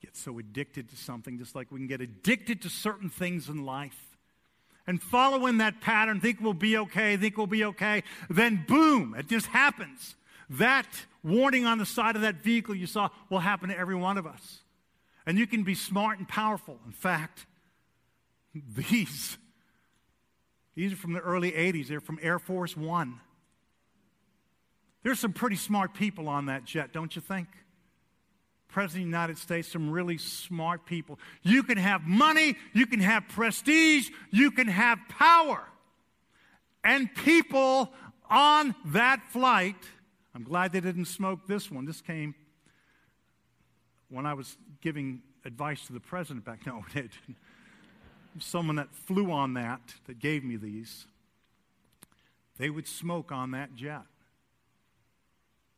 You 0.00 0.08
get 0.08 0.16
so 0.16 0.38
addicted 0.38 0.90
to 0.90 0.96
something, 0.96 1.38
just 1.38 1.54
like 1.54 1.70
we 1.70 1.78
can 1.78 1.86
get 1.86 2.00
addicted 2.00 2.62
to 2.62 2.70
certain 2.70 3.10
things 3.10 3.48
in 3.48 3.64
life. 3.64 4.16
And 4.86 5.02
follow 5.02 5.46
in 5.46 5.58
that 5.58 5.80
pattern, 5.80 6.20
think 6.20 6.40
we'll 6.40 6.52
be 6.52 6.76
okay, 6.76 7.16
think 7.16 7.36
we'll 7.36 7.46
be 7.46 7.64
okay. 7.64 8.02
Then, 8.28 8.64
boom, 8.68 9.14
it 9.18 9.28
just 9.28 9.46
happens. 9.46 10.14
That 10.50 10.86
warning 11.22 11.64
on 11.64 11.78
the 11.78 11.86
side 11.86 12.16
of 12.16 12.22
that 12.22 12.42
vehicle 12.42 12.74
you 12.74 12.86
saw 12.86 13.08
will 13.30 13.38
happen 13.38 13.70
to 13.70 13.78
every 13.78 13.94
one 13.94 14.18
of 14.18 14.26
us. 14.26 14.60
And 15.26 15.38
you 15.38 15.46
can 15.46 15.62
be 15.62 15.74
smart 15.74 16.18
and 16.18 16.28
powerful. 16.28 16.78
In 16.84 16.92
fact, 16.92 17.46
these 18.54 19.38
these 20.74 20.92
are 20.92 20.96
from 20.96 21.12
the 21.12 21.20
early 21.20 21.52
80s. 21.52 21.88
They're 21.88 22.00
from 22.00 22.18
Air 22.20 22.38
Force 22.38 22.76
One. 22.76 23.20
There's 25.02 25.20
some 25.20 25.32
pretty 25.32 25.56
smart 25.56 25.94
people 25.94 26.28
on 26.28 26.46
that 26.46 26.64
jet, 26.64 26.92
don't 26.92 27.14
you 27.14 27.20
think? 27.22 27.48
President 28.68 29.02
of 29.02 29.10
the 29.10 29.16
United 29.16 29.38
States, 29.38 29.70
some 29.70 29.90
really 29.90 30.18
smart 30.18 30.86
people. 30.86 31.18
You 31.42 31.62
can 31.62 31.78
have 31.78 32.02
money, 32.02 32.56
you 32.72 32.86
can 32.86 33.00
have 33.00 33.28
prestige, 33.28 34.08
you 34.30 34.50
can 34.50 34.66
have 34.66 34.98
power. 35.08 35.62
And 36.82 37.14
people 37.14 37.92
on 38.28 38.74
that 38.86 39.22
flight, 39.30 39.76
I'm 40.34 40.42
glad 40.42 40.72
they 40.72 40.80
didn't 40.80 41.04
smoke 41.04 41.46
this 41.46 41.70
one. 41.70 41.84
This 41.84 42.00
came 42.00 42.34
when 44.08 44.26
I 44.26 44.34
was 44.34 44.56
giving 44.80 45.22
advice 45.44 45.86
to 45.86 45.92
the 45.92 46.00
president 46.00 46.44
back. 46.44 46.60
No, 46.66 46.84
it 46.94 46.94
didn't 46.94 47.36
someone 48.38 48.76
that 48.76 48.94
flew 48.94 49.30
on 49.30 49.54
that, 49.54 49.94
that 50.06 50.18
gave 50.18 50.44
me 50.44 50.56
these, 50.56 51.06
they 52.58 52.70
would 52.70 52.86
smoke 52.86 53.32
on 53.32 53.52
that 53.52 53.74
jet, 53.74 54.02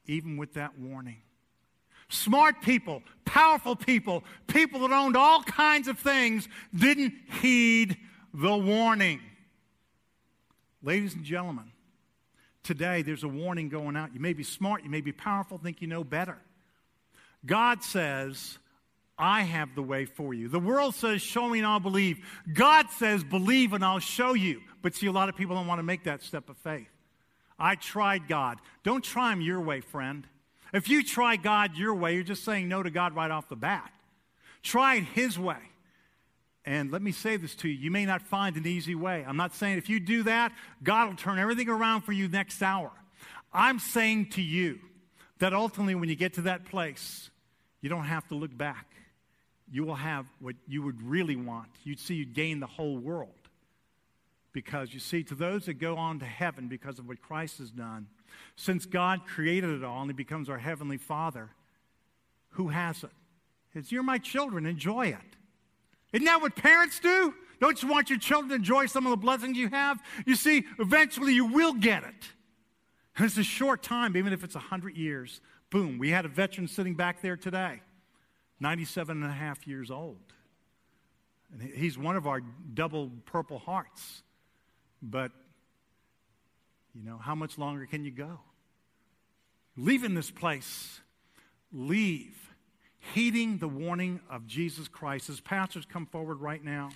even 0.06 0.36
with 0.36 0.54
that 0.54 0.78
warning. 0.78 1.18
Smart 2.08 2.62
people, 2.62 3.02
powerful 3.24 3.74
people, 3.74 4.22
people 4.46 4.80
that 4.80 4.92
owned 4.92 5.16
all 5.16 5.42
kinds 5.42 5.88
of 5.88 5.98
things 5.98 6.48
didn't 6.74 7.14
heed 7.40 7.96
the 8.32 8.56
warning. 8.56 9.20
Ladies 10.82 11.14
and 11.14 11.24
gentlemen, 11.24 11.72
today 12.62 13.02
there's 13.02 13.24
a 13.24 13.28
warning 13.28 13.68
going 13.68 13.96
out. 13.96 14.14
You 14.14 14.20
may 14.20 14.34
be 14.34 14.44
smart, 14.44 14.84
you 14.84 14.90
may 14.90 15.00
be 15.00 15.12
powerful, 15.12 15.58
think 15.58 15.80
you 15.80 15.88
know 15.88 16.04
better. 16.04 16.38
God 17.44 17.82
says, 17.82 18.58
I 19.18 19.42
have 19.42 19.74
the 19.74 19.82
way 19.82 20.04
for 20.04 20.34
you. 20.34 20.48
The 20.48 20.60
world 20.60 20.94
says, 20.94 21.22
Show 21.22 21.48
me 21.48 21.58
and 21.58 21.66
I'll 21.66 21.80
believe. 21.80 22.18
God 22.52 22.90
says, 22.90 23.24
Believe 23.24 23.72
and 23.72 23.84
I'll 23.84 23.98
show 23.98 24.34
you. 24.34 24.60
But 24.82 24.94
see, 24.94 25.06
a 25.06 25.12
lot 25.12 25.28
of 25.28 25.36
people 25.36 25.56
don't 25.56 25.66
want 25.66 25.78
to 25.78 25.84
make 25.84 26.04
that 26.04 26.22
step 26.22 26.48
of 26.48 26.56
faith. 26.58 26.88
I 27.58 27.74
tried 27.76 28.28
God. 28.28 28.58
Don't 28.82 29.02
try 29.02 29.32
him 29.32 29.40
your 29.40 29.60
way, 29.60 29.80
friend. 29.80 30.26
If 30.72 30.88
you 30.88 31.02
try 31.02 31.36
God 31.36 31.76
your 31.76 31.94
way, 31.94 32.14
you're 32.14 32.22
just 32.22 32.44
saying 32.44 32.68
no 32.68 32.82
to 32.82 32.90
God 32.90 33.14
right 33.14 33.30
off 33.30 33.48
the 33.48 33.56
bat. 33.56 33.90
Try 34.62 34.96
it 34.96 35.04
His 35.04 35.38
way. 35.38 35.58
And 36.64 36.90
let 36.90 37.00
me 37.00 37.12
say 37.12 37.36
this 37.36 37.54
to 37.56 37.68
you 37.68 37.74
you 37.74 37.90
may 37.90 38.04
not 38.04 38.22
find 38.22 38.56
an 38.56 38.66
easy 38.66 38.94
way. 38.94 39.24
I'm 39.26 39.36
not 39.36 39.54
saying 39.54 39.78
if 39.78 39.88
you 39.88 40.00
do 40.00 40.24
that, 40.24 40.52
God 40.82 41.08
will 41.08 41.16
turn 41.16 41.38
everything 41.38 41.68
around 41.68 42.02
for 42.02 42.12
you 42.12 42.28
next 42.28 42.62
hour. 42.62 42.90
I'm 43.52 43.78
saying 43.78 44.30
to 44.30 44.42
you 44.42 44.80
that 45.38 45.54
ultimately, 45.54 45.94
when 45.94 46.08
you 46.08 46.16
get 46.16 46.34
to 46.34 46.42
that 46.42 46.64
place, 46.64 47.30
you 47.80 47.88
don't 47.88 48.04
have 48.04 48.26
to 48.28 48.34
look 48.34 48.56
back. 48.56 48.95
You 49.70 49.84
will 49.84 49.96
have 49.96 50.26
what 50.40 50.54
you 50.68 50.82
would 50.82 51.02
really 51.02 51.36
want. 51.36 51.68
You'd 51.84 51.98
see 51.98 52.14
you'd 52.14 52.34
gain 52.34 52.60
the 52.60 52.66
whole 52.66 52.96
world. 52.96 53.30
Because 54.52 54.94
you 54.94 55.00
see, 55.00 55.22
to 55.24 55.34
those 55.34 55.66
that 55.66 55.74
go 55.74 55.96
on 55.96 56.18
to 56.20 56.24
heaven 56.24 56.68
because 56.68 56.98
of 56.98 57.06
what 57.06 57.20
Christ 57.20 57.58
has 57.58 57.70
done, 57.70 58.06
since 58.56 58.86
God 58.86 59.26
created 59.26 59.70
it 59.70 59.84
all 59.84 60.00
and 60.00 60.10
He 60.10 60.14
becomes 60.14 60.48
our 60.48 60.58
Heavenly 60.58 60.96
Father, 60.96 61.50
who 62.50 62.68
has 62.68 63.04
it? 63.04 63.10
It's 63.74 63.92
you're 63.92 64.02
my 64.02 64.18
children, 64.18 64.64
enjoy 64.64 65.08
it. 65.08 65.36
Isn't 66.12 66.24
that 66.24 66.40
what 66.40 66.56
parents 66.56 66.98
do? 67.00 67.34
Don't 67.60 67.82
you 67.82 67.88
want 67.88 68.08
your 68.08 68.18
children 68.18 68.48
to 68.50 68.54
enjoy 68.54 68.86
some 68.86 69.06
of 69.06 69.10
the 69.10 69.16
blessings 69.16 69.58
you 69.58 69.68
have? 69.68 70.02
You 70.24 70.34
see, 70.34 70.64
eventually 70.78 71.34
you 71.34 71.46
will 71.46 71.74
get 71.74 72.04
it. 72.04 72.32
And 73.16 73.26
it's 73.26 73.38
a 73.38 73.42
short 73.42 73.82
time, 73.82 74.16
even 74.16 74.32
if 74.32 74.44
it's 74.44 74.54
100 74.54 74.96
years. 74.96 75.40
Boom, 75.70 75.98
we 75.98 76.10
had 76.10 76.24
a 76.24 76.28
veteran 76.28 76.68
sitting 76.68 76.94
back 76.94 77.22
there 77.22 77.36
today, 77.36 77.80
97 78.60 79.22
and 79.22 79.30
a 79.30 79.34
half 79.34 79.66
years 79.66 79.90
old. 79.90 80.18
And 81.52 81.62
he's 81.62 81.96
one 81.96 82.16
of 82.16 82.26
our 82.26 82.40
double 82.40 83.10
purple 83.24 83.58
hearts. 83.58 84.22
But, 85.02 85.30
you 86.94 87.04
know, 87.04 87.18
how 87.18 87.34
much 87.34 87.58
longer 87.58 87.86
can 87.86 88.04
you 88.04 88.10
go? 88.10 88.40
Leaving 89.76 90.14
this 90.14 90.30
place, 90.30 91.00
leave 91.72 92.46
heeding 93.14 93.58
the 93.58 93.68
warning 93.68 94.20
of 94.28 94.46
Jesus 94.46 94.88
Christ. 94.88 95.28
As 95.28 95.40
pastors 95.40 95.84
come 95.84 96.06
forward 96.06 96.40
right 96.40 96.62
now, 96.62 96.90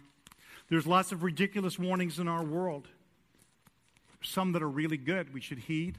there's 0.69 0.87
lots 0.87 1.13
of 1.13 1.23
ridiculous 1.23 1.79
warnings 1.79 2.19
in 2.19 2.29
our 2.29 2.45
world. 2.45 2.89
Some 4.23 4.53
that 4.53 4.63
are 4.63 4.69
really 4.69 4.97
good 4.97 5.33
we 5.33 5.41
should 5.41 5.59
heed. 5.59 5.99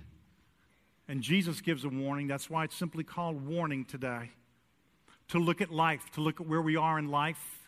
And 1.07 1.21
Jesus 1.21 1.61
gives 1.61 1.83
a 1.83 1.89
warning. 1.89 2.27
That's 2.27 2.49
why 2.49 2.63
it's 2.63 2.75
simply 2.75 3.03
called 3.03 3.45
warning 3.45 3.85
today. 3.85 4.31
To 5.31 5.39
look 5.39 5.59
at 5.61 5.71
life, 5.71 6.09
to 6.11 6.21
look 6.21 6.39
at 6.39 6.47
where 6.47 6.61
we 6.61 6.75
are 6.77 6.97
in 6.97 7.09
life, 7.09 7.59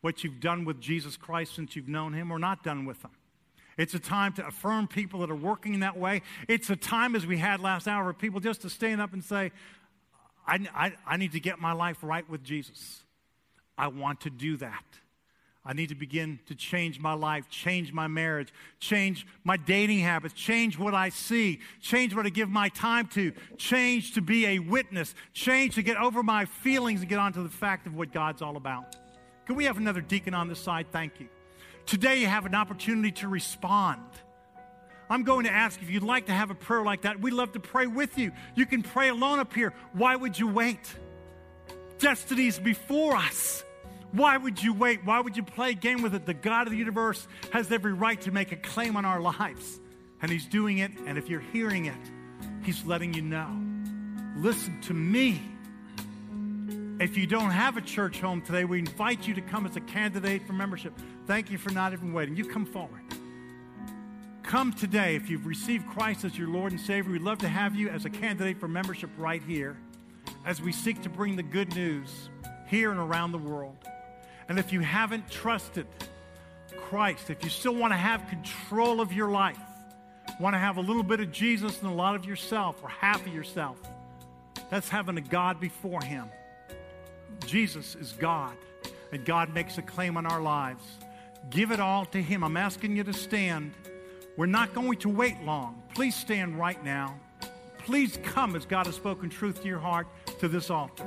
what 0.00 0.22
you've 0.22 0.40
done 0.40 0.64
with 0.64 0.80
Jesus 0.80 1.16
Christ 1.16 1.54
since 1.54 1.74
you've 1.74 1.88
known 1.88 2.12
him 2.12 2.30
or 2.30 2.38
not 2.38 2.62
done 2.62 2.84
with 2.84 3.02
him. 3.02 3.10
It's 3.76 3.94
a 3.94 4.00
time 4.00 4.32
to 4.34 4.46
affirm 4.46 4.88
people 4.88 5.20
that 5.20 5.30
are 5.30 5.36
working 5.36 5.74
in 5.74 5.80
that 5.80 5.96
way. 5.96 6.22
It's 6.48 6.68
a 6.68 6.76
time, 6.76 7.14
as 7.14 7.24
we 7.24 7.38
had 7.38 7.60
last 7.60 7.86
hour, 7.86 8.04
for 8.04 8.12
people 8.12 8.40
just 8.40 8.62
to 8.62 8.70
stand 8.70 9.00
up 9.00 9.12
and 9.12 9.22
say, 9.22 9.52
I, 10.46 10.66
I, 10.74 10.92
I 11.06 11.16
need 11.16 11.32
to 11.32 11.40
get 11.40 11.60
my 11.60 11.72
life 11.72 11.98
right 12.02 12.28
with 12.28 12.42
Jesus. 12.42 13.04
I 13.76 13.88
want 13.88 14.22
to 14.22 14.30
do 14.30 14.56
that. 14.56 14.84
I 15.68 15.74
need 15.74 15.90
to 15.90 15.94
begin 15.94 16.38
to 16.46 16.54
change 16.54 16.98
my 16.98 17.12
life, 17.12 17.50
change 17.50 17.92
my 17.92 18.06
marriage, 18.06 18.54
change 18.80 19.26
my 19.44 19.58
dating 19.58 19.98
habits, 19.98 20.32
change 20.32 20.78
what 20.78 20.94
I 20.94 21.10
see, 21.10 21.60
change 21.82 22.14
what 22.14 22.24
I 22.24 22.30
give 22.30 22.48
my 22.48 22.70
time 22.70 23.06
to, 23.08 23.32
change 23.58 24.14
to 24.14 24.22
be 24.22 24.46
a 24.46 24.60
witness, 24.60 25.14
change 25.34 25.74
to 25.74 25.82
get 25.82 25.98
over 25.98 26.22
my 26.22 26.46
feelings 26.46 27.00
and 27.00 27.08
get 27.10 27.18
onto 27.18 27.42
the 27.42 27.50
fact 27.50 27.86
of 27.86 27.94
what 27.94 28.14
God's 28.14 28.40
all 28.40 28.56
about. 28.56 28.96
Can 29.44 29.56
we 29.56 29.66
have 29.66 29.76
another 29.76 30.00
deacon 30.00 30.32
on 30.32 30.48
this 30.48 30.58
side? 30.58 30.86
Thank 30.90 31.20
you. 31.20 31.28
Today 31.84 32.20
you 32.22 32.28
have 32.28 32.46
an 32.46 32.54
opportunity 32.54 33.12
to 33.20 33.28
respond. 33.28 34.00
I'm 35.10 35.22
going 35.22 35.44
to 35.44 35.52
ask 35.52 35.82
if 35.82 35.90
you'd 35.90 36.02
like 36.02 36.26
to 36.26 36.32
have 36.32 36.50
a 36.50 36.54
prayer 36.54 36.82
like 36.82 37.02
that. 37.02 37.20
We'd 37.20 37.34
love 37.34 37.52
to 37.52 37.60
pray 37.60 37.86
with 37.86 38.16
you. 38.16 38.32
You 38.54 38.64
can 38.64 38.82
pray 38.82 39.10
alone 39.10 39.38
up 39.38 39.52
here. 39.52 39.74
Why 39.92 40.16
would 40.16 40.38
you 40.38 40.48
wait? 40.48 40.96
Destiny's 41.98 42.58
before 42.58 43.16
us. 43.16 43.64
Why 44.12 44.36
would 44.36 44.62
you 44.62 44.72
wait? 44.72 45.04
Why 45.04 45.20
would 45.20 45.36
you 45.36 45.42
play 45.42 45.70
a 45.70 45.74
game 45.74 46.02
with 46.02 46.14
it? 46.14 46.24
The 46.24 46.34
God 46.34 46.66
of 46.66 46.72
the 46.72 46.78
universe 46.78 47.26
has 47.52 47.70
every 47.70 47.92
right 47.92 48.20
to 48.22 48.30
make 48.30 48.52
a 48.52 48.56
claim 48.56 48.96
on 48.96 49.04
our 49.04 49.20
lives. 49.20 49.80
And 50.22 50.30
He's 50.30 50.46
doing 50.46 50.78
it. 50.78 50.92
And 51.06 51.18
if 51.18 51.28
you're 51.28 51.40
hearing 51.40 51.86
it, 51.86 51.94
He's 52.62 52.84
letting 52.84 53.14
you 53.14 53.22
know. 53.22 53.48
Listen 54.36 54.80
to 54.82 54.94
me. 54.94 55.42
If 57.00 57.16
you 57.16 57.26
don't 57.26 57.50
have 57.50 57.76
a 57.76 57.80
church 57.80 58.20
home 58.20 58.42
today, 58.42 58.64
we 58.64 58.80
invite 58.80 59.28
you 59.28 59.34
to 59.34 59.40
come 59.40 59.66
as 59.66 59.76
a 59.76 59.80
candidate 59.80 60.46
for 60.46 60.52
membership. 60.52 60.92
Thank 61.26 61.50
you 61.50 61.58
for 61.58 61.70
not 61.70 61.92
even 61.92 62.12
waiting. 62.12 62.34
You 62.36 62.44
come 62.44 62.66
forward. 62.66 63.02
Come 64.42 64.72
today 64.72 65.14
if 65.14 65.28
you've 65.28 65.46
received 65.46 65.86
Christ 65.88 66.24
as 66.24 66.36
your 66.36 66.48
Lord 66.48 66.72
and 66.72 66.80
Savior. 66.80 67.12
We'd 67.12 67.22
love 67.22 67.38
to 67.38 67.48
have 67.48 67.76
you 67.76 67.88
as 67.90 68.04
a 68.04 68.10
candidate 68.10 68.58
for 68.58 68.66
membership 68.66 69.10
right 69.18 69.42
here 69.42 69.76
as 70.44 70.60
we 70.60 70.72
seek 70.72 71.02
to 71.02 71.08
bring 71.08 71.36
the 71.36 71.42
good 71.42 71.74
news 71.74 72.30
here 72.66 72.90
and 72.90 72.98
around 72.98 73.32
the 73.32 73.38
world. 73.38 73.76
And 74.48 74.58
if 74.58 74.72
you 74.72 74.80
haven't 74.80 75.30
trusted 75.30 75.86
Christ, 76.76 77.30
if 77.30 77.44
you 77.44 77.50
still 77.50 77.74
want 77.74 77.92
to 77.92 77.96
have 77.96 78.26
control 78.28 79.00
of 79.00 79.12
your 79.12 79.30
life, 79.30 79.58
want 80.40 80.54
to 80.54 80.58
have 80.58 80.76
a 80.76 80.80
little 80.80 81.02
bit 81.02 81.20
of 81.20 81.30
Jesus 81.32 81.80
and 81.82 81.90
a 81.90 81.94
lot 81.94 82.14
of 82.14 82.24
yourself 82.24 82.82
or 82.82 82.88
half 82.88 83.26
of 83.26 83.34
yourself, 83.34 83.76
that's 84.70 84.88
having 84.88 85.16
a 85.18 85.20
God 85.20 85.60
before 85.60 86.02
Him. 86.02 86.30
Jesus 87.46 87.94
is 87.94 88.12
God, 88.12 88.56
and 89.12 89.24
God 89.24 89.52
makes 89.54 89.78
a 89.78 89.82
claim 89.82 90.16
on 90.16 90.26
our 90.26 90.40
lives. 90.40 90.84
Give 91.50 91.70
it 91.70 91.80
all 91.80 92.04
to 92.06 92.22
Him. 92.22 92.42
I'm 92.42 92.56
asking 92.56 92.96
you 92.96 93.04
to 93.04 93.12
stand. 93.12 93.72
We're 94.36 94.46
not 94.46 94.74
going 94.74 94.98
to 94.98 95.08
wait 95.08 95.42
long. 95.42 95.82
Please 95.94 96.14
stand 96.14 96.58
right 96.58 96.82
now. 96.84 97.18
Please 97.78 98.18
come 98.22 98.54
as 98.54 98.66
God 98.66 98.86
has 98.86 98.94
spoken 98.94 99.30
truth 99.30 99.62
to 99.62 99.68
your 99.68 99.78
heart 99.78 100.06
to 100.40 100.48
this 100.48 100.70
altar. 100.70 101.06